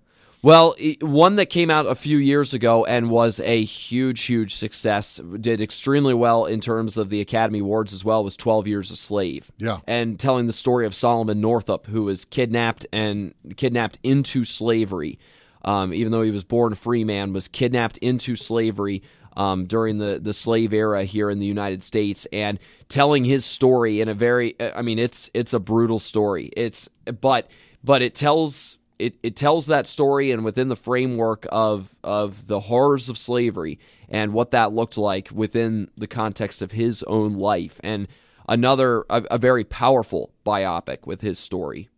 Well, 0.43 0.75
one 1.01 1.35
that 1.35 1.47
came 1.47 1.69
out 1.69 1.85
a 1.85 1.93
few 1.93 2.17
years 2.17 2.53
ago 2.53 2.83
and 2.83 3.11
was 3.11 3.39
a 3.41 3.63
huge, 3.63 4.23
huge 4.23 4.55
success, 4.55 5.19
did 5.39 5.61
extremely 5.61 6.15
well 6.15 6.45
in 6.45 6.61
terms 6.61 6.97
of 6.97 7.09
the 7.09 7.21
Academy 7.21 7.59
Awards 7.59 7.93
as 7.93 8.03
well, 8.03 8.23
was 8.23 8.35
12 8.35 8.67
Years 8.67 8.89
a 8.89 8.95
Slave. 8.95 9.51
Yeah. 9.59 9.79
And 9.85 10.19
telling 10.19 10.47
the 10.47 10.53
story 10.53 10.87
of 10.87 10.95
Solomon 10.95 11.41
Northup, 11.41 11.85
who 11.85 12.03
was 12.03 12.25
kidnapped 12.25 12.87
and 12.91 13.35
kidnapped 13.55 13.99
into 14.01 14.43
slavery. 14.43 15.19
Um, 15.63 15.93
even 15.93 16.11
though 16.11 16.23
he 16.23 16.31
was 16.31 16.43
born 16.43 16.73
a 16.73 16.75
free 16.75 17.03
man, 17.03 17.33
was 17.33 17.47
kidnapped 17.47 17.97
into 17.97 18.35
slavery 18.35 19.03
um, 19.37 19.65
during 19.65 19.99
the, 19.99 20.19
the 20.19 20.33
slave 20.33 20.73
era 20.73 21.03
here 21.03 21.29
in 21.29 21.37
the 21.37 21.45
United 21.45 21.83
States, 21.83 22.27
and 22.33 22.59
telling 22.89 23.23
his 23.23 23.45
story 23.45 24.01
in 24.01 24.09
a 24.09 24.15
very, 24.15 24.55
I 24.59 24.81
mean, 24.81 24.97
it's 24.97 25.29
it's 25.35 25.53
a 25.53 25.59
brutal 25.59 25.99
story. 25.99 26.51
It's 26.57 26.89
but 27.21 27.49
but 27.83 28.01
it 28.01 28.15
tells 28.15 28.77
it, 29.01 29.15
it 29.23 29.35
tells 29.35 29.65
that 29.65 29.87
story 29.87 30.31
and 30.31 30.45
within 30.45 30.69
the 30.69 30.75
framework 30.75 31.45
of 31.51 31.95
of 32.03 32.47
the 32.47 32.61
horrors 32.61 33.09
of 33.09 33.17
slavery 33.17 33.79
and 34.09 34.33
what 34.33 34.51
that 34.51 34.73
looked 34.73 34.97
like 34.97 35.29
within 35.33 35.89
the 35.97 36.07
context 36.07 36.61
of 36.61 36.71
his 36.71 37.03
own 37.03 37.33
life 37.33 37.79
and 37.83 38.07
another 38.47 39.05
a, 39.09 39.23
a 39.31 39.37
very 39.37 39.63
powerful 39.63 40.31
biopic 40.45 41.05
with 41.05 41.21
his 41.21 41.39
story 41.39 41.89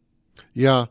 Yeah. 0.53 0.85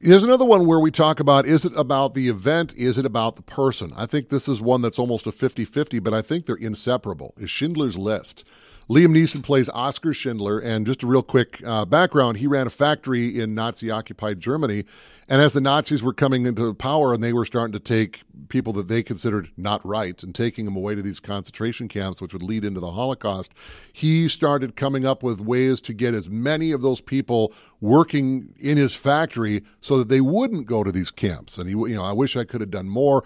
There's 0.00 0.24
another 0.24 0.44
one 0.44 0.66
where 0.66 0.80
we 0.80 0.90
talk 0.90 1.18
about 1.18 1.46
is 1.46 1.64
it 1.64 1.72
about 1.76 2.12
the 2.12 2.28
event? 2.28 2.74
Is 2.76 2.98
it 2.98 3.06
about 3.06 3.36
the 3.36 3.42
person? 3.42 3.92
I 3.96 4.04
think 4.04 4.28
this 4.28 4.48
is 4.48 4.60
one 4.60 4.82
that's 4.82 4.98
almost 4.98 5.26
a 5.26 5.32
50 5.32 5.64
50, 5.64 5.98
but 6.00 6.12
I 6.12 6.20
think 6.20 6.44
they're 6.44 6.56
inseparable. 6.56 7.32
Is 7.38 7.48
Schindler's 7.48 7.96
List. 7.96 8.44
Liam 8.90 9.16
Neeson 9.16 9.42
plays 9.42 9.70
Oscar 9.70 10.12
Schindler, 10.12 10.58
and 10.58 10.84
just 10.84 11.02
a 11.02 11.06
real 11.06 11.22
quick 11.22 11.62
uh, 11.64 11.86
background 11.86 12.36
he 12.36 12.46
ran 12.46 12.66
a 12.66 12.70
factory 12.70 13.40
in 13.40 13.54
Nazi 13.54 13.90
occupied 13.90 14.40
Germany. 14.40 14.84
And 15.28 15.40
as 15.40 15.52
the 15.52 15.60
Nazis 15.60 16.02
were 16.02 16.12
coming 16.12 16.46
into 16.46 16.74
power 16.74 17.14
and 17.14 17.22
they 17.22 17.32
were 17.32 17.44
starting 17.44 17.72
to 17.72 17.80
take 17.80 18.22
people 18.48 18.72
that 18.74 18.88
they 18.88 19.02
considered 19.02 19.50
not 19.56 19.84
right 19.84 20.22
and 20.22 20.34
taking 20.34 20.64
them 20.64 20.76
away 20.76 20.94
to 20.94 21.02
these 21.02 21.20
concentration 21.20 21.88
camps, 21.88 22.20
which 22.20 22.32
would 22.32 22.42
lead 22.42 22.64
into 22.64 22.80
the 22.80 22.92
Holocaust, 22.92 23.52
he 23.92 24.28
started 24.28 24.76
coming 24.76 25.06
up 25.06 25.22
with 25.22 25.40
ways 25.40 25.80
to 25.82 25.94
get 25.94 26.14
as 26.14 26.28
many 26.28 26.72
of 26.72 26.82
those 26.82 27.00
people 27.00 27.52
working 27.80 28.54
in 28.58 28.76
his 28.76 28.94
factory 28.94 29.62
so 29.80 29.98
that 29.98 30.08
they 30.08 30.20
wouldn't 30.20 30.66
go 30.66 30.84
to 30.84 30.92
these 30.92 31.10
camps. 31.10 31.56
And 31.56 31.68
he, 31.68 31.72
you 31.72 31.96
know, 31.96 32.04
I 32.04 32.12
wish 32.12 32.36
I 32.36 32.44
could 32.44 32.60
have 32.60 32.70
done 32.70 32.88
more. 32.88 33.24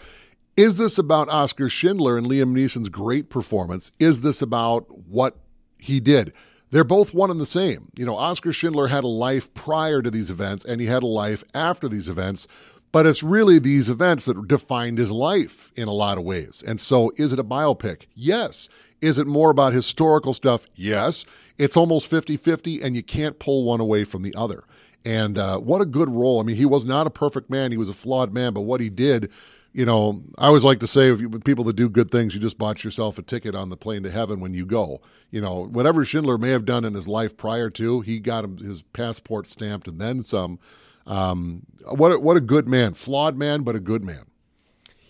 Is 0.57 0.77
this 0.77 0.99
about 0.99 1.29
Oscar 1.29 1.69
Schindler 1.69 2.17
and 2.17 2.27
Liam 2.27 2.53
Neeson's 2.53 2.89
great 2.89 3.29
performance? 3.29 3.91
Is 3.99 4.23
this 4.23 4.43
about 4.43 5.07
what 5.07 5.37
he 5.79 6.01
did? 6.01 6.33
They're 6.71 6.85
both 6.85 7.15
one 7.15 7.31
and 7.31 7.41
the 7.41 7.47
same. 7.47 7.91
You 7.97 8.05
know, 8.05 8.17
Oscar 8.17 8.53
Schindler 8.53 8.89
had 8.89 9.05
a 9.05 9.09
life 9.09 9.53
prior 9.55 10.03
to 10.03 10.11
these 10.11 10.31
events 10.31 10.65
and 10.65 10.81
he 10.81 10.87
had 10.87 11.03
a 11.03 11.07
life 11.07 11.43
after 11.55 11.89
these 11.89 12.09
events, 12.09 12.47
but 12.93 13.07
it's 13.07 13.23
really 13.23 13.59
these 13.59 13.89
events 13.89 14.27
that 14.27 14.49
defined 14.49 14.99
his 14.99 15.11
life 15.11 15.73
in 15.77 15.89
a 15.89 15.93
lot 15.93 16.19
of 16.19 16.25
ways. 16.25 16.63
And 16.67 16.81
so, 16.81 17.13
is 17.17 17.33
it 17.33 17.39
a 17.39 17.45
biopic? 17.45 18.07
Yes. 18.15 18.69
Is 19.01 19.19
it 19.19 19.27
more 19.27 19.51
about 19.51 19.73
historical 19.73 20.35
stuff? 20.35 20.67
Yes. 20.75 21.25
It's 21.57 21.77
almost 21.77 22.09
50 22.09 22.37
50, 22.37 22.83
and 22.83 22.95
you 22.95 23.03
can't 23.03 23.39
pull 23.39 23.65
one 23.65 23.81
away 23.81 24.05
from 24.05 24.23
the 24.23 24.35
other. 24.35 24.65
And 25.05 25.39
uh, 25.39 25.59
what 25.59 25.81
a 25.81 25.87
good 25.87 26.11
role. 26.11 26.41
I 26.41 26.45
mean, 26.45 26.57
he 26.57 26.67
was 26.67 26.85
not 26.85 27.07
a 27.07 27.11
perfect 27.11 27.51
man, 27.51 27.73
he 27.73 27.79
was 27.79 27.89
a 27.89 27.95
flawed 27.95 28.33
man, 28.33 28.53
but 28.53 28.63
what 28.63 28.81
he 28.81 28.91
did 28.91 29.31
you 29.79 29.87
know, 29.87 30.25
I 30.37 30.49
always 30.49 30.65
like 30.65 30.81
to 30.81 30.89
say, 30.89 31.09
if 31.09 31.21
you, 31.21 31.29
with 31.29 31.45
people 31.45 31.63
that 31.67 31.77
do 31.77 31.89
good 31.89 32.11
things, 32.11 32.35
you 32.35 32.41
just 32.41 32.59
bought 32.59 32.83
yourself 32.83 33.17
a 33.17 33.23
ticket 33.23 33.55
on 33.55 33.71
the 33.71 33.77
plane 33.77 34.03
to 34.03 34.11
heaven 34.11 34.41
when 34.41 34.53
you 34.53 34.67
go. 34.67 35.01
You 35.31 35.41
know, 35.41 35.67
whatever 35.67 36.05
Schindler 36.05 36.37
may 36.37 36.51
have 36.51 36.65
done 36.65 36.85
in 36.85 36.95
his 36.95 37.07
life 37.07 37.37
prior 37.37 37.71
to, 37.71 38.01
he 38.01 38.19
got 38.19 38.59
his 38.59 38.83
passport 38.83 39.47
stamped 39.47 39.87
and 39.87 40.01
then 40.01 40.25
some. 40.25 40.59
Um, 41.07 41.63
what 41.87 42.21
what 42.23 42.37
a 42.37 42.41
good 42.41 42.67
man, 42.67 42.95
flawed 42.95 43.37
man, 43.37 43.63
but 43.63 43.77
a 43.77 43.81
good 43.81 44.03
man. 44.05 44.25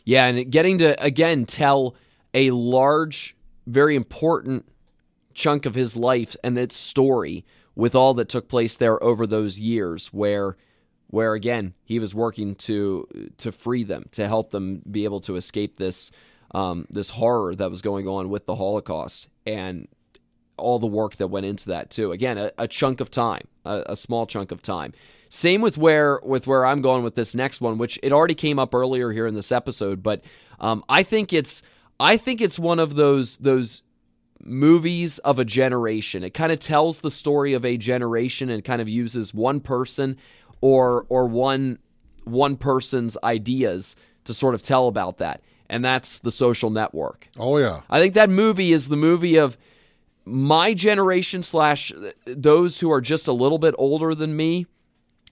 yeah 0.05 0.27
and 0.27 0.51
getting 0.51 0.77
to 0.79 1.03
again 1.03 1.47
tell 1.47 1.95
a 2.35 2.51
large 2.51 3.35
very 3.67 3.97
important 3.97 4.67
chunk 5.33 5.65
of 5.65 5.75
his 5.75 5.97
life 5.97 6.37
and 6.45 6.59
its 6.59 6.77
story 6.77 7.43
with 7.75 7.95
all 7.95 8.13
that 8.15 8.29
took 8.29 8.49
place 8.49 8.77
there 8.77 9.03
over 9.03 9.27
those 9.27 9.59
years 9.59 10.09
where 10.09 10.59
where 11.09 11.35
again 11.35 11.75
he 11.85 11.99
was 11.99 12.15
working 12.15 12.55
to 12.55 13.07
to 13.39 13.51
free 13.51 13.83
them 13.83 14.07
to 14.13 14.29
help 14.29 14.51
them 14.51 14.83
be 14.91 15.05
able 15.05 15.21
to 15.21 15.37
escape 15.37 15.79
this 15.79 16.11
um, 16.53 16.87
this 16.89 17.11
horror 17.11 17.55
that 17.55 17.71
was 17.71 17.83
going 17.83 18.09
on 18.09 18.29
with 18.31 18.47
the 18.47 18.57
Holocaust 18.57 19.29
and 19.47 19.87
all 20.57 20.79
the 20.79 20.87
work 20.87 21.17
that 21.17 21.29
went 21.29 21.47
into 21.47 21.69
that 21.69 21.91
too. 21.91 22.13
Again, 22.13 22.39
a, 22.39 22.53
a 22.59 22.67
chunk 22.67 23.01
of 23.01 23.11
time, 23.11 23.47
a, 23.65 23.85
a 23.87 23.97
small 23.97 24.27
chunk 24.27 24.51
of 24.51 24.63
time. 24.63 24.93
Same 25.29 25.61
with 25.61 25.77
where 25.77 26.21
with 26.23 26.47
where 26.47 26.65
I'm 26.65 26.81
going 26.81 27.03
with 27.03 27.15
this 27.15 27.35
next 27.35 27.61
one, 27.61 27.79
which 27.79 27.99
it 28.03 28.13
already 28.13 28.35
came 28.35 28.59
up 28.59 28.75
earlier 28.75 29.13
here 29.13 29.27
in 29.27 29.35
this 29.35 29.53
episode, 29.53 30.03
but 30.03 30.23
um, 30.59 30.85
I 30.89 31.03
think 31.03 31.33
it's 31.33 31.63
I 32.01 32.17
think 32.17 32.41
it's 32.41 32.59
one 32.59 32.79
of 32.79 32.95
those 32.95 33.37
those 33.37 33.83
movies 34.43 35.19
of 35.19 35.39
a 35.39 35.45
generation. 35.45 36.23
It 36.23 36.31
kind 36.31 36.53
of 36.53 36.61
tells 36.61 37.01
the 37.01 37.11
story 37.11 37.53
of 37.53 37.65
a 37.65 37.77
generation 37.77 38.49
and 38.51 38.65
kind 38.65 38.81
of 38.81 38.89
uses 38.89 39.35
one 39.35 39.61
person 39.61 40.17
or 40.61 41.07
or 41.09 41.27
one 41.27 41.79
one 42.25 42.57
person's 42.57 43.17
ideas 43.23 43.97
to 44.25 44.35
sort 44.35 44.55
of 44.55 44.63
tell 44.63 44.89
about 44.89 45.19
that. 45.19 45.41
and 45.71 45.85
that's 45.85 46.19
The 46.19 46.33
Social 46.33 46.71
Network. 46.71 47.29
Oh 47.39 47.59
yeah. 47.59 47.83
I 47.91 48.01
think 48.01 48.15
that 48.15 48.31
movie 48.31 48.73
is 48.73 48.89
the 48.89 48.97
movie 48.97 49.37
of 49.37 49.57
my 50.25 50.75
generation 50.75 51.43
slash 51.43 51.93
those 52.27 52.81
who 52.81 52.91
are 52.93 53.01
just 53.01 53.29
a 53.29 53.33
little 53.33 53.59
bit 53.59 53.75
older 53.79 54.15
than 54.15 54.37
me. 54.37 54.67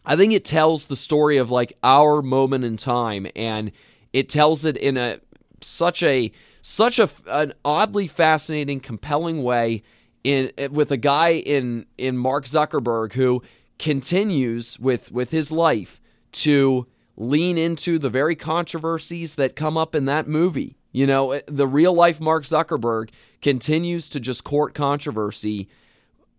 I 0.05 0.17
think 0.17 0.33
it 0.33 0.45
tells 0.45 0.87
the 0.87 0.97
story 0.97 1.37
of 1.37 1.51
like 1.51 1.77
our 1.83 2.23
moment 2.23 2.65
in 2.65 2.77
time, 2.77 3.27
and 3.35 3.73
it 4.13 4.29
tells 4.29 4.65
it 4.65 4.77
in 4.77 4.97
a 4.97 5.21
such 5.61 6.03
a 6.03 6.31
such 6.63 6.99
a 6.99 7.11
an 7.27 7.53
oddly 7.65 8.07
fascinating, 8.07 8.81
compelling 8.81 9.43
way. 9.43 9.83
In 10.25 10.51
with 10.71 10.91
a 10.91 10.97
guy 10.97 11.35
in 11.35 11.87
in 11.99 12.17
Mark 12.17 12.47
Zuckerberg 12.47 13.13
who 13.13 13.43
continues 13.79 14.79
with 14.79 15.13
with 15.13 15.31
his 15.31 15.51
life 15.51 16.01
to 16.33 16.87
lean 17.17 17.57
into 17.57 17.99
the 17.99 18.11
very 18.11 18.37
controversies 18.37 19.37
that 19.37 19.57
come 19.57 19.77
up 19.77 19.95
in 19.95 20.05
that 20.05 20.29
movie. 20.29 20.77
You 20.93 21.07
know, 21.07 21.33
eh, 21.33 21.41
the 21.47 21.67
real 21.67 21.93
life 21.93 22.21
Mark 22.21 22.45
Zuckerberg 22.45 23.11
continues 23.43 24.09
to 24.11 24.21
just 24.21 24.45
court 24.45 24.75
controversy 24.75 25.69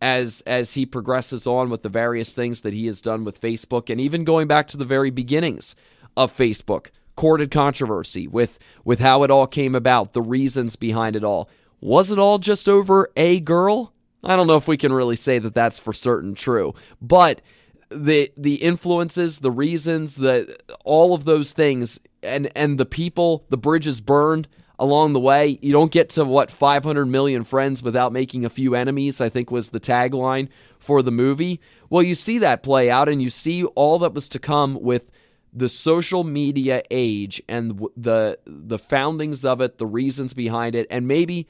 as 0.01 0.41
as 0.45 0.73
he 0.73 0.85
progresses 0.85 1.47
on 1.47 1.69
with 1.69 1.83
the 1.83 1.89
various 1.89 2.33
things 2.33 2.61
that 2.61 2.73
he 2.73 2.85
has 2.85 3.01
done 3.01 3.23
with 3.23 3.41
Facebook 3.41 3.89
and 3.89 3.99
even 3.99 4.23
going 4.23 4.47
back 4.47 4.67
to 4.67 4.77
the 4.77 4.85
very 4.85 5.09
beginnings 5.09 5.75
of 6.15 6.35
Facebook. 6.35 6.87
Courted 7.15 7.49
controversy 7.49 8.27
with 8.27 8.59
with 8.85 8.99
how 8.99 9.23
it 9.23 9.31
all 9.31 9.47
came 9.47 9.73
about 9.73 10.13
the 10.13 10.21
reasons 10.21 10.75
behind 10.75 11.15
it 11.15 11.23
all. 11.23 11.49
Was 11.81 12.11
it 12.11 12.19
all 12.19 12.39
just 12.39 12.69
over 12.69 13.11
a 13.15 13.39
girl 13.39 13.93
I 14.27 14.35
don't 14.35 14.47
know 14.47 14.57
if 14.57 14.67
we 14.67 14.77
can 14.77 14.93
really 14.93 15.15
say 15.15 15.39
that 15.39 15.55
that's 15.55 15.79
for 15.79 15.93
certain 15.93 16.35
true 16.35 16.73
but 17.01 17.41
the 17.89 18.31
the 18.37 18.55
influences 18.55 19.39
the 19.39 19.51
reasons 19.51 20.15
the 20.15 20.57
all 20.83 21.13
of 21.13 21.25
those 21.25 21.51
things 21.51 21.99
and 22.21 22.51
and 22.55 22.77
the 22.77 22.85
people 22.85 23.45
the 23.49 23.57
bridges 23.57 24.01
burned 24.01 24.47
along 24.79 25.13
the 25.13 25.19
way. 25.19 25.57
You 25.61 25.71
don't 25.71 25.91
get 25.91 26.09
to 26.11 26.23
what 26.23 26.51
500 26.51 27.05
million 27.05 27.43
friends 27.43 27.81
without 27.81 28.13
making 28.13 28.45
a 28.45 28.49
few 28.49 28.75
enemies, 28.75 29.19
I 29.19 29.29
think 29.29 29.51
was 29.51 29.69
the 29.69 29.79
tagline 29.79 30.49
for 30.79 31.01
the 31.01 31.11
movie. 31.11 31.59
Well, 31.89 32.03
you 32.03 32.15
see 32.15 32.37
that 32.39 32.63
play 32.63 32.89
out 32.89 33.09
and 33.09 33.21
you 33.21 33.29
see 33.29 33.63
all 33.63 33.99
that 33.99 34.13
was 34.13 34.27
to 34.29 34.39
come 34.39 34.79
with 34.81 35.11
the 35.53 35.69
social 35.69 36.23
media 36.23 36.83
age 36.91 37.41
and 37.47 37.81
the 37.95 38.37
the 38.45 38.77
foundings 38.77 39.43
of 39.43 39.61
it, 39.61 39.77
the 39.77 39.87
reasons 39.87 40.33
behind 40.33 40.75
it, 40.75 40.85
and 40.91 41.07
maybe 41.07 41.47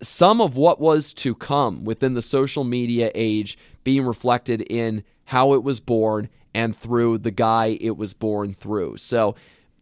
some 0.00 0.40
of 0.40 0.56
what 0.56 0.80
was 0.80 1.12
to 1.14 1.34
come 1.34 1.84
within 1.84 2.14
the 2.14 2.22
social 2.22 2.64
media 2.64 3.10
age 3.14 3.58
being 3.84 4.04
reflected 4.04 4.60
in 4.62 5.04
how 5.24 5.54
it 5.54 5.62
was 5.62 5.80
born 5.80 6.28
and 6.54 6.76
through 6.76 7.18
the 7.18 7.30
guy 7.30 7.78
it 7.80 7.96
was 7.96 8.12
born 8.12 8.54
through. 8.54 8.96
So 8.98 9.34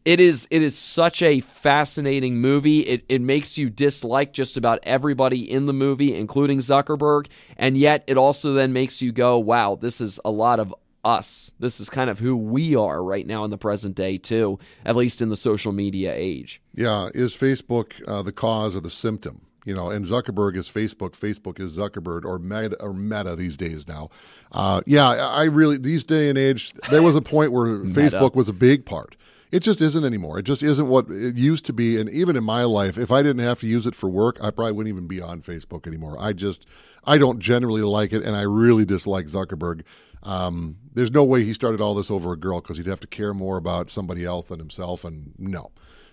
it 0.04 0.20
is 0.20 0.48
it 0.50 0.62
is 0.62 0.76
such 0.76 1.22
a 1.22 1.40
fascinating 1.40 2.36
movie. 2.36 2.80
It 2.80 3.04
it 3.08 3.20
makes 3.20 3.58
you 3.58 3.68
dislike 3.68 4.32
just 4.32 4.56
about 4.56 4.80
everybody 4.82 5.50
in 5.50 5.66
the 5.66 5.72
movie, 5.72 6.14
including 6.14 6.58
Zuckerberg, 6.58 7.26
and 7.56 7.76
yet 7.76 8.04
it 8.06 8.16
also 8.16 8.52
then 8.52 8.72
makes 8.72 9.02
you 9.02 9.12
go, 9.12 9.38
"Wow, 9.38 9.76
this 9.80 10.00
is 10.00 10.18
a 10.24 10.30
lot 10.30 10.58
of 10.58 10.74
us. 11.04 11.50
This 11.58 11.80
is 11.80 11.90
kind 11.90 12.08
of 12.08 12.18
who 12.18 12.36
we 12.36 12.74
are 12.74 13.02
right 13.02 13.26
now 13.26 13.44
in 13.44 13.50
the 13.50 13.58
present 13.58 13.94
day, 13.94 14.18
too, 14.18 14.58
at 14.84 14.96
least 14.96 15.20
in 15.20 15.28
the 15.28 15.36
social 15.36 15.72
media 15.72 16.14
age." 16.14 16.62
Yeah, 16.74 17.10
is 17.14 17.34
Facebook 17.34 17.92
uh, 18.08 18.22
the 18.22 18.32
cause 18.32 18.74
or 18.74 18.80
the 18.80 18.90
symptom? 18.90 19.42
You 19.64 19.74
know, 19.74 19.90
and 19.90 20.04
Zuckerberg 20.04 20.56
is 20.56 20.68
Facebook. 20.68 21.10
Facebook 21.10 21.60
is 21.60 21.76
Zuckerberg 21.76 22.24
or 22.24 22.38
Meta, 22.38 22.80
or 22.82 22.94
Meta 22.94 23.36
these 23.36 23.56
days 23.56 23.86
now. 23.86 24.08
Uh, 24.52 24.80
yeah, 24.86 25.08
I 25.08 25.44
really 25.44 25.76
these 25.76 26.04
day 26.04 26.28
and 26.28 26.38
age, 26.38 26.72
there 26.90 27.02
was 27.02 27.14
a 27.14 27.22
point 27.22 27.52
where 27.52 27.66
Facebook 27.84 28.34
was 28.34 28.48
a 28.48 28.54
big 28.54 28.86
part 28.86 29.16
it 29.52 29.60
just 29.60 29.80
isn't 29.80 30.04
anymore. 30.04 30.38
It 30.38 30.44
just 30.44 30.62
isn't 30.62 30.88
what 30.88 31.10
it 31.10 31.36
used 31.36 31.64
to 31.66 31.72
be. 31.72 32.00
And 32.00 32.08
even 32.08 32.36
in 32.36 32.44
my 32.44 32.62
life, 32.64 32.96
if 32.96 33.10
I 33.10 33.22
didn't 33.22 33.44
have 33.44 33.60
to 33.60 33.66
use 33.66 33.84
it 33.84 33.94
for 33.94 34.08
work, 34.08 34.38
I 34.40 34.50
probably 34.50 34.72
wouldn't 34.72 34.94
even 34.94 35.08
be 35.08 35.20
on 35.20 35.42
Facebook 35.42 35.86
anymore. 35.86 36.16
I 36.18 36.32
just, 36.32 36.66
I 37.04 37.18
don't 37.18 37.40
generally 37.40 37.82
like 37.82 38.12
it, 38.12 38.22
and 38.22 38.36
I 38.36 38.42
really 38.42 38.84
dislike 38.84 39.26
Zuckerberg. 39.26 39.82
Um, 40.22 40.76
there's 40.94 41.10
no 41.10 41.24
way 41.24 41.44
he 41.44 41.52
started 41.52 41.80
all 41.80 41.94
this 41.94 42.10
over 42.10 42.32
a 42.32 42.36
girl 42.36 42.60
because 42.60 42.76
he'd 42.76 42.86
have 42.86 43.00
to 43.00 43.06
care 43.06 43.34
more 43.34 43.56
about 43.56 43.90
somebody 43.90 44.24
else 44.24 44.46
than 44.46 44.60
himself. 44.60 45.04
And 45.04 45.32
no. 45.36 45.72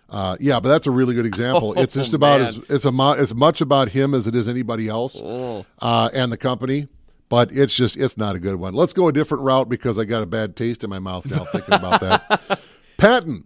Uh, 0.10 0.38
yeah, 0.40 0.60
but 0.60 0.70
that's 0.70 0.88
a 0.88 0.92
really 0.92 1.14
good 1.14 1.26
example. 1.26 1.48
Oh, 1.78 1.82
it's 1.82 1.94
just 1.94 2.14
about 2.14 2.42
as 2.42 2.60
it's 2.70 2.86
a, 2.86 3.16
as 3.18 3.34
much 3.34 3.62
about 3.62 3.90
him 3.90 4.14
as 4.14 4.28
it 4.28 4.36
is 4.36 4.48
anybody 4.48 4.88
else 4.88 5.20
oh. 5.22 5.66
uh, 5.80 6.10
and 6.14 6.32
the 6.32 6.38
company. 6.38 6.88
But 7.30 7.52
it's 7.52 7.74
just 7.74 7.98
it's 7.98 8.16
not 8.16 8.36
a 8.36 8.40
good 8.40 8.56
one. 8.56 8.74
Let's 8.74 8.94
go 8.94 9.08
a 9.08 9.12
different 9.12 9.44
route 9.44 9.68
because 9.68 10.00
I 10.00 10.06
got 10.06 10.24
a 10.24 10.26
bad 10.26 10.56
taste 10.56 10.84
in 10.84 10.90
my 10.90 11.00
mouth 11.00 11.30
now 11.30 11.46
thinking 11.46 11.74
about 11.74 12.00
that. 12.02 12.62
Patton, 12.98 13.46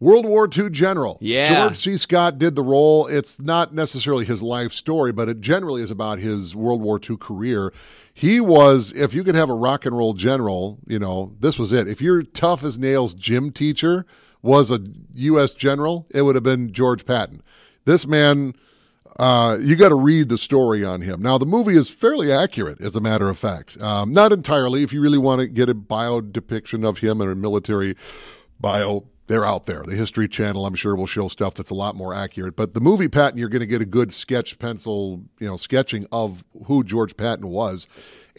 World 0.00 0.24
War 0.24 0.48
II 0.54 0.70
general. 0.70 1.18
Yeah. 1.20 1.64
George 1.64 1.76
C. 1.76 1.96
Scott 1.96 2.38
did 2.38 2.54
the 2.54 2.62
role. 2.62 3.06
It's 3.06 3.40
not 3.40 3.74
necessarily 3.74 4.24
his 4.24 4.42
life 4.42 4.72
story, 4.72 5.12
but 5.12 5.28
it 5.28 5.40
generally 5.40 5.82
is 5.82 5.90
about 5.90 6.18
his 6.18 6.54
World 6.54 6.80
War 6.80 6.98
II 6.98 7.16
career. 7.16 7.72
He 8.14 8.40
was, 8.40 8.92
if 8.92 9.14
you 9.14 9.24
could 9.24 9.34
have 9.34 9.50
a 9.50 9.54
rock 9.54 9.84
and 9.86 9.96
roll 9.96 10.14
general, 10.14 10.78
you 10.86 10.98
know, 10.98 11.34
this 11.40 11.58
was 11.58 11.72
it. 11.72 11.88
If 11.88 12.00
you're 12.00 12.22
tough 12.22 12.64
as 12.64 12.78
nails 12.78 13.14
gym 13.14 13.50
teacher 13.50 14.06
was 14.42 14.70
a 14.70 14.80
U.S. 15.14 15.54
general, 15.54 16.06
it 16.10 16.22
would 16.22 16.34
have 16.34 16.44
been 16.44 16.72
George 16.72 17.04
Patton. 17.04 17.42
This 17.84 18.06
man, 18.06 18.54
uh, 19.18 19.58
you 19.60 19.76
got 19.76 19.88
to 19.88 19.94
read 19.94 20.28
the 20.28 20.38
story 20.38 20.84
on 20.84 21.00
him. 21.00 21.22
Now, 21.22 21.38
the 21.38 21.46
movie 21.46 21.76
is 21.76 21.88
fairly 21.88 22.30
accurate, 22.30 22.80
as 22.80 22.94
a 22.94 23.00
matter 23.00 23.28
of 23.28 23.38
fact. 23.38 23.80
Um, 23.80 24.12
not 24.12 24.32
entirely. 24.32 24.82
If 24.82 24.92
you 24.92 25.00
really 25.00 25.18
want 25.18 25.40
to 25.40 25.48
get 25.48 25.68
a 25.68 25.74
bio 25.74 26.20
depiction 26.20 26.84
of 26.84 26.98
him 26.98 27.20
in 27.20 27.28
a 27.28 27.34
military 27.34 27.96
bio 28.60 29.06
they're 29.28 29.44
out 29.44 29.66
there. 29.66 29.84
The 29.84 29.94
History 29.94 30.26
Channel, 30.26 30.66
I'm 30.66 30.74
sure, 30.74 30.96
will 30.96 31.06
show 31.06 31.28
stuff 31.28 31.54
that's 31.54 31.70
a 31.70 31.74
lot 31.74 31.94
more 31.94 32.14
accurate. 32.14 32.56
But 32.56 32.74
the 32.74 32.80
movie 32.80 33.08
Patton, 33.08 33.38
you're 33.38 33.50
going 33.50 33.60
to 33.60 33.66
get 33.66 33.82
a 33.82 33.86
good 33.86 34.12
sketch 34.12 34.58
pencil, 34.58 35.22
you 35.38 35.46
know, 35.46 35.56
sketching 35.56 36.06
of 36.10 36.42
who 36.64 36.82
George 36.82 37.16
Patton 37.16 37.48
was. 37.48 37.86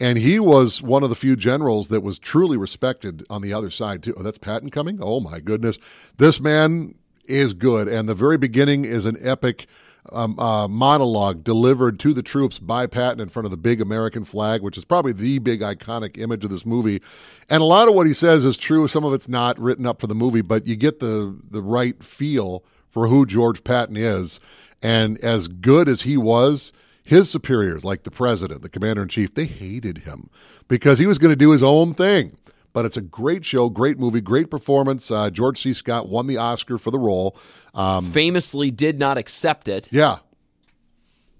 And 0.00 0.16
he 0.18 0.40
was 0.40 0.80
one 0.80 1.02
of 1.02 1.10
the 1.10 1.14
few 1.14 1.36
generals 1.36 1.88
that 1.88 2.00
was 2.00 2.18
truly 2.18 2.56
respected 2.56 3.24
on 3.28 3.42
the 3.42 3.52
other 3.52 3.68
side, 3.68 4.02
too. 4.02 4.14
Oh, 4.16 4.22
that's 4.22 4.38
Patton 4.38 4.70
coming? 4.70 4.98
Oh, 5.00 5.20
my 5.20 5.40
goodness. 5.40 5.78
This 6.16 6.40
man 6.40 6.94
is 7.26 7.52
good. 7.52 7.86
And 7.86 8.08
the 8.08 8.14
very 8.14 8.38
beginning 8.38 8.86
is 8.86 9.04
an 9.04 9.18
epic 9.20 9.66
um, 10.10 10.38
uh, 10.38 10.66
monologue 10.66 11.44
delivered 11.44 12.00
to 12.00 12.14
the 12.14 12.22
troops 12.22 12.58
by 12.58 12.86
Patton 12.86 13.20
in 13.20 13.28
front 13.28 13.44
of 13.44 13.50
the 13.50 13.56
big 13.56 13.80
American 13.80 14.24
flag, 14.24 14.62
which 14.62 14.78
is 14.78 14.84
probably 14.86 15.12
the 15.12 15.38
big 15.38 15.60
iconic 15.60 16.18
image 16.18 16.44
of 16.44 16.50
this 16.50 16.64
movie. 16.64 17.02
And 17.48 17.60
a 17.60 17.66
lot 17.66 17.86
of 17.86 17.94
what 17.94 18.06
he 18.06 18.14
says 18.14 18.44
is 18.44 18.56
true. 18.56 18.88
Some 18.88 19.04
of 19.04 19.12
it's 19.12 19.28
not 19.28 19.58
written 19.58 19.86
up 19.86 20.00
for 20.00 20.06
the 20.06 20.14
movie, 20.14 20.40
but 20.42 20.66
you 20.66 20.76
get 20.76 21.00
the 21.00 21.38
the 21.50 21.62
right 21.62 22.02
feel 22.02 22.64
for 22.88 23.08
who 23.08 23.26
George 23.26 23.62
Patton 23.62 23.96
is. 23.96 24.40
And 24.82 25.18
as 25.18 25.46
good 25.46 25.88
as 25.88 26.02
he 26.02 26.16
was, 26.16 26.72
his 27.10 27.28
superiors, 27.28 27.84
like 27.84 28.04
the 28.04 28.10
president, 28.12 28.62
the 28.62 28.68
commander 28.68 29.02
in 29.02 29.08
chief, 29.08 29.34
they 29.34 29.44
hated 29.44 29.98
him 29.98 30.30
because 30.68 31.00
he 31.00 31.06
was 31.06 31.18
going 31.18 31.32
to 31.32 31.36
do 31.36 31.50
his 31.50 31.60
own 31.60 31.92
thing. 31.92 32.36
But 32.72 32.84
it's 32.84 32.96
a 32.96 33.00
great 33.00 33.44
show, 33.44 33.68
great 33.68 33.98
movie, 33.98 34.20
great 34.20 34.48
performance. 34.48 35.10
Uh, 35.10 35.28
George 35.28 35.60
C. 35.60 35.72
Scott 35.72 36.08
won 36.08 36.28
the 36.28 36.36
Oscar 36.36 36.78
for 36.78 36.92
the 36.92 37.00
role. 37.00 37.36
Um, 37.74 38.12
Famously, 38.12 38.70
did 38.70 39.00
not 39.00 39.18
accept 39.18 39.66
it. 39.66 39.88
Yeah, 39.90 40.18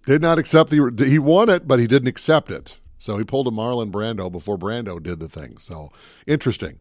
did 0.07 0.21
not 0.21 0.39
accept 0.39 0.71
the. 0.71 1.07
He 1.07 1.21
won 1.21 1.49
it, 1.49 1.68
but 1.68 1.79
he 1.79 1.87
didn't 1.87 2.09
accept 2.09 2.51
it. 2.51 2.79
So 2.99 3.16
he 3.16 3.23
pulled 3.23 3.47
a 3.47 3.53
Marlon 3.53 3.93
Brando 3.93 4.31
before 4.31 4.59
Brando 4.59 5.01
did 5.01 5.21
the 5.21 5.29
thing. 5.29 5.59
So 5.59 5.93
interesting. 6.27 6.81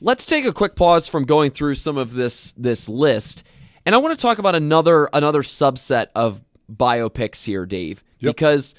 Let's 0.00 0.26
take 0.26 0.44
a 0.44 0.52
quick 0.52 0.74
pause 0.74 1.08
from 1.08 1.24
going 1.24 1.52
through 1.52 1.76
some 1.76 1.96
of 1.96 2.14
this 2.14 2.50
this 2.56 2.88
list, 2.88 3.44
and 3.86 3.94
I 3.94 3.98
want 3.98 4.18
to 4.18 4.20
talk 4.20 4.38
about 4.38 4.56
another 4.56 5.08
another 5.12 5.42
subset 5.42 6.08
of 6.16 6.40
biopics 6.72 7.44
here, 7.44 7.66
Dave, 7.66 8.02
yep. 8.18 8.36
because 8.36 8.74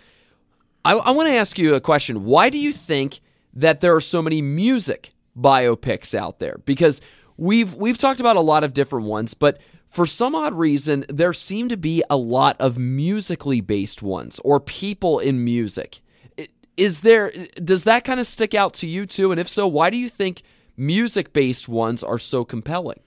I, 0.84 0.94
I 0.94 1.12
want 1.12 1.28
to 1.30 1.36
ask 1.36 1.58
you 1.58 1.76
a 1.76 1.82
question. 1.82 2.26
Why 2.26 2.50
do 2.50 2.58
you 2.58 2.72
think 2.72 3.20
that 3.54 3.82
there 3.82 3.96
are 3.96 4.02
so 4.02 4.22
many 4.22 4.42
music 4.42 5.14
biopics 5.38 6.14
out 6.14 6.40
there 6.40 6.60
because 6.66 7.02
we've 7.38 7.74
we've 7.74 7.98
talked 7.98 8.20
about 8.20 8.36
a 8.36 8.42
lot 8.42 8.64
of 8.64 8.74
different 8.74 9.08
ones, 9.08 9.34
but 9.34 9.60
for 9.88 10.06
some 10.06 10.36
odd 10.36 10.54
reason 10.54 11.06
there 11.10 11.34
seem 11.34 11.70
to 11.70 11.78
be 11.78 12.04
a 12.10 12.18
lot 12.18 12.56
of 12.60 12.78
musically 12.78 13.62
based 13.62 14.02
ones 14.02 14.40
or 14.44 14.60
people 14.60 15.20
in 15.20 15.44
music. 15.44 16.00
Is 16.78 17.02
there 17.02 17.32
does 17.64 17.86
that 17.86 18.04
kind 18.04 18.20
of 18.20 18.28
stick 18.28 18.54
out 18.54 18.74
to 18.76 18.88
you 18.88 19.06
too 19.06 19.32
and 19.32 19.40
if 19.40 19.48
so, 19.48 19.68
why 19.68 19.90
do 19.90 19.98
you 19.98 20.10
think 20.10 20.42
music 20.78 21.34
based 21.34 21.70
ones 21.70 22.04
are 22.04 22.20
so 22.20 22.44
compelling? 22.44 23.00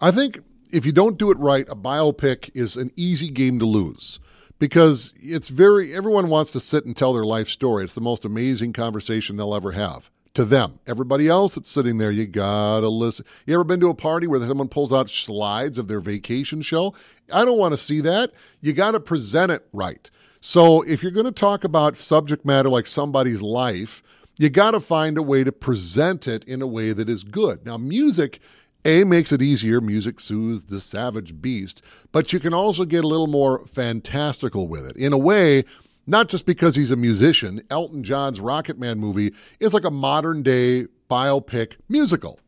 I 0.00 0.10
think 0.10 0.40
if 0.72 0.86
you 0.86 0.92
don't 0.92 1.18
do 1.18 1.30
it 1.30 1.38
right, 1.38 1.68
a 1.68 1.76
biopic 1.76 2.50
is 2.54 2.76
an 2.76 2.90
easy 2.96 3.28
game 3.28 3.58
to 3.58 3.66
lose 3.66 4.18
because 4.58 5.12
it's 5.20 5.48
very 5.48 5.94
everyone 5.94 6.28
wants 6.28 6.50
to 6.52 6.60
sit 6.60 6.84
and 6.84 6.96
tell 6.96 7.12
their 7.12 7.24
life 7.24 7.48
story. 7.48 7.84
It's 7.84 7.94
the 7.94 8.00
most 8.00 8.24
amazing 8.24 8.72
conversation 8.72 9.36
they'll 9.36 9.54
ever 9.54 9.72
have. 9.72 10.10
To 10.34 10.46
them, 10.46 10.80
everybody 10.86 11.28
else 11.28 11.56
that's 11.56 11.70
sitting 11.70 11.98
there, 11.98 12.10
you 12.10 12.26
gotta 12.26 12.88
listen. 12.88 13.26
You 13.44 13.52
ever 13.52 13.64
been 13.64 13.80
to 13.80 13.90
a 13.90 13.94
party 13.94 14.26
where 14.26 14.40
someone 14.40 14.68
pulls 14.68 14.90
out 14.90 15.10
slides 15.10 15.76
of 15.76 15.88
their 15.88 16.00
vacation 16.00 16.62
show? 16.62 16.94
I 17.30 17.44
don't 17.44 17.58
want 17.58 17.72
to 17.72 17.78
see 17.78 18.00
that. 18.00 18.32
You 18.62 18.72
got 18.72 18.92
to 18.92 19.00
present 19.00 19.52
it 19.52 19.66
right. 19.72 20.10
So 20.40 20.82
if 20.82 21.02
you're 21.02 21.12
going 21.12 21.26
to 21.26 21.32
talk 21.32 21.64
about 21.64 21.96
subject 21.96 22.46
matter 22.46 22.68
like 22.68 22.86
somebody's 22.86 23.42
life, 23.42 24.02
you 24.38 24.48
got 24.48 24.72
to 24.72 24.80
find 24.80 25.18
a 25.18 25.22
way 25.22 25.44
to 25.44 25.52
present 25.52 26.26
it 26.26 26.44
in 26.44 26.62
a 26.62 26.66
way 26.66 26.92
that 26.92 27.08
is 27.08 27.24
good. 27.24 27.66
Now, 27.66 27.76
music 27.76 28.40
A 28.84 29.04
makes 29.04 29.30
it 29.30 29.40
easier. 29.40 29.80
Music 29.80 30.18
soothes 30.18 30.64
the 30.64 30.80
savage 30.80 31.40
beast, 31.40 31.82
but 32.10 32.32
you 32.32 32.40
can 32.40 32.52
also 32.52 32.84
get 32.84 33.04
a 33.04 33.08
little 33.08 33.28
more 33.28 33.64
fantastical 33.64 34.66
with 34.66 34.84
it. 34.86 34.96
In 34.96 35.12
a 35.12 35.18
way, 35.18 35.64
not 36.06 36.28
just 36.28 36.46
because 36.46 36.74
he's 36.74 36.90
a 36.90 36.96
musician, 36.96 37.62
Elton 37.70 38.02
John's 38.02 38.40
Rocketman 38.40 38.98
movie 38.98 39.32
is 39.60 39.72
like 39.72 39.84
a 39.84 39.90
modern 39.90 40.42
day 40.42 40.86
biopic 41.08 41.74
musical. 41.88 42.40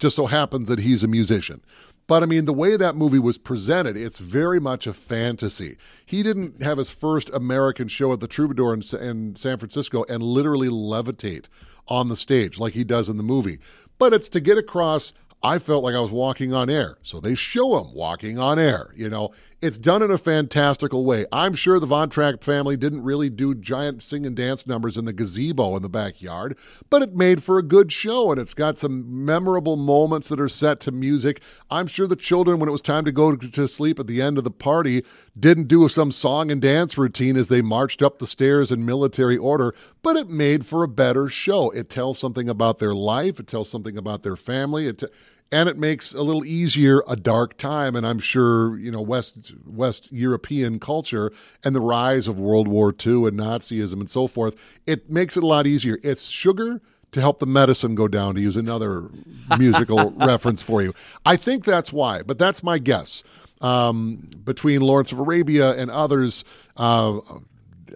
Just 0.00 0.16
so 0.16 0.26
happens 0.26 0.68
that 0.68 0.78
he's 0.78 1.02
a 1.02 1.08
musician. 1.08 1.60
But 2.06 2.22
I 2.22 2.26
mean, 2.26 2.46
the 2.46 2.54
way 2.54 2.78
that 2.78 2.96
movie 2.96 3.18
was 3.18 3.36
presented, 3.36 3.94
it's 3.94 4.18
very 4.18 4.58
much 4.58 4.86
a 4.86 4.94
fantasy. 4.94 5.76
He 6.06 6.22
didn't 6.22 6.62
have 6.62 6.78
his 6.78 6.90
first 6.90 7.28
American 7.34 7.88
show 7.88 8.12
at 8.14 8.20
the 8.20 8.26
Troubadour 8.26 8.72
in, 8.72 8.82
in, 8.98 9.36
San 9.36 9.58
Francisco 9.58 10.04
and 10.08 10.22
literally 10.22 10.68
levitate 10.68 11.46
on 11.86 12.08
the 12.08 12.16
stage 12.16 12.58
like 12.58 12.72
he 12.72 12.84
does 12.84 13.10
in 13.10 13.18
the 13.18 13.22
movie. 13.22 13.58
But 13.98 14.14
it's 14.14 14.30
to 14.30 14.40
get 14.40 14.56
across 14.56 15.12
I 15.42 15.58
felt 15.58 15.84
like 15.84 15.94
I 15.94 16.00
was 16.00 16.10
walking 16.10 16.52
on 16.52 16.68
air. 16.68 16.98
So 17.02 17.20
they 17.20 17.34
show 17.34 17.78
him 17.78 17.94
walking 17.94 18.38
on 18.38 18.58
air. 18.58 18.92
You 18.96 19.08
know, 19.08 19.30
it's 19.60 19.78
done 19.78 20.02
in 20.02 20.10
a 20.10 20.18
fantastical 20.18 21.04
way. 21.04 21.26
I'm 21.32 21.54
sure 21.54 21.80
the 21.80 21.86
Von 21.86 22.10
Trapp 22.10 22.44
family 22.44 22.76
didn't 22.76 23.02
really 23.02 23.28
do 23.28 23.56
giant 23.56 24.02
sing 24.02 24.24
and 24.24 24.36
dance 24.36 24.68
numbers 24.68 24.96
in 24.96 25.04
the 25.04 25.12
gazebo 25.12 25.74
in 25.74 25.82
the 25.82 25.88
backyard, 25.88 26.56
but 26.88 27.02
it 27.02 27.16
made 27.16 27.42
for 27.42 27.58
a 27.58 27.62
good 27.62 27.90
show 27.90 28.30
and 28.30 28.40
it's 28.40 28.54
got 28.54 28.78
some 28.78 29.24
memorable 29.24 29.76
moments 29.76 30.28
that 30.28 30.38
are 30.38 30.48
set 30.48 30.78
to 30.80 30.92
music. 30.92 31.42
I'm 31.70 31.88
sure 31.88 32.06
the 32.06 32.14
children, 32.14 32.60
when 32.60 32.68
it 32.68 32.72
was 32.72 32.80
time 32.80 33.04
to 33.06 33.12
go 33.12 33.34
to 33.34 33.68
sleep 33.68 33.98
at 33.98 34.06
the 34.06 34.22
end 34.22 34.38
of 34.38 34.44
the 34.44 34.50
party, 34.52 35.04
didn't 35.38 35.66
do 35.66 35.88
some 35.88 36.12
song 36.12 36.52
and 36.52 36.62
dance 36.62 36.96
routine 36.96 37.36
as 37.36 37.48
they 37.48 37.62
marched 37.62 38.00
up 38.00 38.20
the 38.20 38.26
stairs 38.28 38.70
in 38.70 38.86
military 38.86 39.36
order, 39.36 39.74
but 40.02 40.16
it 40.16 40.28
made 40.28 40.66
for 40.66 40.84
a 40.84 40.88
better 40.88 41.28
show. 41.28 41.70
It 41.70 41.90
tells 41.90 42.18
something 42.18 42.48
about 42.48 42.78
their 42.78 42.94
life, 42.94 43.40
it 43.40 43.48
tells 43.48 43.68
something 43.68 43.98
about 43.98 44.22
their 44.22 44.36
family. 44.36 44.86
It 44.86 44.98
t- 44.98 45.08
and 45.50 45.68
it 45.68 45.78
makes 45.78 46.12
a 46.12 46.22
little 46.22 46.44
easier 46.44 47.02
a 47.08 47.16
dark 47.16 47.56
time 47.56 47.96
and 47.96 48.06
i'm 48.06 48.18
sure 48.18 48.78
you 48.78 48.90
know 48.90 49.00
west 49.00 49.52
west 49.66 50.10
european 50.12 50.78
culture 50.78 51.32
and 51.64 51.74
the 51.74 51.80
rise 51.80 52.28
of 52.28 52.38
world 52.38 52.68
war 52.68 52.94
ii 53.06 53.26
and 53.26 53.38
nazism 53.38 53.94
and 53.94 54.10
so 54.10 54.26
forth 54.26 54.54
it 54.86 55.10
makes 55.10 55.36
it 55.36 55.42
a 55.42 55.46
lot 55.46 55.66
easier. 55.66 55.98
It's 56.02 56.28
sugar 56.28 56.80
to 57.12 57.20
help 57.20 57.38
the 57.40 57.46
medicine 57.46 57.94
go 57.94 58.08
down 58.08 58.34
to 58.34 58.40
use 58.40 58.56
another 58.56 59.10
musical 59.58 60.10
reference 60.12 60.62
for 60.62 60.82
you. 60.82 60.94
I 61.24 61.36
think 61.36 61.64
that's 61.64 61.92
why 61.92 62.22
but 62.22 62.38
that's 62.38 62.62
my 62.62 62.78
guess. 62.78 63.22
Um, 63.60 64.28
between 64.44 64.82
lawrence 64.82 65.10
of 65.10 65.18
arabia 65.18 65.72
and 65.72 65.90
others 65.90 66.44
uh, 66.76 67.18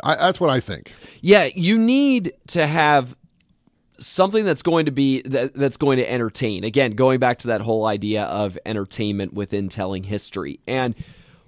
I, 0.02 0.16
that's 0.16 0.40
what 0.40 0.50
i 0.50 0.58
think. 0.58 0.90
Yeah 1.20 1.48
you 1.54 1.78
need 1.78 2.32
to 2.48 2.66
have 2.66 3.14
something 4.06 4.44
that's 4.44 4.62
going 4.62 4.86
to 4.86 4.92
be 4.92 5.22
that, 5.22 5.54
that's 5.54 5.76
going 5.76 5.98
to 5.98 6.10
entertain. 6.10 6.64
Again, 6.64 6.92
going 6.92 7.18
back 7.18 7.38
to 7.38 7.48
that 7.48 7.60
whole 7.60 7.86
idea 7.86 8.24
of 8.24 8.58
entertainment 8.66 9.32
within 9.32 9.68
telling 9.68 10.04
history. 10.04 10.60
And 10.66 10.94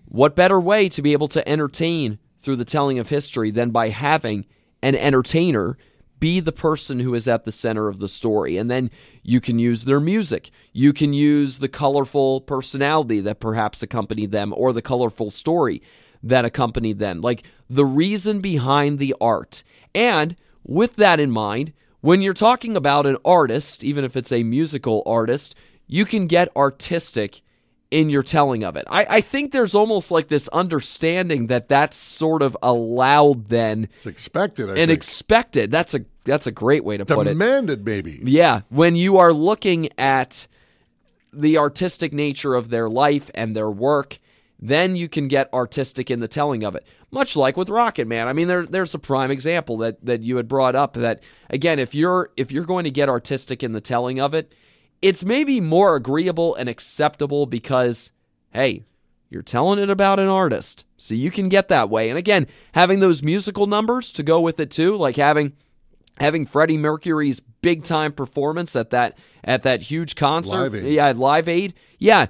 what 0.06 0.36
better 0.36 0.60
way 0.60 0.88
to 0.90 1.02
be 1.02 1.12
able 1.12 1.28
to 1.28 1.48
entertain 1.48 2.18
through 2.38 2.56
the 2.56 2.64
telling 2.64 2.98
of 2.98 3.08
history 3.08 3.50
than 3.50 3.70
by 3.70 3.88
having 3.88 4.46
an 4.82 4.94
entertainer 4.94 5.78
be 6.20 6.40
the 6.40 6.52
person 6.52 7.00
who 7.00 7.14
is 7.14 7.26
at 7.26 7.44
the 7.44 7.52
center 7.52 7.88
of 7.88 7.98
the 7.98 8.08
story. 8.08 8.56
And 8.56 8.70
then 8.70 8.90
you 9.22 9.40
can 9.40 9.58
use 9.58 9.84
their 9.84 10.00
music. 10.00 10.50
You 10.72 10.92
can 10.92 11.12
use 11.12 11.58
the 11.58 11.68
colorful 11.68 12.40
personality 12.40 13.20
that 13.20 13.40
perhaps 13.40 13.82
accompanied 13.82 14.30
them 14.30 14.54
or 14.56 14.72
the 14.72 14.82
colorful 14.82 15.30
story 15.30 15.82
that 16.22 16.44
accompanied 16.44 16.98
them. 16.98 17.20
Like 17.20 17.42
the 17.68 17.84
reason 17.84 18.40
behind 18.40 18.98
the 18.98 19.14
art. 19.20 19.62
And 19.94 20.36
with 20.62 20.96
that 20.96 21.20
in 21.20 21.30
mind, 21.30 21.72
when 22.04 22.20
you're 22.20 22.34
talking 22.34 22.76
about 22.76 23.06
an 23.06 23.16
artist, 23.24 23.82
even 23.82 24.04
if 24.04 24.14
it's 24.14 24.30
a 24.30 24.42
musical 24.42 25.02
artist, 25.06 25.54
you 25.86 26.04
can 26.04 26.26
get 26.26 26.54
artistic 26.54 27.40
in 27.90 28.10
your 28.10 28.22
telling 28.22 28.62
of 28.62 28.76
it. 28.76 28.84
I, 28.90 29.06
I 29.08 29.20
think 29.22 29.52
there's 29.52 29.74
almost 29.74 30.10
like 30.10 30.28
this 30.28 30.46
understanding 30.48 31.46
that 31.46 31.70
that's 31.70 31.96
sort 31.96 32.42
of 32.42 32.58
allowed 32.62 33.48
then. 33.48 33.88
It's 33.96 34.04
expected. 34.04 34.66
I 34.66 34.72
and 34.72 34.76
think. 34.76 34.90
expected. 34.90 35.70
That's 35.70 35.94
a 35.94 36.04
that's 36.24 36.46
a 36.46 36.50
great 36.50 36.84
way 36.84 36.98
to 36.98 37.06
put 37.06 37.26
it. 37.26 37.30
Demanded, 37.30 37.86
maybe. 37.86 38.20
Yeah, 38.22 38.62
when 38.68 38.96
you 38.96 39.16
are 39.16 39.32
looking 39.32 39.88
at 39.96 40.46
the 41.32 41.56
artistic 41.56 42.12
nature 42.12 42.54
of 42.54 42.68
their 42.68 42.90
life 42.90 43.30
and 43.34 43.56
their 43.56 43.70
work, 43.70 44.18
then 44.64 44.96
you 44.96 45.10
can 45.10 45.28
get 45.28 45.52
artistic 45.52 46.10
in 46.10 46.20
the 46.20 46.28
telling 46.28 46.64
of 46.64 46.74
it. 46.74 46.86
Much 47.10 47.36
like 47.36 47.54
with 47.54 47.68
Rocket 47.68 48.06
Man. 48.06 48.28
I 48.28 48.32
mean, 48.32 48.48
there, 48.48 48.64
there's 48.64 48.94
a 48.94 48.98
prime 48.98 49.30
example 49.30 49.76
that, 49.78 50.02
that 50.02 50.22
you 50.22 50.38
had 50.38 50.48
brought 50.48 50.74
up 50.74 50.94
that 50.94 51.22
again, 51.50 51.78
if 51.78 51.94
you're 51.94 52.30
if 52.38 52.50
you're 52.50 52.64
going 52.64 52.84
to 52.84 52.90
get 52.90 53.10
artistic 53.10 53.62
in 53.62 53.72
the 53.72 53.80
telling 53.82 54.20
of 54.20 54.32
it, 54.32 54.54
it's 55.02 55.22
maybe 55.22 55.60
more 55.60 55.96
agreeable 55.96 56.54
and 56.54 56.70
acceptable 56.70 57.44
because, 57.44 58.10
hey, 58.54 58.84
you're 59.28 59.42
telling 59.42 59.78
it 59.78 59.90
about 59.90 60.18
an 60.18 60.28
artist. 60.28 60.86
So 60.96 61.14
you 61.14 61.30
can 61.30 61.50
get 61.50 61.68
that 61.68 61.90
way. 61.90 62.08
And 62.08 62.16
again, 62.16 62.46
having 62.72 63.00
those 63.00 63.22
musical 63.22 63.66
numbers 63.66 64.12
to 64.12 64.22
go 64.22 64.40
with 64.40 64.58
it 64.60 64.70
too, 64.70 64.96
like 64.96 65.16
having 65.16 65.52
having 66.18 66.46
Freddie 66.46 66.78
Mercury's 66.78 67.40
big 67.60 67.84
time 67.84 68.12
performance 68.12 68.74
at 68.76 68.88
that 68.90 69.18
at 69.44 69.62
that 69.64 69.82
huge 69.82 70.16
concert. 70.16 70.72
Live 70.72 70.74
Aid. 70.74 70.92
Yeah, 70.92 71.12
Live 71.14 71.48
Aid. 71.48 71.74
Yeah. 71.98 72.28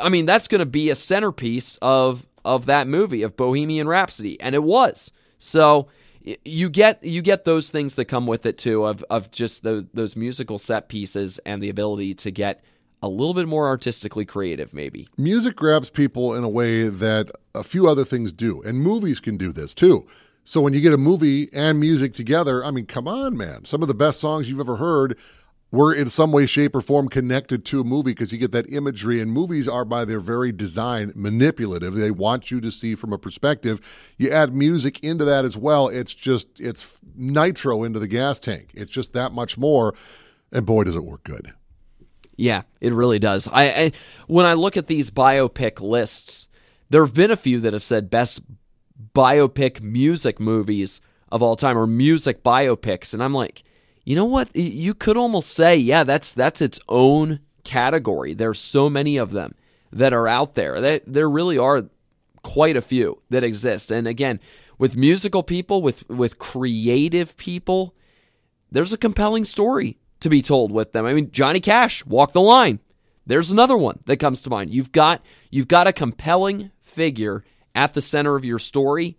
I 0.00 0.08
mean, 0.08 0.26
that's 0.26 0.48
going 0.48 0.60
to 0.60 0.66
be 0.66 0.90
a 0.90 0.96
centerpiece 0.96 1.78
of 1.82 2.26
of 2.44 2.66
that 2.66 2.86
movie 2.86 3.22
of 3.22 3.36
Bohemian 3.36 3.88
Rhapsody, 3.88 4.38
and 4.40 4.54
it 4.54 4.62
was. 4.62 5.12
So 5.38 5.88
you 6.44 6.70
get 6.70 7.02
you 7.04 7.22
get 7.22 7.44
those 7.44 7.70
things 7.70 7.94
that 7.94 8.06
come 8.06 8.26
with 8.26 8.46
it 8.46 8.58
too 8.58 8.84
of 8.84 9.04
of 9.10 9.30
just 9.30 9.62
those 9.62 9.84
those 9.92 10.16
musical 10.16 10.58
set 10.58 10.88
pieces 10.88 11.38
and 11.44 11.62
the 11.62 11.68
ability 11.68 12.14
to 12.14 12.30
get 12.30 12.62
a 13.02 13.08
little 13.08 13.34
bit 13.34 13.46
more 13.46 13.66
artistically 13.66 14.24
creative 14.24 14.72
maybe. 14.72 15.06
Music 15.18 15.54
grabs 15.54 15.90
people 15.90 16.34
in 16.34 16.42
a 16.42 16.48
way 16.48 16.88
that 16.88 17.30
a 17.54 17.62
few 17.62 17.86
other 17.86 18.04
things 18.04 18.32
do, 18.32 18.62
and 18.62 18.80
movies 18.80 19.20
can 19.20 19.36
do 19.36 19.52
this 19.52 19.74
too. 19.74 20.06
So 20.44 20.60
when 20.60 20.74
you 20.74 20.80
get 20.80 20.92
a 20.92 20.98
movie 20.98 21.48
and 21.52 21.80
music 21.80 22.12
together, 22.12 22.64
I 22.64 22.70
mean, 22.70 22.86
come 22.86 23.08
on, 23.08 23.36
man. 23.36 23.64
Some 23.64 23.80
of 23.82 23.88
the 23.88 23.94
best 23.94 24.20
songs 24.20 24.48
you've 24.48 24.60
ever 24.60 24.76
heard 24.76 25.16
were 25.70 25.92
in 25.92 26.08
some 26.08 26.30
way, 26.30 26.46
shape, 26.46 26.74
or 26.76 26.80
form 26.80 27.08
connected 27.08 27.64
to 27.64 27.80
a 27.80 27.84
movie 27.84 28.12
because 28.12 28.30
you 28.30 28.38
get 28.38 28.52
that 28.52 28.72
imagery. 28.72 29.20
And 29.20 29.32
movies 29.32 29.68
are, 29.68 29.84
by 29.84 30.04
their 30.04 30.20
very 30.20 30.52
design, 30.52 31.12
manipulative. 31.16 31.94
They 31.94 32.12
want 32.12 32.50
you 32.50 32.60
to 32.60 32.70
see 32.70 32.94
from 32.94 33.12
a 33.12 33.18
perspective. 33.18 33.80
You 34.16 34.30
add 34.30 34.54
music 34.54 35.02
into 35.02 35.24
that 35.24 35.44
as 35.44 35.56
well. 35.56 35.88
It's 35.88 36.14
just, 36.14 36.46
it's 36.60 36.98
nitro 37.16 37.82
into 37.82 37.98
the 37.98 38.06
gas 38.06 38.38
tank. 38.38 38.70
It's 38.74 38.92
just 38.92 39.12
that 39.14 39.32
much 39.32 39.58
more. 39.58 39.94
And 40.52 40.64
boy, 40.64 40.84
does 40.84 40.94
it 40.94 41.04
work 41.04 41.24
good. 41.24 41.52
Yeah, 42.36 42.62
it 42.80 42.92
really 42.92 43.18
does. 43.18 43.48
I, 43.48 43.64
I 43.64 43.92
when 44.26 44.46
I 44.46 44.54
look 44.54 44.76
at 44.76 44.86
these 44.86 45.10
biopic 45.10 45.80
lists, 45.80 46.48
there 46.90 47.04
have 47.04 47.14
been 47.14 47.30
a 47.30 47.36
few 47.36 47.60
that 47.60 47.72
have 47.72 47.84
said 47.84 48.10
best 48.10 48.40
biopic 49.14 49.80
music 49.80 50.38
movies 50.38 51.00
of 51.30 51.42
all 51.42 51.56
time 51.56 51.76
or 51.76 51.86
music 51.86 52.44
biopics, 52.44 53.14
and 53.14 53.22
I'm 53.22 53.34
like, 53.34 53.63
you 54.04 54.16
know 54.16 54.24
what? 54.24 54.54
You 54.54 54.94
could 54.94 55.16
almost 55.16 55.50
say, 55.50 55.76
yeah, 55.76 56.04
that's 56.04 56.32
that's 56.32 56.60
its 56.60 56.80
own 56.88 57.40
category. 57.64 58.34
There's 58.34 58.60
so 58.60 58.90
many 58.90 59.16
of 59.16 59.32
them 59.32 59.54
that 59.92 60.12
are 60.12 60.28
out 60.28 60.54
there. 60.54 61.00
There 61.06 61.30
really 61.30 61.58
are 61.58 61.84
quite 62.42 62.76
a 62.76 62.82
few 62.82 63.22
that 63.30 63.44
exist. 63.44 63.90
And 63.90 64.06
again, 64.06 64.40
with 64.78 64.96
musical 64.96 65.42
people, 65.42 65.82
with 65.82 66.08
with 66.08 66.38
creative 66.38 67.36
people, 67.36 67.94
there's 68.70 68.92
a 68.92 68.98
compelling 68.98 69.44
story 69.44 69.98
to 70.20 70.28
be 70.28 70.42
told 70.42 70.70
with 70.70 70.92
them. 70.92 71.06
I 71.06 71.14
mean, 71.14 71.30
Johnny 71.30 71.60
Cash, 71.60 72.04
Walk 72.06 72.32
the 72.32 72.40
Line. 72.40 72.80
There's 73.26 73.50
another 73.50 73.76
one 73.76 74.00
that 74.04 74.18
comes 74.18 74.42
to 74.42 74.50
mind. 74.50 74.70
You've 74.70 74.92
got 74.92 75.22
you've 75.50 75.68
got 75.68 75.86
a 75.86 75.92
compelling 75.92 76.70
figure 76.82 77.42
at 77.74 77.94
the 77.94 78.02
center 78.02 78.36
of 78.36 78.44
your 78.44 78.58
story. 78.58 79.16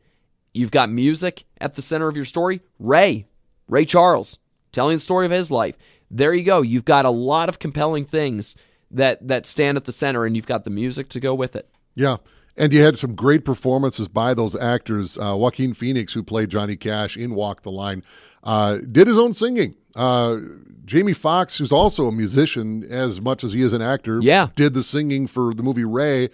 You've 0.53 0.71
got 0.71 0.89
music 0.89 1.43
at 1.59 1.73
the 1.73 1.81
center 1.81 2.07
of 2.07 2.15
your 2.15 2.25
story. 2.25 2.61
Ray, 2.79 3.27
Ray 3.67 3.86
Charles, 3.86 4.39
telling 4.76 4.97
the 4.97 5.01
story 5.01 5.26
of 5.26 5.32
his 5.32 5.49
life. 5.49 5.76
There 6.11 6.34
you 6.34 6.43
go. 6.43 6.61
You've 6.61 6.86
got 6.86 7.05
a 7.05 7.09
lot 7.09 7.49
of 7.49 7.57
compelling 7.57 8.05
things 8.05 8.55
that 8.91 9.28
that 9.28 9.47
stand 9.47 9.78
at 9.78 9.86
the 9.86 9.91
center, 9.91 10.26
and 10.26 10.36
you've 10.36 10.45
got 10.45 10.63
the 10.63 10.69
music 10.69 11.09
to 11.09 11.19
go 11.19 11.34
with 11.34 11.55
it. 11.55 11.67
Yeah. 11.95 12.17
And 12.57 12.71
you 12.71 12.82
had 12.84 12.97
some 12.97 13.15
great 13.15 13.43
performances 13.43 14.07
by 14.07 14.34
those 14.34 14.55
actors. 14.55 15.17
Uh, 15.17 15.36
Joaquin 15.36 15.73
Phoenix, 15.73 16.13
who 16.13 16.23
played 16.23 16.49
Johnny 16.49 16.76
Cash 16.78 17.17
in 17.17 17.36
Walk 17.36 17.63
the 17.63 17.71
Line, 17.71 18.01
uh, 18.43 18.78
did 18.89 19.07
his 19.07 19.17
own 19.17 19.34
singing. 19.34 19.76
Uh, 19.93 20.38
Jamie 20.86 21.11
Foxx, 21.13 21.57
who's 21.57 21.71
also 21.73 22.07
a 22.07 22.11
musician 22.13 22.86
as 22.89 23.19
much 23.19 23.43
as 23.43 23.51
he 23.53 23.61
is 23.61 23.73
an 23.73 23.82
actor, 23.82 24.19
Yeah. 24.21 24.49
did 24.55 24.73
the 24.73 24.84
singing 24.84 25.28
for 25.28 25.53
the 25.53 25.63
movie 25.63 25.84
Ray. 25.84 26.30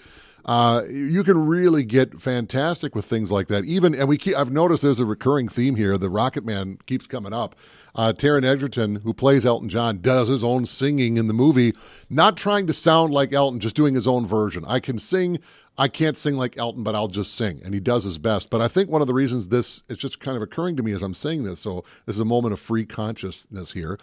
Uh, 0.45 0.81
you 0.89 1.23
can 1.23 1.45
really 1.45 1.83
get 1.83 2.19
fantastic 2.19 2.95
with 2.95 3.05
things 3.05 3.31
like 3.31 3.47
that. 3.47 3.63
Even 3.65 3.93
and 3.95 4.07
we 4.09 4.17
keep, 4.17 4.35
I've 4.35 4.51
noticed 4.51 4.81
there's 4.81 4.99
a 4.99 5.05
recurring 5.05 5.47
theme 5.47 5.75
here. 5.75 5.97
The 5.97 6.09
Rocket 6.09 6.43
Man 6.45 6.77
keeps 6.87 7.05
coming 7.07 7.33
up. 7.33 7.55
Uh, 7.95 8.13
Taron 8.13 8.45
Egerton, 8.45 8.97
who 8.97 9.13
plays 9.13 9.45
Elton 9.45 9.69
John, 9.69 9.99
does 10.01 10.27
his 10.27 10.43
own 10.43 10.65
singing 10.65 11.17
in 11.17 11.27
the 11.27 11.33
movie, 11.33 11.73
not 12.09 12.37
trying 12.37 12.67
to 12.67 12.73
sound 12.73 13.13
like 13.13 13.33
Elton, 13.33 13.59
just 13.59 13.75
doing 13.75 13.95
his 13.95 14.07
own 14.07 14.25
version. 14.25 14.63
I 14.67 14.79
can 14.79 14.97
sing. 14.97 15.39
I 15.77 15.87
can't 15.87 16.17
sing 16.17 16.35
like 16.35 16.57
Elton, 16.57 16.83
but 16.83 16.95
I'll 16.95 17.07
just 17.07 17.33
sing. 17.33 17.61
And 17.63 17.73
he 17.73 17.79
does 17.79 18.03
his 18.03 18.17
best. 18.17 18.49
But 18.49 18.61
I 18.61 18.67
think 18.67 18.89
one 18.89 19.01
of 19.01 19.07
the 19.07 19.13
reasons 19.13 19.47
this 19.47 19.83
is 19.89 19.97
just 19.97 20.19
kind 20.19 20.35
of 20.35 20.43
occurring 20.43 20.75
to 20.77 20.83
me 20.83 20.91
as 20.91 21.01
I'm 21.01 21.13
saying 21.13 21.43
this, 21.43 21.59
so 21.59 21.83
this 22.05 22.15
is 22.15 22.21
a 22.21 22.25
moment 22.25 22.53
of 22.53 22.59
free 22.59 22.85
consciousness 22.85 23.71
here, 23.71 23.97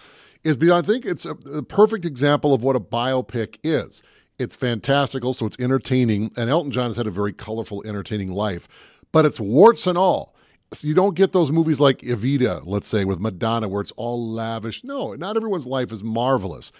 is 0.44 0.56
because 0.56 0.82
I 0.82 0.86
think 0.86 1.04
it's 1.04 1.24
a, 1.24 1.32
a 1.52 1.62
perfect 1.62 2.04
example 2.04 2.54
of 2.54 2.62
what 2.62 2.76
a 2.76 2.80
biopic 2.80 3.58
is. 3.62 4.02
It's 4.38 4.54
fantastical, 4.54 5.34
so 5.34 5.46
it's 5.46 5.56
entertaining. 5.58 6.32
And 6.36 6.48
Elton 6.48 6.70
John 6.70 6.90
has 6.90 6.96
had 6.96 7.06
a 7.06 7.12
very 7.12 7.32
colorful, 7.32 7.82
entertaining 7.86 8.32
life, 8.32 8.68
but 9.12 9.26
it's 9.26 9.40
warts 9.40 9.86
and 9.86 9.98
all. 9.98 10.34
You 10.82 10.94
don't 10.94 11.14
get 11.14 11.32
those 11.32 11.50
movies 11.50 11.80
like 11.80 12.00
Evita, 12.00 12.62
let's 12.66 12.88
say, 12.88 13.04
with 13.04 13.20
Madonna, 13.20 13.68
where 13.68 13.80
it's 13.80 13.92
all 13.92 14.32
lavish. 14.32 14.84
No, 14.84 15.12
not 15.14 15.36
everyone's 15.36 15.66
life 15.66 15.90
is 15.90 16.04
marvelous. 16.04 16.72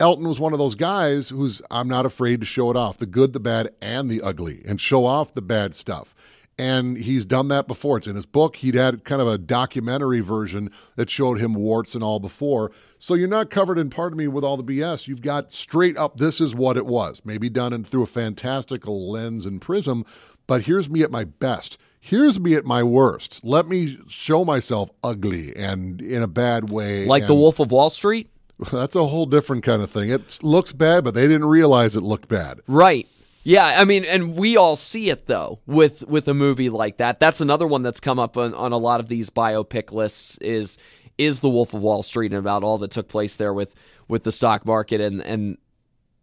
Elton 0.00 0.26
was 0.26 0.40
one 0.40 0.52
of 0.52 0.58
those 0.58 0.74
guys 0.74 1.28
who's, 1.28 1.60
I'm 1.70 1.86
not 1.86 2.06
afraid 2.06 2.40
to 2.40 2.46
show 2.46 2.70
it 2.70 2.76
off 2.76 2.96
the 2.96 3.06
good, 3.06 3.32
the 3.32 3.40
bad, 3.40 3.70
and 3.80 4.10
the 4.10 4.22
ugly, 4.22 4.62
and 4.66 4.80
show 4.80 5.04
off 5.04 5.34
the 5.34 5.42
bad 5.42 5.74
stuff. 5.74 6.14
And 6.58 6.96
he's 6.96 7.26
done 7.26 7.48
that 7.48 7.66
before. 7.66 7.98
It's 7.98 8.06
in 8.06 8.16
his 8.16 8.26
book. 8.26 8.56
He'd 8.56 8.76
had 8.76 9.04
kind 9.04 9.20
of 9.20 9.28
a 9.28 9.38
documentary 9.38 10.20
version 10.20 10.70
that 10.96 11.10
showed 11.10 11.38
him 11.38 11.54
warts 11.54 11.94
and 11.94 12.02
all 12.02 12.20
before. 12.20 12.72
So 12.98 13.14
you're 13.14 13.28
not 13.28 13.50
covered 13.50 13.76
in, 13.76 13.90
pardon 13.90 14.16
me, 14.16 14.26
with 14.26 14.44
all 14.44 14.56
the 14.56 14.64
BS. 14.64 15.06
You've 15.06 15.22
got 15.22 15.52
straight 15.52 15.96
up, 15.96 16.16
this 16.16 16.40
is 16.40 16.54
what 16.54 16.76
it 16.76 16.86
was. 16.86 17.22
Maybe 17.24 17.48
done 17.48 17.84
through 17.84 18.04
a 18.04 18.06
fantastical 18.06 19.10
lens 19.10 19.46
and 19.46 19.60
prism, 19.60 20.04
but 20.46 20.62
here's 20.62 20.88
me 20.88 21.02
at 21.02 21.10
my 21.10 21.24
best. 21.24 21.76
Here's 22.06 22.38
me 22.38 22.54
at 22.54 22.66
my 22.66 22.82
worst. 22.82 23.40
Let 23.42 23.66
me 23.66 23.96
show 24.08 24.44
myself 24.44 24.90
ugly 25.02 25.56
and 25.56 26.02
in 26.02 26.22
a 26.22 26.26
bad 26.26 26.68
way. 26.68 27.06
Like 27.06 27.22
and 27.22 27.30
The 27.30 27.34
Wolf 27.34 27.58
of 27.60 27.70
Wall 27.70 27.88
Street? 27.88 28.28
That's 28.70 28.94
a 28.94 29.06
whole 29.06 29.24
different 29.24 29.62
kind 29.62 29.80
of 29.80 29.90
thing. 29.90 30.10
It 30.10 30.40
looks 30.42 30.74
bad, 30.74 31.02
but 31.02 31.14
they 31.14 31.22
didn't 31.22 31.46
realize 31.46 31.96
it 31.96 32.02
looked 32.02 32.28
bad. 32.28 32.60
Right. 32.66 33.08
Yeah, 33.42 33.76
I 33.80 33.86
mean, 33.86 34.04
and 34.04 34.36
we 34.36 34.54
all 34.58 34.76
see 34.76 35.08
it 35.08 35.28
though 35.28 35.60
with 35.66 36.02
with 36.02 36.28
a 36.28 36.34
movie 36.34 36.68
like 36.68 36.98
that. 36.98 37.20
That's 37.20 37.40
another 37.40 37.66
one 37.66 37.80
that's 37.82 38.00
come 38.00 38.18
up 38.18 38.36
on, 38.36 38.52
on 38.52 38.72
a 38.72 38.78
lot 38.78 39.00
of 39.00 39.08
these 39.08 39.30
biopic 39.30 39.90
lists. 39.90 40.36
Is 40.42 40.76
is 41.16 41.40
the 41.40 41.48
Wolf 41.48 41.72
of 41.72 41.80
Wall 41.80 42.02
Street 42.02 42.32
and 42.32 42.38
about 42.38 42.62
all 42.62 42.76
that 42.78 42.90
took 42.90 43.08
place 43.08 43.36
there 43.36 43.54
with 43.54 43.74
with 44.08 44.24
the 44.24 44.32
stock 44.32 44.66
market 44.66 45.00
and 45.00 45.22
and 45.22 45.56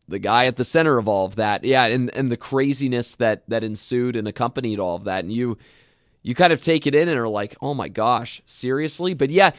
the 0.07 0.19
guy 0.19 0.45
at 0.45 0.57
the 0.57 0.65
center 0.65 0.97
of 0.97 1.07
all 1.07 1.25
of 1.25 1.35
that. 1.35 1.63
Yeah, 1.63 1.85
and 1.85 2.09
and 2.15 2.29
the 2.29 2.37
craziness 2.37 3.15
that 3.15 3.43
that 3.47 3.63
ensued 3.63 4.15
and 4.15 4.27
accompanied 4.27 4.79
all 4.79 4.95
of 4.95 5.05
that. 5.05 5.23
And 5.23 5.31
you 5.31 5.57
you 6.23 6.35
kind 6.35 6.53
of 6.53 6.61
take 6.61 6.85
it 6.85 6.95
in 6.95 7.07
and 7.07 7.17
are 7.17 7.27
like, 7.27 7.55
"Oh 7.61 7.73
my 7.73 7.87
gosh, 7.87 8.41
seriously?" 8.45 9.13
But 9.13 9.29
yeah, 9.29 9.51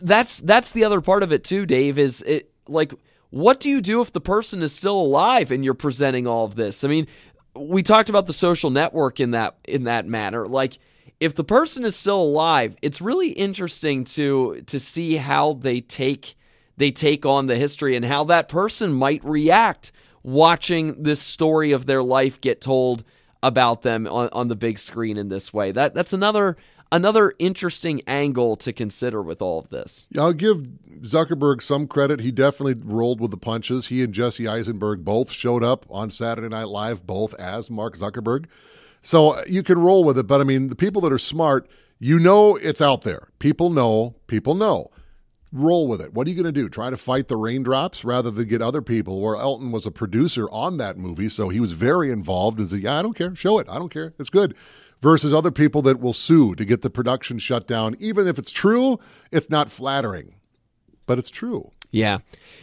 that's 0.00 0.38
that's 0.40 0.72
the 0.72 0.84
other 0.84 1.00
part 1.00 1.22
of 1.22 1.32
it 1.32 1.44
too, 1.44 1.66
Dave, 1.66 1.98
is 1.98 2.22
it 2.22 2.50
like 2.68 2.92
what 3.30 3.60
do 3.60 3.68
you 3.68 3.80
do 3.80 4.00
if 4.00 4.12
the 4.12 4.20
person 4.20 4.62
is 4.62 4.74
still 4.74 5.00
alive 5.00 5.50
and 5.50 5.64
you're 5.64 5.74
presenting 5.74 6.26
all 6.26 6.44
of 6.44 6.56
this? 6.56 6.82
I 6.82 6.88
mean, 6.88 7.06
we 7.54 7.82
talked 7.82 8.08
about 8.08 8.26
the 8.26 8.32
social 8.32 8.70
network 8.70 9.20
in 9.20 9.32
that 9.32 9.56
in 9.64 9.84
that 9.84 10.06
manner. 10.06 10.46
Like 10.46 10.78
if 11.20 11.34
the 11.34 11.44
person 11.44 11.84
is 11.84 11.96
still 11.96 12.20
alive, 12.20 12.76
it's 12.82 13.00
really 13.00 13.30
interesting 13.30 14.04
to 14.04 14.62
to 14.66 14.80
see 14.80 15.16
how 15.16 15.54
they 15.54 15.80
take 15.80 16.34
they 16.80 16.90
take 16.90 17.26
on 17.26 17.46
the 17.46 17.56
history 17.56 17.94
and 17.94 18.06
how 18.06 18.24
that 18.24 18.48
person 18.48 18.90
might 18.90 19.22
react 19.22 19.92
watching 20.22 21.02
this 21.02 21.20
story 21.20 21.72
of 21.72 21.84
their 21.84 22.02
life 22.02 22.40
get 22.40 22.62
told 22.62 23.04
about 23.42 23.82
them 23.82 24.06
on, 24.06 24.30
on 24.32 24.48
the 24.48 24.56
big 24.56 24.78
screen 24.78 25.18
in 25.18 25.28
this 25.28 25.52
way. 25.52 25.72
That 25.72 25.94
that's 25.94 26.14
another 26.14 26.56
another 26.90 27.34
interesting 27.38 28.00
angle 28.06 28.56
to 28.56 28.72
consider 28.72 29.20
with 29.20 29.42
all 29.42 29.58
of 29.58 29.68
this. 29.68 30.06
I'll 30.16 30.32
give 30.32 30.62
Zuckerberg 31.02 31.60
some 31.60 31.86
credit. 31.86 32.20
He 32.20 32.30
definitely 32.30 32.80
rolled 32.82 33.20
with 33.20 33.30
the 33.30 33.36
punches. 33.36 33.88
He 33.88 34.02
and 34.02 34.14
Jesse 34.14 34.48
Eisenberg 34.48 35.04
both 35.04 35.30
showed 35.30 35.62
up 35.62 35.84
on 35.90 36.08
Saturday 36.08 36.48
Night 36.48 36.68
Live, 36.68 37.06
both 37.06 37.34
as 37.34 37.70
Mark 37.70 37.94
Zuckerberg. 37.94 38.46
So 39.02 39.32
uh, 39.32 39.42
you 39.46 39.62
can 39.62 39.78
roll 39.78 40.02
with 40.02 40.16
it. 40.16 40.26
But 40.26 40.40
I 40.40 40.44
mean, 40.44 40.68
the 40.68 40.76
people 40.76 41.02
that 41.02 41.12
are 41.12 41.18
smart, 41.18 41.68
you 41.98 42.18
know 42.18 42.56
it's 42.56 42.80
out 42.80 43.02
there. 43.02 43.28
People 43.38 43.68
know, 43.68 44.14
people 44.26 44.54
know. 44.54 44.90
Roll 45.52 45.88
with 45.88 46.00
it. 46.00 46.14
What 46.14 46.26
are 46.26 46.30
you 46.30 46.36
going 46.36 46.52
to 46.52 46.52
do? 46.52 46.68
Try 46.68 46.90
to 46.90 46.96
fight 46.96 47.26
the 47.26 47.36
raindrops 47.36 48.04
rather 48.04 48.30
than 48.30 48.46
get 48.46 48.62
other 48.62 48.82
people? 48.82 49.20
Where 49.20 49.36
Elton 49.36 49.72
was 49.72 49.84
a 49.84 49.90
producer 49.90 50.48
on 50.50 50.76
that 50.76 50.96
movie, 50.96 51.28
so 51.28 51.48
he 51.48 51.58
was 51.58 51.72
very 51.72 52.10
involved. 52.10 52.60
And 52.60 52.68
said, 52.68 52.82
"Yeah, 52.82 52.98
I 52.98 53.02
don't 53.02 53.16
care. 53.16 53.34
Show 53.34 53.58
it. 53.58 53.68
I 53.68 53.78
don't 53.78 53.92
care. 53.92 54.14
It's 54.18 54.30
good." 54.30 54.54
versus 55.00 55.32
other 55.32 55.50
people 55.50 55.82
that 55.82 56.00
will 56.00 56.12
sue 56.12 56.54
to 56.54 56.64
get 56.64 56.82
the 56.82 56.90
production 56.90 57.38
shut 57.38 57.66
down. 57.66 57.96
Even 57.98 58.28
if 58.28 58.38
it's 58.38 58.50
true, 58.50 58.98
it's 59.30 59.50
not 59.50 59.70
flattering, 59.70 60.34
but 61.06 61.18
it's 61.18 61.30
true. 61.30 61.70
Yeah. 61.90 62.18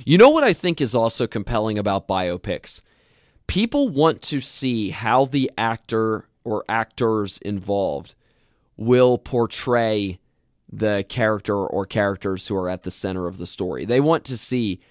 You 0.05 0.17
know 0.17 0.29
what 0.29 0.43
I 0.43 0.53
think 0.53 0.79
is 0.79 0.95
also 0.95 1.27
compelling 1.27 1.77
about 1.77 2.07
biopics? 2.07 2.81
People 3.47 3.89
want 3.89 4.21
to 4.23 4.41
see 4.41 4.89
how 4.89 5.25
the 5.25 5.51
actor 5.57 6.27
or 6.43 6.63
actors 6.69 7.39
involved 7.39 8.15
will 8.77 9.17
portray 9.17 10.19
the 10.69 11.05
character 11.07 11.55
or 11.55 11.85
characters 11.85 12.47
who 12.47 12.55
are 12.55 12.69
at 12.69 12.83
the 12.83 12.91
center 12.91 13.27
of 13.27 13.37
the 13.37 13.45
story. 13.45 13.85
They 13.85 13.99
want 13.99 14.25
to 14.25 14.37
see 14.37 14.81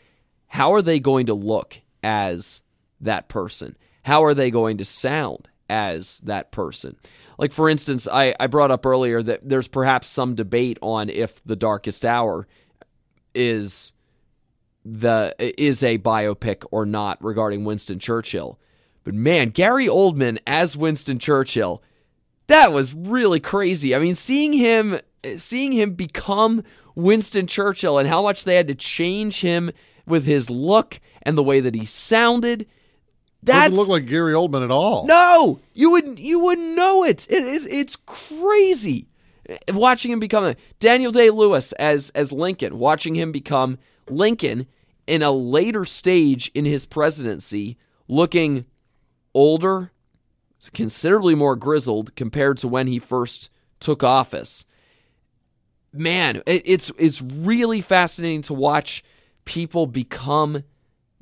how 0.48 0.72
are 0.72 0.82
they 0.82 1.00
going 1.00 1.26
to 1.26 1.34
look 1.34 1.80
as 2.02 2.60
that 3.00 3.28
person? 3.28 3.76
How 4.02 4.24
are 4.24 4.34
they 4.34 4.50
going 4.50 4.78
to 4.78 4.84
sound 4.84 5.48
as 5.68 6.20
that 6.20 6.50
person? 6.52 6.96
Like 7.38 7.52
for 7.52 7.68
instance, 7.68 8.08
I, 8.10 8.34
I 8.40 8.46
brought 8.46 8.70
up 8.70 8.86
earlier 8.86 9.22
that 9.22 9.46
there's 9.46 9.68
perhaps 9.68 10.08
some 10.08 10.34
debate 10.34 10.78
on 10.80 11.10
if 11.10 11.42
The 11.44 11.56
Darkest 11.56 12.04
Hour 12.04 12.46
is 13.34 13.92
the 14.84 15.34
is 15.38 15.82
a 15.82 15.98
biopic 15.98 16.64
or 16.70 16.86
not 16.86 17.22
regarding 17.22 17.64
Winston 17.64 17.98
Churchill. 17.98 18.58
But 19.04 19.14
man, 19.14 19.50
Gary 19.50 19.86
Oldman 19.86 20.38
as 20.46 20.76
Winston 20.76 21.18
Churchill, 21.18 21.82
that 22.46 22.72
was 22.72 22.94
really 22.94 23.40
crazy. 23.40 23.94
I 23.94 23.98
mean, 23.98 24.14
seeing 24.14 24.52
him 24.52 24.98
seeing 25.38 25.72
him 25.72 25.94
become 25.94 26.62
Winston 26.94 27.46
Churchill 27.46 27.98
and 27.98 28.08
how 28.08 28.22
much 28.22 28.44
they 28.44 28.56
had 28.56 28.68
to 28.68 28.74
change 28.74 29.40
him 29.40 29.70
with 30.06 30.24
his 30.24 30.48
look 30.48 31.00
and 31.22 31.36
the 31.36 31.42
way 31.42 31.60
that 31.60 31.74
he 31.74 31.84
sounded 31.84 32.66
that 33.42 33.68
doesn't 33.68 33.76
look 33.76 33.88
like 33.88 34.06
Gary 34.06 34.32
Oldman 34.32 34.64
at 34.64 34.70
all. 34.70 35.06
No, 35.06 35.60
you 35.72 35.90
wouldn't. 35.90 36.18
You 36.18 36.40
wouldn't 36.40 36.76
know 36.76 37.04
it. 37.04 37.26
it, 37.30 37.44
it 37.44 37.66
it's 37.70 37.96
crazy 37.96 39.08
watching 39.72 40.10
him 40.10 40.20
become 40.20 40.44
a 40.44 40.56
Daniel 40.80 41.12
Day 41.12 41.30
Lewis 41.30 41.72
as 41.72 42.10
as 42.10 42.32
Lincoln. 42.32 42.78
Watching 42.78 43.14
him 43.14 43.32
become 43.32 43.78
Lincoln 44.08 44.66
in 45.06 45.22
a 45.22 45.30
later 45.30 45.84
stage 45.84 46.50
in 46.54 46.64
his 46.64 46.86
presidency, 46.86 47.76
looking 48.08 48.64
older, 49.34 49.92
considerably 50.74 51.34
more 51.34 51.56
grizzled 51.56 52.16
compared 52.16 52.58
to 52.58 52.68
when 52.68 52.86
he 52.86 52.98
first 52.98 53.50
took 53.78 54.02
office. 54.02 54.64
Man, 55.96 56.42
it, 56.46 56.62
it's 56.64 56.92
it's 56.98 57.22
really 57.22 57.80
fascinating 57.80 58.42
to 58.42 58.54
watch 58.54 59.04
people 59.44 59.86
become 59.86 60.64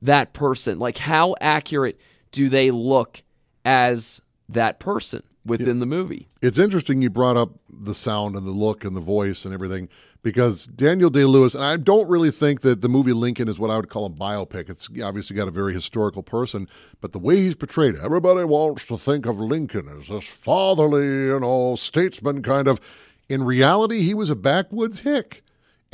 that 0.03 0.33
person. 0.33 0.79
Like 0.79 0.99
how 0.99 1.35
accurate 1.41 2.01
do 2.33 2.49
they 2.49 2.71
look 2.71 3.23
as 3.65 4.21
that 4.49 4.79
person 4.79 5.23
within 5.45 5.79
the 5.79 5.87
movie? 5.87 6.29
It's 6.43 6.59
interesting 6.59 7.03
you 7.03 7.11
brought 7.11 7.37
up 7.37 7.51
the 7.71 7.95
sound 7.95 8.37
and 8.37 8.47
the 8.47 8.51
look 8.51 8.85
and 8.85 8.97
the 8.97 9.01
voice 9.01 9.45
and 9.45 9.55
everything 9.55 9.89
because 10.25 10.67
Daniel 10.67 11.11
Day 11.11 11.25
Lewis, 11.25 11.55
and 11.55 11.63
I 11.63 11.77
don't 11.77 12.09
really 12.09 12.31
think 12.31 12.63
that 12.63 12.81
the 12.81 12.89
movie 12.89 13.13
Lincoln 13.13 13.47
is 13.47 13.59
what 13.59 13.71
I 13.71 13.77
would 13.77 13.91
call 13.91 14.07
a 14.07 14.11
biopic. 14.11 14.71
It's 14.71 14.89
obviously 15.03 15.37
got 15.37 15.49
a 15.49 15.53
very 15.53 15.75
historical 15.75 16.23
person, 16.23 16.67
but 17.01 17.13
the 17.13 17.19
way 17.19 17.37
he's 17.37 17.55
portrayed, 17.55 17.95
everybody 17.97 18.43
wants 18.45 18.87
to 18.87 18.97
think 18.97 19.27
of 19.27 19.39
Lincoln 19.39 19.87
as 19.87 20.09
this 20.09 20.27
fatherly, 20.27 21.05
you 21.05 21.41
know, 21.41 21.77
statesman 21.77 22.43
kind 22.43 22.67
of. 22.67 22.81
In 23.29 23.45
reality, 23.45 24.03
he 24.03 24.15
was 24.15 24.31
a 24.31 24.37
backwoods 24.37 25.01
hick 25.01 25.43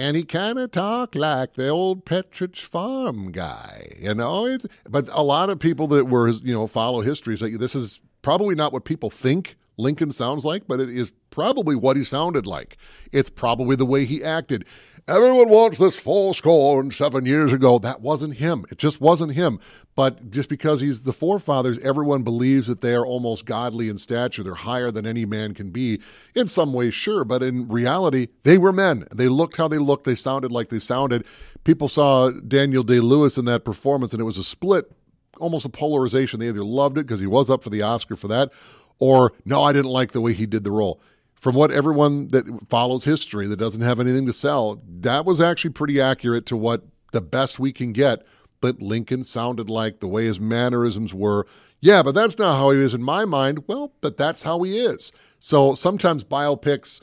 and 0.01 0.17
he 0.17 0.23
kind 0.23 0.59
of 0.59 0.71
talked 0.71 1.15
like 1.15 1.55
the 1.55 1.69
old 1.69 2.07
Pepperidge 2.07 2.61
Farm 2.61 3.33
guy, 3.33 3.97
you 4.01 4.15
know. 4.15 4.59
But 4.89 5.09
a 5.13 5.23
lot 5.23 5.51
of 5.51 5.59
people 5.59 5.87
that 5.89 6.07
were, 6.07 6.29
you 6.29 6.55
know, 6.55 6.67
follow 6.67 7.03
history 7.03 7.37
say 7.37 7.57
this 7.57 7.75
is 7.75 8.01
probably 8.23 8.55
not 8.55 8.73
what 8.73 8.85
people 8.85 9.11
think 9.11 9.57
Lincoln 9.77 10.11
sounds 10.11 10.45
like, 10.45 10.67
but 10.67 10.81
it 10.81 10.89
is 10.89 11.13
probably 11.29 11.77
what 11.77 11.97
he 11.97 12.05
sounded 12.05 12.47
like. 12.47 12.79
It's 13.13 13.31
probably 13.31 13.77
the 13.77 13.87
way 13.87 14.07
he 14.07 14.25
acted. 14.25 14.65
Everyone 15.11 15.49
wants 15.49 15.77
this 15.77 15.99
full 15.99 16.33
score 16.35 16.81
and 16.81 16.95
seven 16.95 17.27
years 17.27 17.53
ago. 17.53 17.81
That 17.81 18.01
wasn't 18.01 18.37
him. 18.37 18.65
It 18.71 18.79
just 18.79 19.01
wasn't 19.01 19.33
him. 19.33 19.59
But 19.97 20.31
just 20.31 20.49
because 20.49 20.81
he's 20.81 21.03
the 21.03 21.13
forefathers, 21.13 21.79
everyone 21.79 22.23
believes 22.23 22.69
that 22.69 22.81
they 22.81 22.95
are 22.95 23.05
almost 23.05 23.45
godly 23.45 23.89
in 23.89 23.99
stature. 23.99 24.45
They're 24.45 24.55
higher 24.55 24.93
than 24.93 25.07
any 25.07 25.25
man 25.25 25.53
can 25.53 25.71
be. 25.71 26.01
In 26.37 26.47
some 26.47 26.73
ways, 26.73 26.95
sure. 26.95 27.25
But 27.25 27.43
in 27.43 27.67
reality, 27.67 28.29
they 28.45 28.57
were 28.57 28.71
men. 28.71 29.05
They 29.13 29.27
looked 29.27 29.57
how 29.57 29.67
they 29.67 29.79
looked. 29.79 30.05
They 30.05 30.15
sounded 30.15 30.53
like 30.53 30.69
they 30.69 30.79
sounded. 30.79 31.27
People 31.65 31.89
saw 31.89 32.31
Daniel 32.31 32.85
Day 32.85 33.01
Lewis 33.01 33.37
in 33.37 33.47
that 33.47 33.65
performance, 33.65 34.13
and 34.13 34.21
it 34.21 34.25
was 34.25 34.39
a 34.39 34.45
split 34.45 34.93
almost 35.41 35.65
a 35.65 35.71
polarization. 35.71 36.39
They 36.39 36.49
either 36.49 36.63
loved 36.63 36.99
it 36.99 37.07
because 37.07 37.19
he 37.19 37.27
was 37.27 37.51
up 37.51 37.65
for 37.65 37.71
the 37.71 37.83
Oscar 37.83 38.15
for 38.15 38.29
that, 38.29 38.53
or 39.01 39.33
no, 39.45 39.63
I 39.63 39.73
didn't 39.73 39.91
like 39.91 40.13
the 40.13 40.21
way 40.21 40.35
he 40.35 40.47
did 40.47 40.63
the 40.63 40.71
role. 40.71 41.01
From 41.41 41.55
what 41.55 41.73
everyone 41.73 42.29
that 42.29 42.45
follows 42.69 43.05
history 43.05 43.47
that 43.47 43.59
doesn't 43.59 43.81
have 43.81 43.99
anything 43.99 44.27
to 44.27 44.33
sell, 44.33 44.83
that 44.87 45.25
was 45.25 45.41
actually 45.41 45.71
pretty 45.71 46.01
accurate 46.01 46.45
to 46.47 46.57
what 46.57 46.85
the 47.13 47.23
best 47.23 47.59
we 47.59 47.73
can 47.73 47.93
get. 47.93 48.27
But 48.61 48.83
Lincoln 48.83 49.25
sounded 49.25 49.71
like 49.71 50.01
the 50.01 50.07
way 50.07 50.27
his 50.27 50.39
mannerisms 50.39 51.15
were. 51.15 51.47
Yeah, 51.81 52.03
but 52.03 52.15
that's 52.15 52.37
not 52.37 52.59
how 52.59 52.71
he 52.71 52.79
is 52.79 52.93
in 52.93 53.03
my 53.03 53.25
mind. 53.25 53.65
Well, 53.67 53.95
but 54.03 54.19
that's 54.19 54.43
how 54.43 54.63
he 54.63 54.79
is. 54.79 55.13
So 55.39 55.75
sometimes 55.75 56.25
biopics 56.25 57.01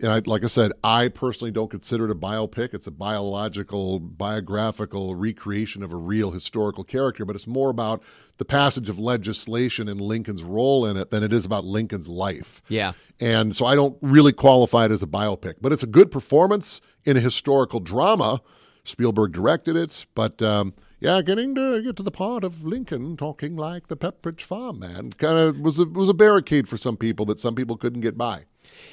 and 0.00 0.10
I, 0.10 0.22
like 0.24 0.44
I 0.44 0.46
said, 0.46 0.72
I 0.82 1.08
personally 1.08 1.50
don't 1.50 1.70
consider 1.70 2.06
it 2.06 2.10
a 2.10 2.14
biopic. 2.14 2.74
It's 2.74 2.86
a 2.86 2.92
biological, 2.92 4.00
biographical 4.00 5.14
recreation 5.14 5.82
of 5.82 5.92
a 5.92 5.96
real 5.96 6.30
historical 6.30 6.84
character, 6.84 7.24
but 7.24 7.36
it's 7.36 7.46
more 7.46 7.70
about 7.70 8.02
the 8.38 8.44
passage 8.44 8.88
of 8.88 8.98
legislation 8.98 9.88
and 9.88 10.00
Lincoln's 10.00 10.42
role 10.42 10.86
in 10.86 10.96
it 10.96 11.10
than 11.10 11.22
it 11.22 11.32
is 11.32 11.44
about 11.44 11.64
Lincoln's 11.64 12.08
life. 12.08 12.62
Yeah. 12.68 12.92
And 13.20 13.54
so 13.54 13.66
I 13.66 13.74
don't 13.74 13.96
really 14.00 14.32
qualify 14.32 14.86
it 14.86 14.90
as 14.90 15.02
a 15.02 15.06
biopic, 15.06 15.54
but 15.60 15.72
it's 15.72 15.82
a 15.82 15.88
good 15.88 16.10
performance 16.10 16.80
in 17.04 17.16
a 17.16 17.20
historical 17.20 17.80
drama. 17.80 18.40
Spielberg 18.84 19.32
directed 19.32 19.76
it, 19.76 20.06
but 20.14 20.42
um, 20.42 20.74
yeah, 20.98 21.22
getting 21.22 21.54
to 21.54 21.82
get 21.82 21.96
to 21.96 22.02
the 22.02 22.10
part 22.10 22.42
of 22.42 22.64
Lincoln 22.64 23.16
talking 23.16 23.56
like 23.56 23.88
the 23.88 23.96
Pepperidge 23.96 24.42
Farm 24.42 24.80
man 24.80 25.10
kind 25.10 25.38
of 25.38 25.60
was 25.60 25.78
a, 25.78 25.84
was 25.84 26.08
a 26.08 26.14
barricade 26.14 26.68
for 26.68 26.76
some 26.76 26.96
people 26.96 27.26
that 27.26 27.38
some 27.38 27.54
people 27.54 27.76
couldn't 27.76 28.00
get 28.00 28.18
by. 28.18 28.46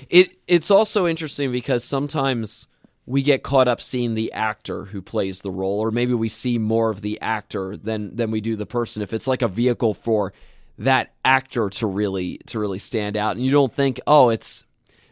It 0.10 0.32
it's 0.48 0.72
also 0.72 1.08
interesting 1.08 1.52
because 1.52 1.84
sometimes 1.84 2.68
we 3.06 3.24
get 3.24 3.42
caught 3.42 3.68
up 3.68 3.82
seeing 3.82 4.14
the 4.14 4.32
actor 4.34 4.86
who 4.86 5.02
plays 5.02 5.42
the 5.42 5.52
role, 5.52 5.80
or 5.80 5.90
maybe 5.90 6.14
we 6.14 6.30
see 6.30 6.60
more 6.60 6.90
of 6.92 7.02
the 7.02 7.20
actor 7.22 7.76
than 7.76 8.16
than 8.16 8.32
we 8.32 8.42
do 8.42 8.56
the 8.56 8.66
person. 8.66 9.02
If 9.02 9.14
it's 9.14 9.28
like 9.28 9.42
a 9.42 9.48
vehicle 9.48 9.94
for 9.94 10.34
that 10.78 11.14
actor 11.26 11.70
to 11.70 11.88
really 11.88 12.38
to 12.48 12.60
really 12.60 12.80
stand 12.80 13.18
out, 13.18 13.36
and 13.36 13.44
you 13.46 13.52
don't 13.52 13.74
think, 13.74 14.00
oh, 14.08 14.30
it's 14.30 14.64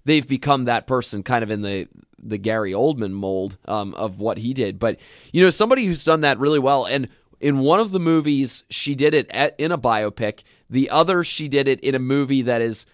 they've 0.06 0.28
become 0.28 0.66
that 0.66 0.88
person, 0.88 1.24
kind 1.24 1.44
of 1.44 1.52
in 1.52 1.62
the 1.62 1.88
the 2.20 2.38
Gary 2.38 2.72
Oldman 2.72 3.12
mold 3.12 3.58
um, 3.66 3.94
of 3.94 4.20
what 4.20 4.38
he 4.38 4.54
did. 4.54 4.80
But 4.80 5.00
you 5.32 5.44
know, 5.44 5.50
somebody 5.50 5.86
who's 5.86 6.04
done 6.04 6.22
that 6.22 6.40
really 6.40 6.60
well, 6.60 6.86
and 6.86 7.10
in 7.40 7.60
one 7.60 7.80
of 7.80 7.92
the 7.92 8.00
movies, 8.00 8.64
she 8.70 8.96
did 8.96 9.14
it 9.14 9.30
at, 9.32 9.60
in 9.60 9.72
a 9.72 9.78
biopic. 9.78 10.42
The 10.70 10.90
other, 10.90 11.24
she 11.24 11.48
did 11.48 11.68
it 11.68 11.80
in 11.82 11.96
a 11.96 12.00
movie 12.00 12.42
that 12.44 12.62
is 12.62 12.86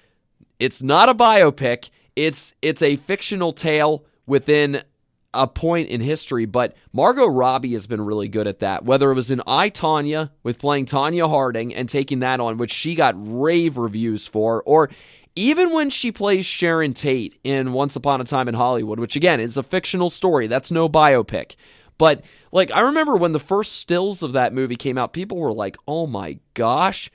it's 0.59 0.81
not 0.81 1.09
a 1.09 1.15
biopic. 1.15 1.89
It's 2.15 2.53
it's 2.61 2.81
a 2.81 2.95
fictional 2.97 3.53
tale 3.53 4.05
within 4.25 4.83
a 5.33 5.47
point 5.47 5.89
in 5.89 5.99
history, 5.99 6.45
but 6.45 6.75
Margot 6.91 7.25
Robbie 7.25 7.73
has 7.73 7.87
been 7.87 8.01
really 8.01 8.27
good 8.27 8.47
at 8.47 8.59
that. 8.59 8.85
Whether 8.85 9.11
it 9.11 9.15
was 9.15 9.31
in 9.31 9.41
I 9.47 9.69
Tonya 9.69 10.29
with 10.43 10.59
playing 10.59 10.85
Tonya 10.85 11.27
Harding 11.27 11.73
and 11.73 11.89
taking 11.89 12.19
that 12.19 12.39
on, 12.39 12.57
which 12.57 12.71
she 12.71 12.95
got 12.95 13.15
rave 13.17 13.77
reviews 13.77 14.27
for, 14.27 14.61
or 14.63 14.89
even 15.35 15.71
when 15.71 15.89
she 15.89 16.11
plays 16.11 16.45
Sharon 16.45 16.93
Tate 16.93 17.39
in 17.43 17.73
Once 17.73 17.95
Upon 17.95 18.21
a 18.21 18.25
Time 18.25 18.47
in 18.47 18.53
Hollywood, 18.53 18.99
which 18.99 19.15
again 19.15 19.39
is 19.39 19.57
a 19.57 19.63
fictional 19.63 20.11
story, 20.11 20.45
that's 20.45 20.69
no 20.69 20.87
biopic. 20.87 21.55
But 21.97 22.23
like 22.51 22.71
I 22.71 22.81
remember 22.81 23.15
when 23.15 23.31
the 23.31 23.39
first 23.39 23.73
stills 23.73 24.21
of 24.21 24.33
that 24.33 24.53
movie 24.53 24.75
came 24.75 24.97
out, 24.97 25.13
people 25.13 25.37
were 25.37 25.53
like, 25.53 25.77
"Oh 25.87 26.05
my 26.05 26.39
gosh, 26.53 27.09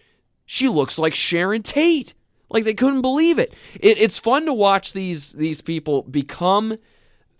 she 0.44 0.68
looks 0.68 0.98
like 0.98 1.14
Sharon 1.14 1.62
Tate." 1.62 2.14
Like 2.50 2.64
they 2.64 2.74
couldn't 2.74 3.02
believe 3.02 3.38
it. 3.38 3.52
it. 3.80 3.98
It's 3.98 4.18
fun 4.18 4.46
to 4.46 4.54
watch 4.54 4.92
these 4.92 5.32
these 5.32 5.60
people 5.60 6.02
become 6.02 6.76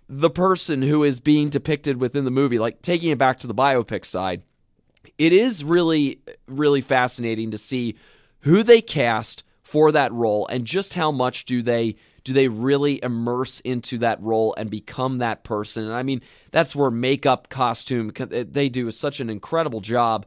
the 0.09 0.31
person 0.31 0.83
who 0.83 1.05
is 1.05 1.21
being 1.21 1.49
depicted 1.49 1.99
within 1.99 2.25
the 2.25 2.31
movie. 2.31 2.59
Like 2.59 2.83
taking 2.83 3.11
it 3.11 3.19
back 3.19 3.39
to 3.39 3.47
the 3.47 3.55
biopic 3.55 4.05
side, 4.05 4.43
it 5.17 5.33
is 5.33 5.65
really 5.65 6.21
really 6.47 6.81
fascinating 6.81 7.51
to 7.51 7.59
see 7.59 7.97
who 8.41 8.63
they 8.63 8.81
cast 8.81 9.43
for 9.63 9.93
that 9.93 10.13
role 10.13 10.47
and 10.47 10.65
just 10.65 10.95
how 10.95 11.13
much 11.13 11.45
do 11.45 11.63
they 11.63 11.95
do 12.25 12.33
they 12.33 12.49
really 12.49 13.03
immerse 13.03 13.61
into 13.61 13.99
that 13.99 14.21
role 14.23 14.55
and 14.57 14.71
become 14.71 15.19
that 15.19 15.45
person. 15.45 15.85
And 15.85 15.95
I 15.95 16.03
mean, 16.03 16.21
that's 16.51 16.77
where 16.77 16.91
makeup, 16.91 17.49
costume, 17.49 18.13
eh, 18.19 18.45
they 18.47 18.69
do 18.69 18.91
such 18.91 19.21
an 19.21 19.31
incredible 19.31 19.81
job 19.81 20.27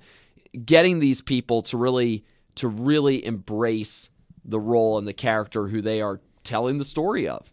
getting 0.65 0.99
these 0.99 1.21
people 1.21 1.61
to 1.63 1.77
really 1.77 2.23
to 2.55 2.67
really 2.67 3.25
embrace 3.25 4.10
the 4.43 4.59
role 4.59 4.97
and 4.97 5.07
the 5.07 5.13
character 5.13 5.67
who 5.67 5.81
they 5.81 6.01
are 6.01 6.21
telling 6.43 6.77
the 6.77 6.85
story 6.85 7.27
of. 7.27 7.51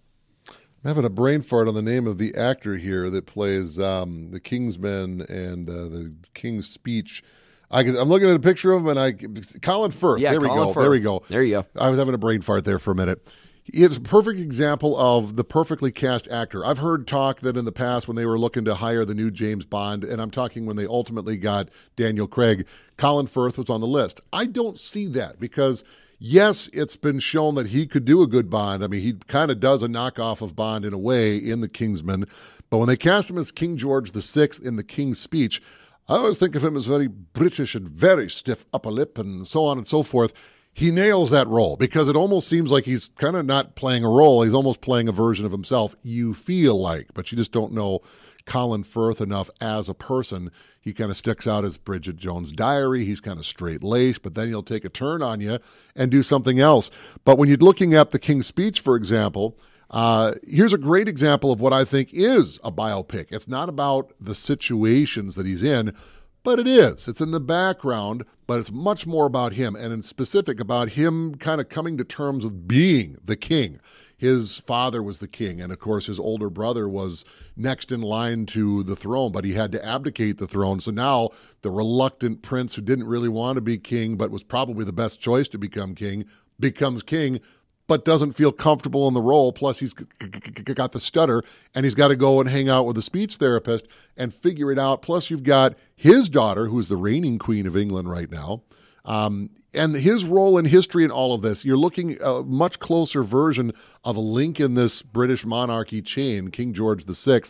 I'm 0.49 0.89
having 0.89 1.05
a 1.05 1.11
brain 1.11 1.43
fart 1.43 1.67
on 1.67 1.75
the 1.75 1.83
name 1.83 2.07
of 2.07 2.19
the 2.19 2.35
actor 2.37 2.77
here 2.77 3.11
that 3.11 3.27
plays 3.27 3.81
um, 3.81 4.31
the 4.31 4.39
Kingsman 4.39 5.23
and 5.23 5.69
uh, 5.69 5.73
the 5.73 6.15
King's 6.35 6.69
Speech. 6.69 7.25
I 7.71 7.81
am 7.81 8.09
looking 8.09 8.31
at 8.31 8.37
a 8.37 8.41
picture 8.41 8.73
of 8.73 8.83
him, 8.83 8.89
and 8.89 8.99
I 8.99 9.13
Colin 9.61 9.91
Firth. 9.91 10.21
Yeah, 10.21 10.31
there 10.31 10.41
we 10.41 10.49
go. 10.49 10.73
Firth. 10.73 10.83
There 10.83 10.91
we 10.91 11.01
go. 11.01 11.23
There 11.29 11.43
you 11.43 11.63
go. 11.63 11.67
I 11.79 11.91
was 11.91 11.99
having 11.99 12.15
a 12.15 12.19
brain 12.19 12.43
fart 12.43 12.65
there 12.65 12.79
for 12.79 12.93
a 12.93 12.95
minute. 12.95 13.27
It's 13.67 13.99
a 13.99 14.01
perfect 14.01 14.41
example 14.41 14.97
of 14.97 15.37
the 15.37 15.45
perfectly 15.45 15.93
cast 15.93 16.27
actor. 16.29 16.65
I've 16.65 16.79
heard 16.79 17.07
talk 17.07 17.41
that 17.41 17.57
in 17.57 17.67
the 17.67 17.73
past 17.73 18.09
when 18.09 18.17
they 18.17 18.25
were 18.25 18.39
looking 18.39 18.65
to 18.65 18.77
hire 18.77 19.05
the 19.05 19.15
new 19.15 19.31
James 19.31 19.67
Bond, 19.67 20.05
and 20.05 20.23
I'm 20.23 20.31
talking 20.31 20.65
when 20.65 20.77
they 20.77 20.87
ultimately 20.87 21.37
got 21.37 21.69
Daniel 21.95 22.27
Craig, 22.27 22.67
Colin 22.97 23.27
Firth 23.27 23.59
was 23.59 23.69
on 23.69 23.83
the 23.83 23.87
list. 23.87 24.23
I 24.33 24.47
don't 24.47 24.79
see 24.79 25.07
that 25.09 25.39
because 25.39 25.85
yes, 26.19 26.69
it's 26.73 26.97
been 26.97 27.19
shown 27.19 27.55
that 27.57 27.69
he 27.69 27.87
could 27.87 28.05
do 28.05 28.23
a 28.23 28.27
good 28.27 28.51
Bond. 28.51 28.85
I 28.85 28.87
mean, 28.87 29.01
he 29.01 29.15
kind 29.27 29.51
of 29.51 29.61
does 29.61 29.83
a 29.83 29.89
knockoff 29.89 30.41
of 30.41 30.57
Bond 30.57 30.85
in 30.85 30.93
a 30.93 30.99
way 30.99 31.37
in 31.37 31.61
The 31.61 31.69
Kingsman. 31.69 32.27
But 32.71 32.79
when 32.79 32.89
they 32.89 32.97
cast 32.97 33.31
him 33.31 33.39
as 33.39 33.51
King 33.51 33.77
George 33.77 34.13
VI 34.13 34.49
in 34.63 34.77
The 34.77 34.85
King's 34.85 35.19
Speech, 35.21 35.63
I 36.09 36.17
always 36.17 36.39
think 36.39 36.55
of 36.55 36.65
him 36.65 36.77
as 36.77 36.87
very 36.87 37.07
British 37.07 37.75
and 37.75 37.89
very 37.89 38.31
stiff 38.31 38.67
upper 38.73 38.91
lip 38.91 39.19
and 39.19 39.47
so 39.47 39.65
on 39.65 39.77
and 39.77 39.87
so 39.87 40.03
forth. 40.03 40.33
He 40.73 40.91
nails 40.91 41.31
that 41.31 41.49
role 41.49 41.77
because 41.77 42.09
it 42.09 42.17
almost 42.17 42.47
seems 42.47 42.71
like 42.71 42.85
he's 42.85 43.09
kind 43.17 43.37
of 43.37 43.45
not 43.45 43.75
playing 43.75 44.05
a 44.05 44.09
role. 44.09 44.43
He's 44.43 44.55
almost 44.55 44.81
playing 44.81 45.09
a 45.09 45.13
version 45.13 45.45
of 45.45 45.53
himself, 45.53 45.97
you 46.03 46.35
feel 46.35 46.81
like, 46.81 47.09
but 47.15 47.33
you 47.33 47.37
just 47.37 47.53
don't 47.53 47.73
know 47.73 48.01
Colin 48.47 48.85
Firth 48.85 49.21
enough 49.21 49.51
as 49.61 49.89
a 49.89 49.95
person 49.95 50.51
he 50.89 50.95
kind 50.95 51.11
of 51.11 51.17
sticks 51.17 51.47
out 51.47 51.65
as 51.65 51.77
Bridget 51.77 52.17
Jones' 52.17 52.51
Diary. 52.51 53.05
He's 53.05 53.21
kind 53.21 53.39
of 53.39 53.45
straight 53.45 53.85
laced, 53.85 54.23
but 54.23 54.35
then 54.35 54.49
he'll 54.49 54.63
take 54.63 54.85
a 54.85 54.89
turn 54.89 55.23
on 55.23 55.41
you 55.41 55.59
and 55.95 56.11
do 56.11 56.23
something 56.23 56.59
else. 56.59 56.91
But 57.25 57.37
when 57.37 57.49
you're 57.49 57.59
looking 57.59 57.95
at 57.95 58.11
The 58.11 58.19
King's 58.19 58.47
Speech, 58.47 58.81
for 58.81 58.97
example, 58.97 59.59
uh, 59.91 60.35
here's 60.47 60.73
a 60.73 60.79
great 60.79 61.07
example 61.07 61.53
of 61.53 61.61
what 61.61 61.73
I 61.73 61.85
think 61.85 62.13
is 62.13 62.59
a 62.65 62.73
biopic. 62.73 63.27
It's 63.31 63.49
not 63.49 63.69
about 63.69 64.13
the 64.19 64.35
situations 64.35 65.35
that 65.35 65.47
he's 65.47 65.63
in, 65.63 65.95
but 66.43 66.59
it 66.59 66.67
is. 66.67 67.07
It's 67.07 67.21
in 67.21 67.31
the 67.31 67.41
background, 67.41 68.25
but 68.47 68.59
it's 68.59 68.73
much 68.73 69.07
more 69.07 69.27
about 69.27 69.53
him, 69.53 69.77
and 69.77 69.93
in 69.93 70.01
specific 70.01 70.59
about 70.59 70.91
him 70.91 71.35
kind 71.35 71.61
of 71.61 71.69
coming 71.69 71.99
to 71.99 72.05
terms 72.05 72.45
with 72.45 72.67
being 72.67 73.19
the 73.23 73.37
king 73.37 73.79
his 74.19 74.59
father 74.59 75.03
was 75.03 75.21
the 75.21 75.29
king, 75.29 75.61
and 75.61 75.73
of 75.73 75.79
course 75.79 76.07
his 76.07 76.19
older 76.19 76.51
brother 76.51 76.89
was 76.89 77.25
next 77.57 77.91
in 77.91 78.03
line 78.03 78.45
to 78.47 78.83
the 78.83 78.97
throne, 78.97 79.33
but 79.33 79.45
he 79.45 79.55
had 79.55 79.73
to 79.73 79.85
abdicate 79.85 80.39
the 80.39 80.49
throne. 80.49 80.81
So 80.81 80.91
now 80.91 81.31
the 81.63 81.71
reluctant 81.71 82.43
prince 82.43 82.75
who 82.75 82.83
didn't 82.83 83.07
really 83.07 83.29
want 83.29 83.57
to 83.57 83.63
be 83.63 83.79
king, 83.79 84.17
but 84.17 84.31
was 84.31 84.43
probably 84.43 84.85
the 84.85 84.93
best 84.93 85.21
choice 85.21 85.49
to 85.49 85.59
become 85.59 85.95
king, 85.95 86.25
becomes 86.59 87.03
king 87.03 87.41
but 87.89 88.05
doesn't 88.05 88.33
feel 88.33 88.53
comfortable 88.53 89.09
in 89.09 89.15
the 89.15 89.23
role. 89.23 89.51
Plus, 89.51 89.79
he's 89.79 89.95
got 89.95 90.93
the 90.93 91.01
stutter 91.01 91.43
and 91.75 91.85
he's 91.85 91.95
got 91.95 92.09
to 92.09 92.17
go 92.17 92.39
and 92.39 92.49
hang 92.49 92.69
out 92.69 92.87
with 92.87 92.99
a 92.99 93.03
speech 93.03 93.37
therapist 93.37 93.89
and 94.17 94.33
figure 94.33 94.71
it 94.71 94.79
out. 94.79 95.03
Plus, 95.03 95.31
you've 95.31 95.43
got 95.43 95.75
his 95.97 96.29
daughter, 96.29 96.67
who's 96.67 96.89
the 96.89 96.97
reigning 96.97 97.39
queen 97.39 97.67
of 97.67 97.77
England 97.77 98.11
right 98.11 98.31
now. 98.31 98.63
Um, 99.07 99.51
and 99.75 99.95
his 99.95 100.25
role 100.25 100.57
in 100.57 100.65
history 100.65 101.03
and 101.03 101.13
all 101.13 101.35
of 101.35 101.43
this, 101.43 101.65
you're 101.65 101.77
looking 101.77 102.21
a 102.23 102.43
much 102.43 102.79
closer 102.79 103.23
version 103.23 103.73
of 104.05 104.17
a 104.17 104.21
link 104.21 104.61
in 104.61 104.75
this 104.75 105.03
British 105.03 105.45
monarchy 105.45 106.01
chain, 106.01 106.51
King 106.51 106.73
George 106.73 107.05
VI. 107.05 107.43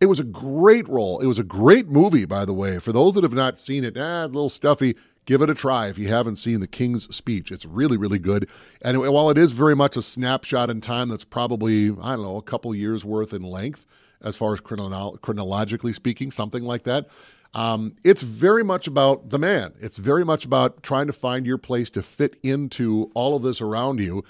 It 0.00 0.06
was 0.06 0.18
a 0.18 0.24
great 0.24 0.88
role. 0.88 1.20
It 1.20 1.26
was 1.26 1.38
a 1.38 1.44
great 1.44 1.88
movie, 1.88 2.24
by 2.24 2.46
the 2.46 2.54
way. 2.54 2.78
For 2.78 2.92
those 2.92 3.14
that 3.14 3.24
have 3.24 3.34
not 3.34 3.58
seen 3.58 3.84
it, 3.84 3.96
ah, 3.98 4.24
a 4.24 4.26
little 4.26 4.48
stuffy. 4.48 4.96
Give 5.26 5.42
it 5.42 5.50
a 5.50 5.54
try 5.54 5.88
if 5.88 5.98
you 5.98 6.08
haven't 6.08 6.36
seen 6.36 6.60
The 6.60 6.66
King's 6.66 7.14
Speech. 7.14 7.52
It's 7.52 7.66
really, 7.66 7.98
really 7.98 8.18
good. 8.18 8.48
And 8.80 8.98
while 8.98 9.28
it 9.28 9.36
is 9.36 9.52
very 9.52 9.76
much 9.76 9.96
a 9.96 10.02
snapshot 10.02 10.70
in 10.70 10.80
time 10.80 11.10
that's 11.10 11.26
probably, 11.26 11.90
I 11.90 12.16
don't 12.16 12.22
know, 12.22 12.38
a 12.38 12.42
couple 12.42 12.74
years 12.74 13.04
worth 13.04 13.34
in 13.34 13.42
length, 13.42 13.86
as 14.22 14.34
far 14.34 14.54
as 14.54 14.60
chronolo- 14.60 15.20
chronologically 15.20 15.92
speaking, 15.92 16.30
something 16.30 16.64
like 16.64 16.84
that, 16.84 17.08
um, 17.54 17.96
it's 18.04 18.22
very 18.22 18.62
much 18.62 18.86
about 18.86 19.30
the 19.30 19.38
man. 19.38 19.74
It's 19.80 19.96
very 19.96 20.24
much 20.24 20.44
about 20.44 20.82
trying 20.82 21.06
to 21.08 21.12
find 21.12 21.46
your 21.46 21.58
place 21.58 21.90
to 21.90 22.02
fit 22.02 22.36
into 22.42 23.10
all 23.14 23.36
of 23.36 23.42
this 23.42 23.60
around 23.60 23.98
you 24.00 24.24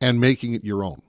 and 0.00 0.20
making 0.20 0.54
it 0.54 0.64
your 0.64 0.82
own. 0.82 1.00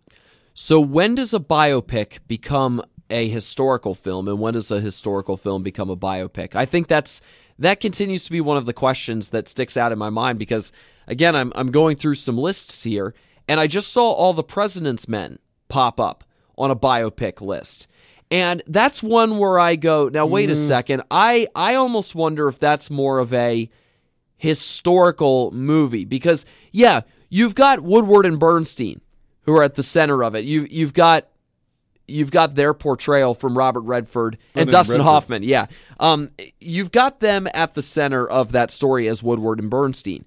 So, 0.54 0.80
when 0.80 1.16
does 1.16 1.34
a 1.34 1.40
biopic 1.40 2.20
become 2.28 2.84
a 3.10 3.28
historical 3.28 3.96
film, 3.96 4.28
and 4.28 4.40
when 4.40 4.54
does 4.54 4.72
a 4.72 4.82
historical 4.82 5.38
film 5.38 5.64
become 5.64 5.90
a 5.90 5.98
biopic? 5.98 6.54
I 6.54 6.66
think 6.66 6.88
that's 6.88 7.22
that 7.60 7.80
continues 7.80 8.26
to 8.26 8.32
be 8.32 8.42
one 8.42 8.58
of 8.58 8.66
the 8.66 8.74
questions 8.74 9.30
that 9.30 9.48
sticks 9.48 9.78
out 9.78 9.92
in 9.92 9.98
my 9.98 10.10
mind 10.10 10.40
because, 10.40 10.72
again, 11.08 11.36
I'm 11.36 11.54
I'm 11.56 11.72
going 11.72 11.96
through 11.96 12.16
some 12.16 12.38
lists 12.38 12.84
here, 12.84 13.16
and 13.48 13.60
I 13.60 13.68
just 13.68 13.92
saw 13.92 14.12
all 14.12 14.34
the 14.34 14.44
President's 14.44 15.08
Men 15.08 15.40
pop 15.70 16.00
up 16.00 16.24
on 16.58 16.70
a 16.70 16.76
biopic 16.76 17.42
list. 17.42 17.88
And 18.34 18.64
that's 18.66 19.04
one 19.04 19.38
where 19.38 19.60
I 19.60 19.76
go, 19.76 20.10
now 20.10 20.26
wait 20.26 20.50
mm. 20.50 20.54
a 20.54 20.56
second. 20.56 21.04
I 21.12 21.46
I 21.56 21.76
almost 21.76 22.16
wonder 22.16 22.48
if 22.48 22.58
that's 22.58 22.90
more 22.90 23.20
of 23.20 23.32
a 23.32 23.70
historical 24.38 25.52
movie 25.52 26.04
because 26.04 26.44
yeah, 26.72 27.02
you've 27.30 27.54
got 27.54 27.82
Woodward 27.82 28.26
and 28.26 28.40
Bernstein 28.40 29.02
who 29.44 29.56
are 29.56 29.62
at 29.62 29.76
the 29.76 29.84
center 29.84 30.24
of 30.24 30.34
it. 30.34 30.46
You 30.46 30.68
you've 30.68 30.94
got 30.94 31.28
you've 32.08 32.32
got 32.32 32.56
their 32.56 32.74
portrayal 32.74 33.36
from 33.36 33.56
Robert 33.56 33.82
Redford 33.82 34.40
and, 34.56 34.68
Dustin 34.68 34.96
Redford. 34.96 35.06
Hoffman. 35.06 35.44
Yeah, 35.44 35.68
um, 36.00 36.32
you've 36.60 36.92
got 36.92 37.20
them 37.20 37.48
at 37.54 37.76
the 37.76 37.84
center 37.84 38.28
of 38.28 38.52
that 38.54 38.72
story 38.72 39.08
as 39.08 39.22
Woodward 39.22 39.60
and 39.60 39.70
Bernstein. 39.70 40.26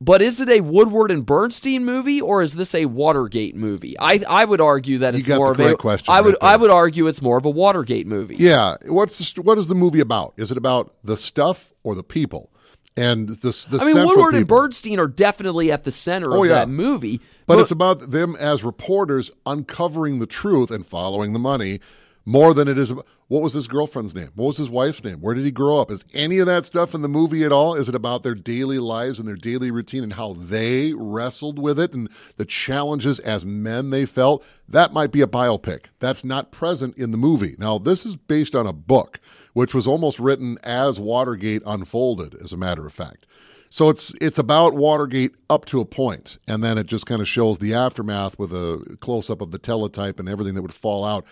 But 0.00 0.22
is 0.22 0.40
it 0.40 0.48
a 0.48 0.60
Woodward 0.60 1.10
and 1.10 1.26
Bernstein 1.26 1.84
movie 1.84 2.20
or 2.20 2.40
is 2.40 2.54
this 2.54 2.74
a 2.74 2.86
Watergate 2.86 3.56
movie? 3.56 3.98
I 3.98 4.22
I 4.28 4.44
would 4.44 4.60
argue 4.60 4.98
that 4.98 5.14
you 5.14 5.20
it's 5.20 5.28
more 5.28 5.50
of 5.50 5.58
a 5.58 5.76
question. 5.76 6.12
I 6.12 6.20
would 6.20 6.36
right 6.40 6.52
I 6.52 6.56
would 6.56 6.70
argue 6.70 7.08
it's 7.08 7.20
more 7.20 7.36
of 7.36 7.44
a 7.44 7.50
Watergate 7.50 8.06
movie. 8.06 8.36
Yeah, 8.36 8.76
what's 8.86 9.32
the, 9.32 9.42
what 9.42 9.58
is 9.58 9.66
the 9.66 9.74
movie 9.74 10.00
about? 10.00 10.34
Is 10.36 10.52
it 10.52 10.58
about 10.58 10.94
the 11.02 11.16
stuff 11.16 11.72
or 11.82 11.94
the 11.94 12.04
people? 12.04 12.50
And 12.96 13.28
the, 13.28 13.66
the 13.70 13.78
I 13.80 13.84
mean, 13.84 13.96
Woodward 13.96 14.16
people. 14.16 14.36
and 14.38 14.46
Bernstein 14.46 14.98
are 14.98 15.06
definitely 15.06 15.70
at 15.70 15.84
the 15.84 15.92
center 15.92 16.32
oh, 16.32 16.42
of 16.42 16.48
yeah. 16.48 16.56
that 16.56 16.68
movie. 16.68 17.18
But, 17.46 17.54
but 17.54 17.60
it's 17.60 17.70
about 17.70 18.10
them 18.10 18.34
as 18.40 18.64
reporters 18.64 19.30
uncovering 19.46 20.18
the 20.18 20.26
truth 20.26 20.72
and 20.72 20.84
following 20.84 21.32
the 21.32 21.38
money 21.38 21.78
more 22.24 22.52
than 22.54 22.66
it 22.66 22.76
is 22.76 22.90
about, 22.90 23.06
what 23.28 23.42
was 23.42 23.52
his 23.52 23.68
girlfriend's 23.68 24.14
name? 24.14 24.30
What 24.34 24.46
was 24.46 24.56
his 24.56 24.70
wife's 24.70 25.04
name? 25.04 25.20
Where 25.20 25.34
did 25.34 25.44
he 25.44 25.50
grow 25.50 25.78
up? 25.78 25.90
Is 25.90 26.02
any 26.14 26.38
of 26.38 26.46
that 26.46 26.64
stuff 26.64 26.94
in 26.94 27.02
the 27.02 27.08
movie 27.08 27.44
at 27.44 27.52
all? 27.52 27.74
Is 27.74 27.88
it 27.88 27.94
about 27.94 28.22
their 28.22 28.34
daily 28.34 28.78
lives 28.78 29.18
and 29.18 29.28
their 29.28 29.36
daily 29.36 29.70
routine 29.70 30.02
and 30.02 30.14
how 30.14 30.32
they 30.32 30.94
wrestled 30.94 31.58
with 31.58 31.78
it 31.78 31.92
and 31.92 32.08
the 32.38 32.46
challenges 32.46 33.20
as 33.20 33.44
men 33.44 33.90
they 33.90 34.06
felt? 34.06 34.44
That 34.66 34.94
might 34.94 35.12
be 35.12 35.20
a 35.20 35.26
biopic. 35.26 35.86
That's 36.00 36.24
not 36.24 36.50
present 36.50 36.96
in 36.96 37.10
the 37.10 37.18
movie. 37.18 37.54
Now, 37.58 37.78
this 37.78 38.06
is 38.06 38.16
based 38.16 38.54
on 38.54 38.66
a 38.66 38.72
book, 38.72 39.20
which 39.52 39.74
was 39.74 39.86
almost 39.86 40.18
written 40.18 40.58
as 40.62 40.98
Watergate 40.98 41.62
unfolded, 41.66 42.34
as 42.42 42.54
a 42.54 42.56
matter 42.56 42.86
of 42.86 42.94
fact. 42.94 43.26
So 43.70 43.90
it's 43.90 44.14
it's 44.20 44.38
about 44.38 44.72
Watergate 44.72 45.34
up 45.50 45.66
to 45.66 45.82
a 45.82 45.84
point, 45.84 46.38
and 46.48 46.64
then 46.64 46.78
it 46.78 46.86
just 46.86 47.04
kind 47.04 47.20
of 47.20 47.28
shows 47.28 47.58
the 47.58 47.74
aftermath 47.74 48.38
with 48.38 48.52
a 48.52 48.96
close 49.00 49.28
up 49.28 49.42
of 49.42 49.50
the 49.50 49.58
teletype 49.58 50.18
and 50.18 50.26
everything 50.26 50.54
that 50.54 50.62
would 50.62 50.72
fall 50.72 51.04
out. 51.04 51.26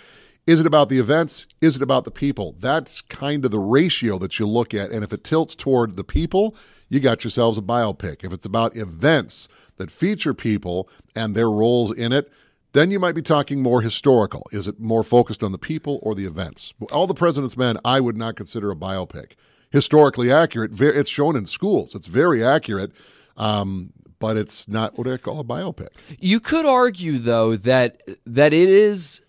Is 0.47 0.61
it 0.61 0.67
about 0.67 0.89
the 0.89 0.99
events? 0.99 1.49
Is 1.61 1.75
it 1.75 1.83
about 1.83 2.05
the 2.05 2.11
people? 2.13 2.55
That's 2.61 3.01
kind 3.01 3.45
of 3.45 3.51
the 3.51 3.59
ratio 3.59 4.17
that 4.19 4.39
you 4.39 4.47
look 4.47 4.73
at. 4.75 4.93
And 4.93 5.03
if 5.03 5.13
it 5.13 5.25
tilts 5.25 5.57
toward 5.57 5.97
the 5.97 6.05
people, 6.05 6.55
you 6.89 7.01
got 7.01 7.25
yourselves 7.25 7.59
a 7.59 7.63
biopic. 7.63 8.25
If 8.25 8.33
it's 8.33 8.47
about 8.47 8.77
events 8.77 9.49
that 9.77 9.91
feature 9.91 10.35
people 10.35 10.89
and 11.17 11.35
their 11.35 11.51
roles 11.51 11.91
in 11.93 12.13
it, 12.13 12.31
then 12.73 12.93
you 12.93 13.01
might 13.01 13.17
be 13.17 13.23
talking 13.23 13.61
more 13.61 13.81
historical. 13.81 14.47
Is 14.53 14.69
it 14.69 14.79
more 14.79 15.03
focused 15.03 15.43
on 15.43 15.51
the 15.51 15.59
people 15.59 15.99
or 16.03 16.15
the 16.15 16.27
events? 16.27 16.75
All 16.93 17.09
the 17.09 17.15
President's 17.15 17.57
Men, 17.57 17.79
I 17.85 17.99
would 17.99 18.17
not 18.17 18.37
consider 18.37 18.71
a 18.71 18.77
biopic. 18.77 19.33
Historically 19.71 20.31
accurate. 20.31 20.81
It's 20.81 21.11
shown 21.11 21.35
in 21.35 21.47
schools. 21.47 21.95
It's 21.95 22.07
very 22.07 22.45
accurate. 22.45 22.93
Um, 23.37 23.93
but 24.19 24.37
it's 24.37 24.69
not 24.69 24.97
what 24.97 25.09
I 25.09 25.17
call 25.17 25.41
a 25.41 25.45
biopic. 25.45 25.89
You 26.19 26.39
could 26.39 26.65
argue, 26.65 27.19
though, 27.19 27.57
that 27.57 28.01
that 28.25 28.53
it 28.53 28.69
is 28.69 29.21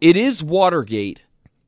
it 0.00 0.16
is 0.16 0.42
Watergate 0.42 1.22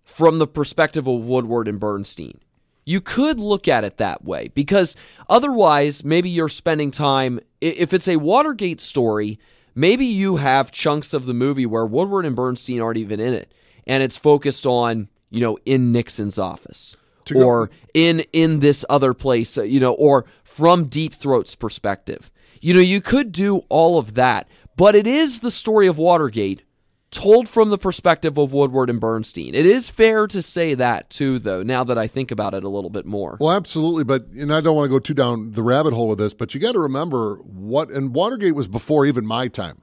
from 0.05 0.39
the 0.39 0.47
perspective 0.47 1.07
of 1.07 1.23
Woodward 1.23 1.69
and 1.69 1.79
Bernstein. 1.79 2.41
You 2.85 3.01
could 3.01 3.39
look 3.39 3.69
at 3.69 3.85
it 3.85 3.99
that 3.99 4.25
way 4.25 4.49
because 4.55 4.97
otherwise, 5.29 6.05
maybe 6.05 6.31
you're 6.31 6.49
spending 6.49 6.91
time. 6.91 7.41
If 7.61 7.93
it's 7.93 8.09
a 8.09 8.17
Watergate 8.17 8.81
story, 8.81 9.39
maybe 9.75 10.07
you 10.07 10.37
have 10.37 10.73
chunks 10.73 11.13
of 11.13 11.27
the 11.27 11.35
movie 11.35 11.67
where 11.67 11.85
Woodward 11.85 12.25
and 12.25 12.35
Bernstein 12.35 12.81
aren't 12.81 12.99
even 12.99 13.21
in 13.21 13.35
it, 13.35 13.53
and 13.87 14.03
it's 14.03 14.17
focused 14.17 14.67
on 14.67 15.09
you 15.31 15.41
know 15.41 15.59
in 15.67 15.93
Nixon's 15.93 16.39
office 16.39 16.97
or 17.37 17.71
in 17.95 18.21
in 18.33 18.61
this 18.61 18.85
other 18.89 19.15
place, 19.15 19.59
uh, 19.59 19.63
you 19.63 19.81
know, 19.81 19.93
or 19.93 20.25
from 20.43 20.87
Deep 20.87 21.15
Throat's 21.15 21.55
perspective. 21.55 22.31
You 22.61 22.75
know, 22.75 22.81
you 22.81 23.01
could 23.01 23.33
do 23.33 23.59
all 23.69 23.99
of 23.99 24.15
that, 24.15 24.49
but 24.77 24.95
it 24.97 25.07
is 25.07 25.41
the 25.41 25.51
story 25.51 25.87
of 25.87 25.99
Watergate 25.99 26.63
told 27.11 27.49
from 27.49 27.71
the 27.71 27.79
perspective 27.79 28.37
of 28.37 28.53
Woodward 28.53 28.91
and 28.91 29.01
Bernstein. 29.01 29.55
It 29.55 29.67
is 29.67 29.89
fair 29.89 30.27
to 30.27 30.43
say 30.43 30.75
that 30.75 31.11
too, 31.11 31.39
though. 31.39 31.63
Now 31.63 31.85
that 31.85 31.99
I 31.99 32.07
think 32.07 32.31
about 32.31 32.55
it 32.55 32.65
a 32.65 32.69
little 32.69 32.91
bit 32.91 33.07
more. 33.07 33.37
Well, 33.41 33.57
absolutely, 33.57 34.05
but 34.05 34.27
and 34.29 34.53
I 34.53 34.61
don't 34.61 34.77
want 34.77 34.87
to 34.87 34.95
go 34.95 34.99
too 34.99 35.15
down 35.15 35.53
the 35.53 35.63
rabbit 35.63 35.93
hole 35.93 36.09
with 36.09 36.19
this, 36.19 36.35
but 36.35 36.55
you 36.55 36.61
got 36.61 36.73
to 36.73 36.81
remember 36.81 37.37
what 37.37 37.91
and 37.91 38.15
Watergate 38.15 38.55
was 38.55 38.69
before 38.69 39.07
even 39.07 39.27
my 39.27 39.49
time, 39.49 39.83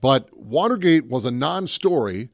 but 0.00 0.28
Watergate 0.36 1.06
was 1.06 1.24
a 1.24 1.30
non-story 1.30 2.28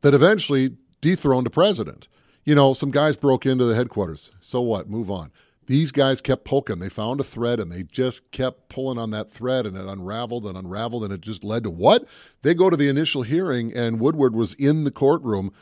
that 0.00 0.14
eventually 0.14 0.76
dethroned 1.00 1.46
a 1.46 1.50
president. 1.50 2.08
You 2.44 2.54
know, 2.54 2.74
some 2.74 2.90
guys 2.90 3.16
broke 3.16 3.46
into 3.46 3.64
the 3.64 3.74
headquarters. 3.74 4.30
So 4.40 4.60
what? 4.60 4.90
Move 4.90 5.10
on 5.10 5.30
these 5.66 5.92
guys 5.92 6.20
kept 6.20 6.44
poking. 6.44 6.78
They 6.78 6.88
found 6.88 7.20
a 7.20 7.24
thread 7.24 7.60
and 7.60 7.70
they 7.70 7.82
just 7.84 8.30
kept 8.30 8.68
pulling 8.68 8.98
on 8.98 9.10
that 9.10 9.30
thread 9.30 9.66
and 9.66 9.76
it 9.76 9.86
unraveled 9.86 10.46
and 10.46 10.56
unraveled 10.56 11.04
and 11.04 11.12
it 11.12 11.20
just 11.20 11.44
led 11.44 11.62
to 11.64 11.70
what? 11.70 12.06
They 12.42 12.54
go 12.54 12.70
to 12.70 12.76
the 12.76 12.88
initial 12.88 13.22
hearing 13.22 13.72
and 13.72 14.00
Woodward 14.00 14.34
was 14.34 14.54
in 14.54 14.84
the 14.84 14.90
courtroom. 14.90 15.52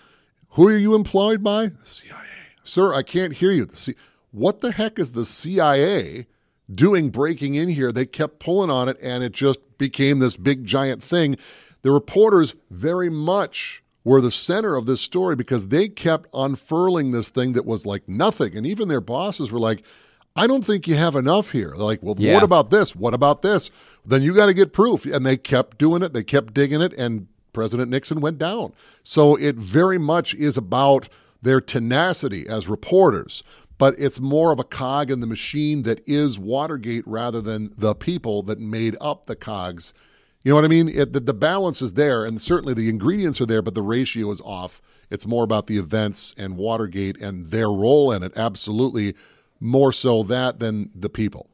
Who 0.51 0.69
are 0.69 0.77
you 0.77 0.95
employed 0.95 1.43
by? 1.43 1.73
CIA. 1.85 2.17
Sir, 2.65 2.95
I 2.95 3.03
can't 3.03 3.35
hear 3.35 3.51
you. 3.51 3.69
C- 3.73 3.95
what 4.31 4.61
the 4.61 4.73
heck 4.73 4.99
is 4.99 5.13
the 5.13 5.27
CIA 5.27 6.27
doing 6.73 7.11
breaking 7.11 7.55
in 7.55 7.69
here? 7.69 7.93
They 7.93 8.07
kept 8.07 8.39
pulling 8.41 8.71
on 8.71 8.89
it 8.89 8.97
and 9.03 9.23
it 9.23 9.33
just 9.33 9.61
became 9.79 10.19
this 10.19 10.37
big 10.37 10.65
giant 10.65 11.03
thing. 11.03 11.37
The 11.83 11.91
reporters 11.91 12.55
very 12.71 13.11
much 13.11 13.82
were 14.05 14.21
the 14.21 14.31
center 14.31 14.75
of 14.75 14.87
this 14.87 15.01
story 15.01 15.37
because 15.37 15.69
they 15.69 15.89
kept 15.89 16.29
unfurling 16.35 17.13
this 17.13 17.29
thing 17.29 17.53
that 17.53 17.67
was 17.67 17.87
like 17.87 18.09
nothing. 18.09 18.57
And 18.57 18.67
even 18.67 18.89
their 18.89 19.01
bosses 19.01 19.51
were 19.51 19.61
like, 19.61 19.85
I 20.35 20.47
don't 20.47 20.65
think 20.65 20.89
you 20.89 20.97
have 20.97 21.15
enough 21.15 21.51
here. 21.51 21.73
They're 21.77 21.85
like, 21.85 22.03
well, 22.03 22.17
yeah. 22.19 22.35
what 22.35 22.43
about 22.43 22.71
this? 22.71 22.97
What 22.97 23.15
about 23.15 23.43
this? 23.43 23.71
Then 24.05 24.23
you 24.23 24.35
got 24.35 24.47
to 24.47 24.55
get 24.55 24.73
proof. 24.73 25.05
And 25.05 25.25
they 25.25 25.37
kept 25.37 25.79
doing 25.79 26.03
it. 26.03 26.13
They 26.13 26.25
kept 26.25 26.55
digging 26.55 26.81
it. 26.81 26.93
And 26.95 27.29
President 27.53 27.91
Nixon 27.91 28.21
went 28.21 28.39
down. 28.39 28.73
So 29.03 29.37
it 29.37 29.57
very 29.57 29.99
much 29.99 30.35
is 30.35 30.57
about 30.57 31.09
their 31.43 31.61
tenacity 31.61 32.49
as 32.49 32.69
reporters. 32.69 33.43
But 33.79 33.95
it's 33.99 34.21
more 34.21 34.53
of 34.53 34.59
a 34.59 34.65
cog 34.65 35.11
in 35.11 35.21
the 35.21 35.27
machine 35.27 35.83
that 35.83 36.03
is 36.07 36.39
Watergate 36.39 37.07
rather 37.07 37.41
than 37.41 37.73
the 37.77 37.95
people 37.95 38.43
that 38.45 38.59
made 38.59 38.97
up 39.01 39.27
the 39.27 39.37
cogs 39.37 39.93
you 40.45 40.51
know 40.51 40.57
what 40.57 40.65
I 40.65 40.69
mean? 40.69 40.89
It, 40.89 41.13
the, 41.13 41.21
the 41.21 41.35
balance 41.35 41.83
is 41.83 41.93
there, 41.93 42.25
and 42.25 42.41
certainly 42.41 42.75
the 42.75 42.89
ingredients 42.89 43.41
are 43.41 43.47
there, 43.47 43.63
but 43.63 43.75
the 43.75 43.83
ratio 43.83 44.31
is 44.31 44.41
off. 44.41 44.83
It's 45.11 45.27
more 45.27 45.45
about 45.45 45.67
the 45.67 45.79
events 45.79 46.35
and 46.37 46.57
Watergate 46.57 47.21
and 47.21 47.47
their 47.47 47.71
role 47.71 48.13
in 48.13 48.23
it. 48.23 48.33
Absolutely, 48.35 49.15
more 49.61 49.93
so 49.93 50.23
that 50.25 50.59
than 50.59 50.91
the 50.95 51.09
people. 51.09 51.49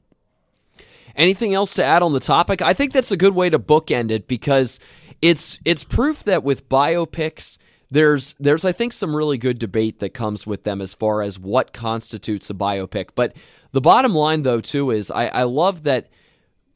Anything 1.16 1.52
else 1.52 1.74
to 1.74 1.84
add 1.84 2.02
on 2.02 2.12
the 2.12 2.20
topic? 2.20 2.62
I 2.62 2.72
think 2.72 2.92
that's 2.92 3.10
a 3.10 3.16
good 3.16 3.34
way 3.34 3.50
to 3.50 3.58
bookend 3.58 4.10
it 4.10 4.28
because 4.28 4.78
it's 5.20 5.58
it's 5.64 5.82
proof 5.82 6.22
that 6.24 6.44
with 6.44 6.68
biopics 6.68 7.58
there's 7.90 8.34
there's 8.38 8.64
I 8.64 8.72
think 8.72 8.92
some 8.92 9.16
really 9.16 9.38
good 9.38 9.58
debate 9.58 9.98
that 10.00 10.10
comes 10.10 10.46
with 10.46 10.64
them 10.64 10.80
as 10.80 10.94
far 10.94 11.22
as 11.22 11.38
what 11.38 11.72
constitutes 11.72 12.50
a 12.50 12.54
biopic. 12.54 13.10
But 13.14 13.34
the 13.72 13.80
bottom 13.80 14.14
line 14.14 14.42
though 14.42 14.60
too 14.60 14.90
is 14.90 15.10
I, 15.10 15.26
I 15.26 15.42
love 15.42 15.84
that 15.84 16.08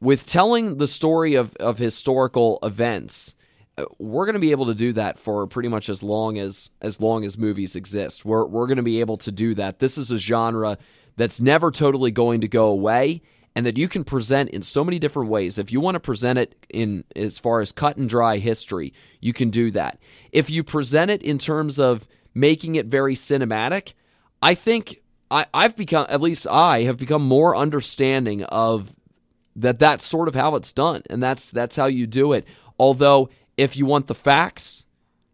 with 0.03 0.26
telling 0.26 0.78
the 0.78 0.88
story 0.88 1.34
of, 1.34 1.55
of 1.57 1.78
historical 1.78 2.59
events, 2.64 3.36
uh, 3.78 3.84
we're 4.00 4.26
going 4.26 4.34
to 4.34 4.40
be 4.40 4.50
able 4.50 4.66
to 4.66 4.74
do 4.74 4.92
that 4.92 5.16
for 5.16 5.46
pretty 5.46 5.68
much 5.68 5.88
as 5.88 6.03
long 6.03 6.38
as 6.38 6.70
as 6.80 7.00
long 7.00 7.24
as 7.24 7.38
movies 7.38 7.76
exist. 7.76 8.24
We're 8.24 8.44
we're 8.44 8.66
going 8.66 8.78
to 8.78 8.82
be 8.82 8.98
able 8.98 9.16
to 9.18 9.30
do 9.30 9.55
that. 9.55 9.78
This 9.78 9.96
is 9.96 10.11
a 10.11 10.18
genre 10.18 10.76
that's 11.16 11.40
never 11.40 11.70
totally 11.70 12.11
going 12.11 12.40
to 12.40 12.48
go 12.48 12.66
away 12.66 13.22
and 13.55 13.64
that 13.64 13.78
you 13.78 13.86
can 13.86 14.03
present 14.03 14.50
in 14.50 14.62
so 14.62 14.82
many 14.82 14.98
different 14.98 15.30
ways. 15.30 15.57
If 15.57 15.70
you 15.70 15.80
want 15.80 15.94
to 15.94 16.00
present 16.00 16.38
it 16.38 16.66
in 16.68 17.05
as 17.14 17.38
far 17.38 17.61
as 17.61 17.70
cut 17.70 17.96
and 17.96 18.09
dry 18.09 18.38
history, 18.38 18.92
you 19.20 19.32
can 19.32 19.50
do 19.50 19.70
that. 19.70 20.00
If 20.32 20.50
you 20.50 20.64
present 20.64 21.12
it 21.12 21.22
in 21.22 21.38
terms 21.38 21.78
of 21.78 22.09
making 22.34 22.74
it 22.74 22.86
very 22.86 23.14
cinematic, 23.14 23.92
I 24.40 24.55
think 24.55 25.00
I, 25.30 25.46
I've 25.55 25.76
become 25.76 26.07
at 26.09 26.20
least 26.20 26.48
I 26.48 26.82
have 26.82 26.96
become 26.96 27.22
more 27.22 27.55
understanding 27.55 28.42
of 28.44 28.90
that 29.57 29.78
that's 29.78 30.07
sort 30.07 30.28
of 30.28 30.34
how 30.34 30.55
it's 30.55 30.72
done 30.72 31.03
and 31.11 31.22
that's 31.22 31.50
that's 31.50 31.76
how 31.76 31.86
you 31.86 32.07
do 32.07 32.32
it. 32.32 32.46
Although 32.78 33.28
if 33.57 33.76
you 33.76 33.86
want 33.86 34.07
the 34.07 34.14
facts 34.14 34.84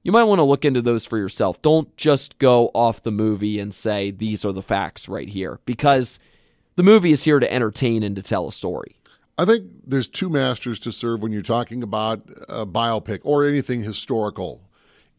you 0.08 0.12
might 0.12 0.24
want 0.24 0.38
to 0.38 0.44
look 0.44 0.64
into 0.64 0.80
those 0.80 1.04
for 1.04 1.18
yourself. 1.18 1.60
Don't 1.60 1.94
just 1.98 2.38
go 2.38 2.70
off 2.74 3.02
the 3.02 3.10
movie 3.10 3.58
and 3.58 3.74
say 3.74 4.10
these 4.10 4.42
are 4.44 4.52
the 4.52 4.62
facts 4.62 5.06
right 5.06 5.28
here 5.28 5.60
because 5.66 6.18
the 6.76 6.82
movie 6.82 7.12
is 7.12 7.24
here 7.24 7.38
to 7.38 7.52
entertain 7.52 8.02
and 8.02 8.16
to 8.16 8.22
tell 8.22 8.48
a 8.48 8.52
story. 8.52 8.96
I 9.36 9.44
think 9.44 9.64
there's 9.86 10.08
two 10.08 10.30
masters 10.30 10.78
to 10.80 10.92
serve 10.92 11.20
when 11.20 11.30
you're 11.30 11.42
talking 11.42 11.82
about 11.82 12.22
a 12.48 12.64
biopic 12.64 13.20
or 13.22 13.46
anything 13.46 13.82
historical 13.82 14.62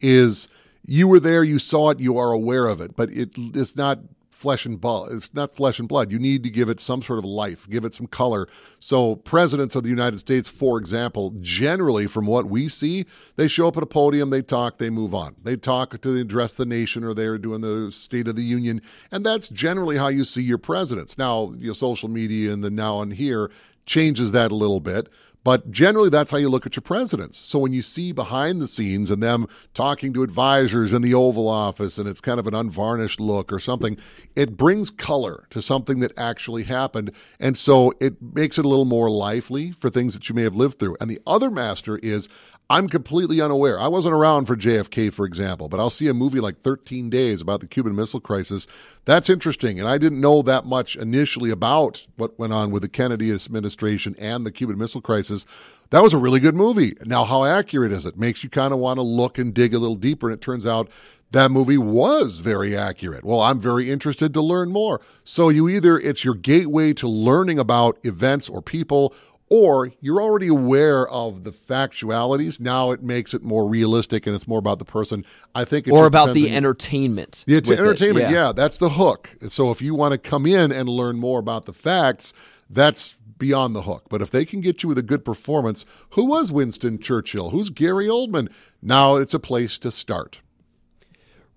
is 0.00 0.48
you 0.84 1.06
were 1.06 1.20
there, 1.20 1.44
you 1.44 1.58
saw 1.58 1.90
it, 1.90 2.00
you 2.00 2.18
are 2.18 2.32
aware 2.32 2.66
of 2.66 2.80
it, 2.80 2.96
but 2.96 3.10
it, 3.10 3.30
it's 3.36 3.76
not 3.76 4.00
flesh 4.40 4.64
and 4.64 4.80
blood. 4.80 5.12
It's 5.12 5.34
not 5.34 5.54
flesh 5.54 5.78
and 5.78 5.86
blood. 5.86 6.10
You 6.10 6.18
need 6.18 6.42
to 6.44 6.50
give 6.50 6.70
it 6.70 6.80
some 6.80 7.02
sort 7.02 7.18
of 7.18 7.26
life, 7.26 7.68
give 7.68 7.84
it 7.84 7.92
some 7.92 8.06
color. 8.06 8.48
So, 8.78 9.16
presidents 9.16 9.76
of 9.76 9.82
the 9.82 9.90
United 9.90 10.18
States, 10.18 10.48
for 10.48 10.78
example, 10.78 11.34
generally, 11.40 12.06
from 12.06 12.24
what 12.24 12.46
we 12.46 12.68
see, 12.68 13.04
they 13.36 13.48
show 13.48 13.68
up 13.68 13.76
at 13.76 13.82
a 13.82 13.86
podium, 13.86 14.30
they 14.30 14.40
talk, 14.40 14.78
they 14.78 14.88
move 14.88 15.14
on. 15.14 15.36
They 15.42 15.56
talk 15.56 16.00
to 16.00 16.16
address 16.16 16.54
the 16.54 16.64
nation, 16.64 17.04
or 17.04 17.12
they're 17.12 17.36
doing 17.36 17.60
the 17.60 17.92
State 17.92 18.28
of 18.28 18.36
the 18.36 18.42
Union, 18.42 18.80
and 19.12 19.26
that's 19.26 19.50
generally 19.50 19.98
how 19.98 20.08
you 20.08 20.24
see 20.24 20.42
your 20.42 20.58
presidents. 20.58 21.18
Now, 21.18 21.52
your 21.58 21.74
social 21.74 22.08
media 22.08 22.50
and 22.50 22.64
the 22.64 22.70
now 22.70 23.02
and 23.02 23.12
here 23.12 23.50
changes 23.84 24.32
that 24.32 24.50
a 24.50 24.54
little 24.56 24.80
bit. 24.80 25.08
But 25.42 25.70
generally, 25.70 26.10
that's 26.10 26.30
how 26.30 26.36
you 26.36 26.50
look 26.50 26.66
at 26.66 26.76
your 26.76 26.82
presidents. 26.82 27.38
So 27.38 27.58
when 27.58 27.72
you 27.72 27.80
see 27.80 28.12
behind 28.12 28.60
the 28.60 28.66
scenes 28.66 29.10
and 29.10 29.22
them 29.22 29.46
talking 29.72 30.12
to 30.12 30.22
advisors 30.22 30.92
in 30.92 31.00
the 31.00 31.14
Oval 31.14 31.48
Office 31.48 31.96
and 31.96 32.06
it's 32.06 32.20
kind 32.20 32.38
of 32.38 32.46
an 32.46 32.54
unvarnished 32.54 33.20
look 33.20 33.50
or 33.50 33.58
something, 33.58 33.96
it 34.36 34.56
brings 34.56 34.90
color 34.90 35.46
to 35.50 35.60
something 35.60 36.00
that 36.00 36.12
actually 36.16 36.64
happened. 36.64 37.12
And 37.38 37.56
so 37.56 37.92
it 38.00 38.20
makes 38.20 38.58
it 38.58 38.64
a 38.64 38.68
little 38.68 38.84
more 38.84 39.10
lively 39.10 39.72
for 39.72 39.90
things 39.90 40.14
that 40.14 40.28
you 40.28 40.34
may 40.34 40.42
have 40.42 40.54
lived 40.54 40.78
through. 40.78 40.96
And 41.00 41.10
the 41.10 41.20
other 41.26 41.50
master 41.50 41.98
is 41.98 42.28
I'm 42.70 42.88
completely 42.88 43.40
unaware. 43.40 43.80
I 43.80 43.88
wasn't 43.88 44.14
around 44.14 44.46
for 44.46 44.56
JFK, 44.56 45.12
for 45.12 45.26
example, 45.26 45.68
but 45.68 45.80
I'll 45.80 45.90
see 45.90 46.06
a 46.06 46.14
movie 46.14 46.38
like 46.38 46.58
13 46.58 47.10
Days 47.10 47.40
about 47.40 47.60
the 47.60 47.66
Cuban 47.66 47.96
Missile 47.96 48.20
Crisis. 48.20 48.68
That's 49.06 49.28
interesting. 49.28 49.80
And 49.80 49.88
I 49.88 49.98
didn't 49.98 50.20
know 50.20 50.40
that 50.42 50.66
much 50.66 50.94
initially 50.94 51.50
about 51.50 52.06
what 52.14 52.38
went 52.38 52.52
on 52.52 52.70
with 52.70 52.82
the 52.82 52.88
Kennedy 52.88 53.32
administration 53.32 54.14
and 54.20 54.46
the 54.46 54.52
Cuban 54.52 54.78
Missile 54.78 55.00
Crisis. 55.00 55.46
That 55.90 56.04
was 56.04 56.12
a 56.12 56.18
really 56.18 56.38
good 56.38 56.54
movie. 56.54 56.94
Now, 57.04 57.24
how 57.24 57.44
accurate 57.44 57.90
is 57.90 58.06
it? 58.06 58.16
Makes 58.16 58.44
you 58.44 58.50
kind 58.50 58.72
of 58.72 58.78
want 58.78 58.98
to 58.98 59.02
look 59.02 59.36
and 59.36 59.52
dig 59.52 59.74
a 59.74 59.78
little 59.80 59.96
deeper. 59.96 60.28
And 60.28 60.38
it 60.38 60.40
turns 60.40 60.64
out 60.64 60.88
that 61.30 61.50
movie 61.50 61.78
was 61.78 62.38
very 62.38 62.76
accurate. 62.76 63.24
Well, 63.24 63.40
I'm 63.40 63.60
very 63.60 63.90
interested 63.90 64.34
to 64.34 64.40
learn 64.40 64.70
more. 64.70 65.00
So 65.24 65.48
you 65.48 65.68
either, 65.68 65.98
it's 65.98 66.24
your 66.24 66.34
gateway 66.34 66.92
to 66.94 67.08
learning 67.08 67.58
about 67.58 67.98
events 68.04 68.48
or 68.48 68.60
people, 68.60 69.14
or 69.48 69.92
you're 70.00 70.20
already 70.20 70.48
aware 70.48 71.08
of 71.08 71.44
the 71.44 71.50
factualities. 71.50 72.60
Now 72.60 72.92
it 72.92 73.02
makes 73.02 73.34
it 73.34 73.42
more 73.42 73.68
realistic 73.68 74.26
and 74.26 74.34
it's 74.34 74.48
more 74.48 74.58
about 74.58 74.78
the 74.78 74.84
person. 74.84 75.24
I 75.54 75.64
think 75.64 75.86
it's 75.86 75.96
or 75.96 76.06
about 76.06 76.34
the 76.34 76.54
entertainment. 76.54 77.44
Yeah, 77.46 77.58
it's 77.58 77.70
entertainment. 77.70 78.26
It. 78.26 78.32
Yeah. 78.32 78.46
yeah, 78.46 78.52
that's 78.52 78.76
the 78.76 78.90
hook. 78.90 79.36
So 79.48 79.70
if 79.70 79.82
you 79.82 79.94
want 79.94 80.12
to 80.12 80.18
come 80.18 80.46
in 80.46 80.72
and 80.72 80.88
learn 80.88 81.18
more 81.18 81.40
about 81.40 81.64
the 81.64 81.72
facts, 81.72 82.32
that's 82.68 83.18
beyond 83.38 83.74
the 83.74 83.82
hook. 83.82 84.04
But 84.08 84.22
if 84.22 84.30
they 84.30 84.44
can 84.44 84.60
get 84.60 84.82
you 84.82 84.88
with 84.88 84.98
a 84.98 85.02
good 85.02 85.24
performance, 85.24 85.84
who 86.10 86.26
was 86.26 86.52
Winston 86.52 86.98
Churchill? 86.98 87.50
Who's 87.50 87.70
Gary 87.70 88.06
Oldman? 88.06 88.50
Now 88.80 89.16
it's 89.16 89.34
a 89.34 89.40
place 89.40 89.78
to 89.80 89.90
start. 89.90 90.40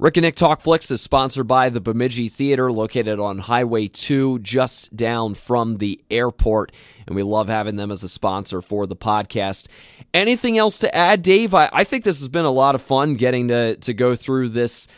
Rick 0.03 0.17
and 0.17 0.25
Nick 0.25 0.35
Talk 0.35 0.59
Flicks 0.59 0.91
is 0.91 0.99
sponsored 0.99 1.47
by 1.47 1.69
the 1.69 1.79
Bemidji 1.79 2.27
Theater, 2.27 2.69
located 2.69 3.21
on 3.21 3.37
Highway 3.39 3.87
2, 3.87 4.39
just 4.39 4.93
down 4.93 5.33
from 5.33 5.77
the 5.77 5.97
airport. 6.11 6.73
And 7.07 7.15
we 7.15 7.23
love 7.23 7.47
having 7.47 7.77
them 7.77 7.89
as 7.89 8.03
a 8.03 8.09
sponsor 8.09 8.61
for 8.61 8.85
the 8.85 8.97
podcast. 8.97 9.67
Anything 10.13 10.57
else 10.57 10.77
to 10.79 10.93
add, 10.93 11.21
Dave? 11.21 11.53
I, 11.53 11.69
I 11.71 11.85
think 11.85 12.03
this 12.03 12.19
has 12.19 12.27
been 12.27 12.43
a 12.43 12.51
lot 12.51 12.75
of 12.75 12.81
fun 12.81 13.13
getting 13.13 13.47
to, 13.47 13.77
to 13.77 13.93
go 13.93 14.13
through 14.13 14.49
this 14.49 14.89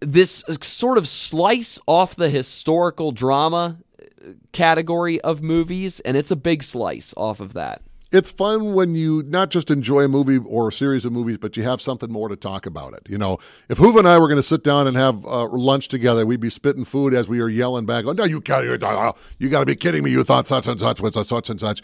this 0.00 0.42
sort 0.62 0.96
of 0.96 1.06
slice 1.06 1.78
off 1.86 2.16
the 2.16 2.30
historical 2.30 3.12
drama 3.12 3.76
category 4.52 5.20
of 5.20 5.42
movies, 5.42 6.00
and 6.00 6.16
it's 6.16 6.30
a 6.30 6.36
big 6.36 6.62
slice 6.62 7.12
off 7.18 7.40
of 7.40 7.52
that 7.52 7.82
it's 8.12 8.30
fun 8.30 8.74
when 8.74 8.94
you 8.94 9.22
not 9.26 9.50
just 9.50 9.70
enjoy 9.70 10.04
a 10.04 10.08
movie 10.08 10.38
or 10.38 10.68
a 10.68 10.72
series 10.72 11.04
of 11.04 11.12
movies, 11.12 11.38
but 11.38 11.56
you 11.56 11.64
have 11.64 11.80
something 11.80 12.10
more 12.10 12.28
to 12.28 12.36
talk 12.36 12.66
about 12.66 12.94
it. 12.94 13.02
You 13.08 13.18
know, 13.18 13.38
if 13.68 13.78
Hoover 13.78 13.98
and 13.98 14.08
I 14.08 14.18
were 14.18 14.28
going 14.28 14.38
to 14.38 14.42
sit 14.42 14.62
down 14.62 14.86
and 14.86 14.96
have 14.96 15.24
uh, 15.26 15.48
lunch 15.48 15.88
together, 15.88 16.24
we'd 16.24 16.40
be 16.40 16.50
spitting 16.50 16.84
food 16.84 17.14
as 17.14 17.28
we 17.28 17.40
are 17.40 17.48
yelling 17.48 17.86
back, 17.86 18.04
"Oh 18.06 18.12
no, 18.12 18.24
you 18.24 18.40
can't! 18.40 18.64
You 18.64 19.48
got 19.48 19.60
to 19.60 19.66
be 19.66 19.76
kidding 19.76 20.04
me! 20.04 20.10
You 20.10 20.22
thought 20.22 20.46
such 20.46 20.66
and 20.66 20.78
such 20.78 21.00
was 21.00 21.14
such 21.26 21.50
and 21.50 21.58
such." 21.58 21.82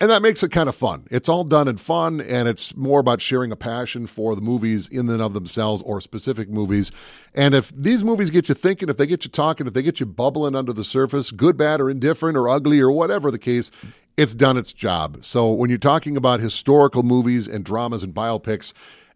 And 0.00 0.10
that 0.10 0.22
makes 0.22 0.42
it 0.42 0.50
kind 0.50 0.68
of 0.68 0.74
fun. 0.74 1.06
It's 1.10 1.28
all 1.28 1.44
done 1.44 1.68
in 1.68 1.76
fun, 1.76 2.20
and 2.20 2.48
it's 2.48 2.74
more 2.74 2.98
about 2.98 3.22
sharing 3.22 3.52
a 3.52 3.56
passion 3.56 4.08
for 4.08 4.34
the 4.34 4.40
movies 4.40 4.88
in 4.88 5.08
and 5.08 5.22
of 5.22 5.34
themselves 5.34 5.82
or 5.82 6.00
specific 6.00 6.50
movies. 6.50 6.90
And 7.32 7.54
if 7.54 7.72
these 7.76 8.02
movies 8.02 8.30
get 8.30 8.48
you 8.48 8.56
thinking, 8.56 8.88
if 8.88 8.96
they 8.96 9.06
get 9.06 9.24
you 9.24 9.30
talking, 9.30 9.68
if 9.68 9.72
they 9.72 9.82
get 9.82 10.00
you 10.00 10.06
bubbling 10.06 10.56
under 10.56 10.72
the 10.72 10.82
surface, 10.82 11.30
good, 11.30 11.56
bad, 11.56 11.80
or 11.80 11.88
indifferent, 11.88 12.36
or 12.36 12.48
ugly, 12.48 12.80
or 12.80 12.90
whatever 12.90 13.30
the 13.30 13.38
case, 13.38 13.70
it's 14.16 14.34
done 14.34 14.56
its 14.56 14.72
job. 14.72 15.24
So 15.24 15.52
when 15.52 15.70
you're 15.70 15.78
talking 15.78 16.16
about 16.16 16.40
historical 16.40 17.04
movies 17.04 17.46
and 17.46 17.64
dramas 17.64 18.02
and 18.02 18.12
biopics, 18.12 18.72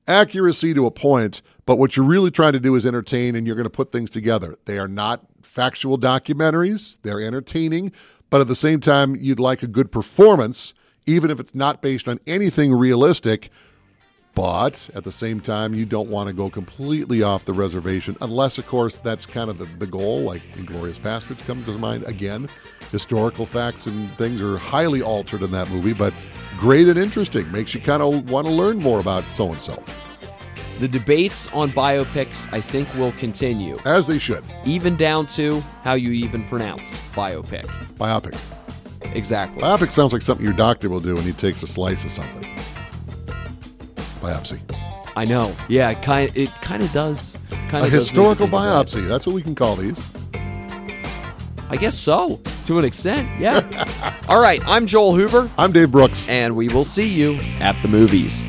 accuracy 0.06 0.74
to 0.74 0.86
a 0.86 0.90
point, 0.92 1.42
but 1.66 1.76
what 1.76 1.96
you're 1.96 2.06
really 2.06 2.30
trying 2.30 2.52
to 2.54 2.60
do 2.60 2.76
is 2.76 2.86
entertain 2.86 3.34
and 3.34 3.46
you're 3.46 3.56
going 3.56 3.64
to 3.64 3.70
put 3.70 3.92
things 3.92 4.10
together. 4.10 4.56
They 4.64 4.78
are 4.78 4.88
not 4.88 5.24
factual 5.42 5.98
documentaries, 5.98 6.98
they're 7.02 7.20
entertaining, 7.20 7.92
but 8.30 8.40
at 8.40 8.48
the 8.48 8.54
same 8.54 8.80
time, 8.80 9.16
you'd 9.16 9.40
like 9.40 9.62
a 9.62 9.66
good 9.66 9.90
performance, 9.92 10.74
even 11.06 11.30
if 11.30 11.40
it's 11.40 11.54
not 11.54 11.82
based 11.82 12.08
on 12.08 12.20
anything 12.26 12.72
realistic. 12.72 13.50
But 14.34 14.90
at 14.94 15.02
the 15.02 15.10
same 15.10 15.40
time, 15.40 15.74
you 15.74 15.84
don't 15.84 16.10
want 16.10 16.28
to 16.28 16.32
go 16.32 16.48
completely 16.48 17.22
off 17.22 17.44
the 17.44 17.52
reservation, 17.52 18.16
unless, 18.20 18.56
of 18.58 18.68
course, 18.68 18.98
that's 18.98 19.26
kind 19.26 19.50
of 19.50 19.58
the, 19.58 19.64
the 19.78 19.86
goal, 19.86 20.20
like 20.20 20.42
Inglourious 20.54 21.00
Basterds 21.00 21.44
comes 21.44 21.64
to 21.66 21.72
mind 21.72 22.04
again 22.04 22.48
historical 22.90 23.46
facts 23.46 23.86
and 23.86 24.10
things 24.12 24.40
are 24.40 24.56
highly 24.56 25.02
altered 25.02 25.42
in 25.42 25.50
that 25.52 25.68
movie, 25.70 25.92
but 25.92 26.12
great 26.58 26.88
and 26.88 26.98
interesting. 26.98 27.50
Makes 27.52 27.74
you 27.74 27.80
kind 27.80 28.02
of 28.02 28.30
want 28.30 28.46
to 28.46 28.52
learn 28.52 28.78
more 28.78 29.00
about 29.00 29.30
so 29.30 29.50
and 29.50 29.60
so. 29.60 29.82
The 30.78 30.86
debates 30.86 31.52
on 31.52 31.70
biopics, 31.70 32.46
I 32.52 32.60
think, 32.60 32.92
will 32.94 33.10
continue. 33.12 33.78
As 33.84 34.06
they 34.06 34.18
should. 34.20 34.44
Even 34.64 34.96
down 34.96 35.26
to 35.28 35.60
how 35.82 35.94
you 35.94 36.12
even 36.12 36.44
pronounce 36.44 36.96
biopic. 37.08 37.64
Biopic. 37.96 38.38
Exactly. 39.16 39.60
Biopic 39.60 39.90
sounds 39.90 40.12
like 40.12 40.22
something 40.22 40.44
your 40.44 40.54
doctor 40.54 40.88
will 40.88 41.00
do 41.00 41.16
when 41.16 41.24
he 41.24 41.32
takes 41.32 41.64
a 41.64 41.66
slice 41.66 42.04
of 42.04 42.12
something. 42.12 42.44
Biopsy. 44.20 44.60
I 45.16 45.24
know. 45.24 45.52
Yeah, 45.68 45.90
it 45.90 46.00
kind 46.02 46.30
it 46.36 46.50
kind 46.62 46.80
of 46.80 46.92
does. 46.92 47.36
Kind 47.68 47.84
of 47.84 47.92
a 47.92 47.96
historical 47.96 48.46
biopsy. 48.46 49.06
That's 49.08 49.26
what 49.26 49.34
we 49.34 49.42
can 49.42 49.56
call 49.56 49.74
these. 49.74 50.14
I 51.70 51.76
guess 51.76 51.98
so, 51.98 52.40
to 52.66 52.78
an 52.78 52.84
extent. 52.84 53.28
Yeah. 53.40 53.60
All 54.28 54.40
right. 54.40 54.66
I'm 54.66 54.86
Joel 54.86 55.14
Hoover. 55.14 55.50
I'm 55.58 55.72
Dave 55.72 55.90
Brooks. 55.90 56.26
And 56.28 56.54
we 56.54 56.68
will 56.68 56.84
see 56.84 57.08
you 57.08 57.34
at 57.60 57.80
the 57.82 57.88
movies. 57.88 58.46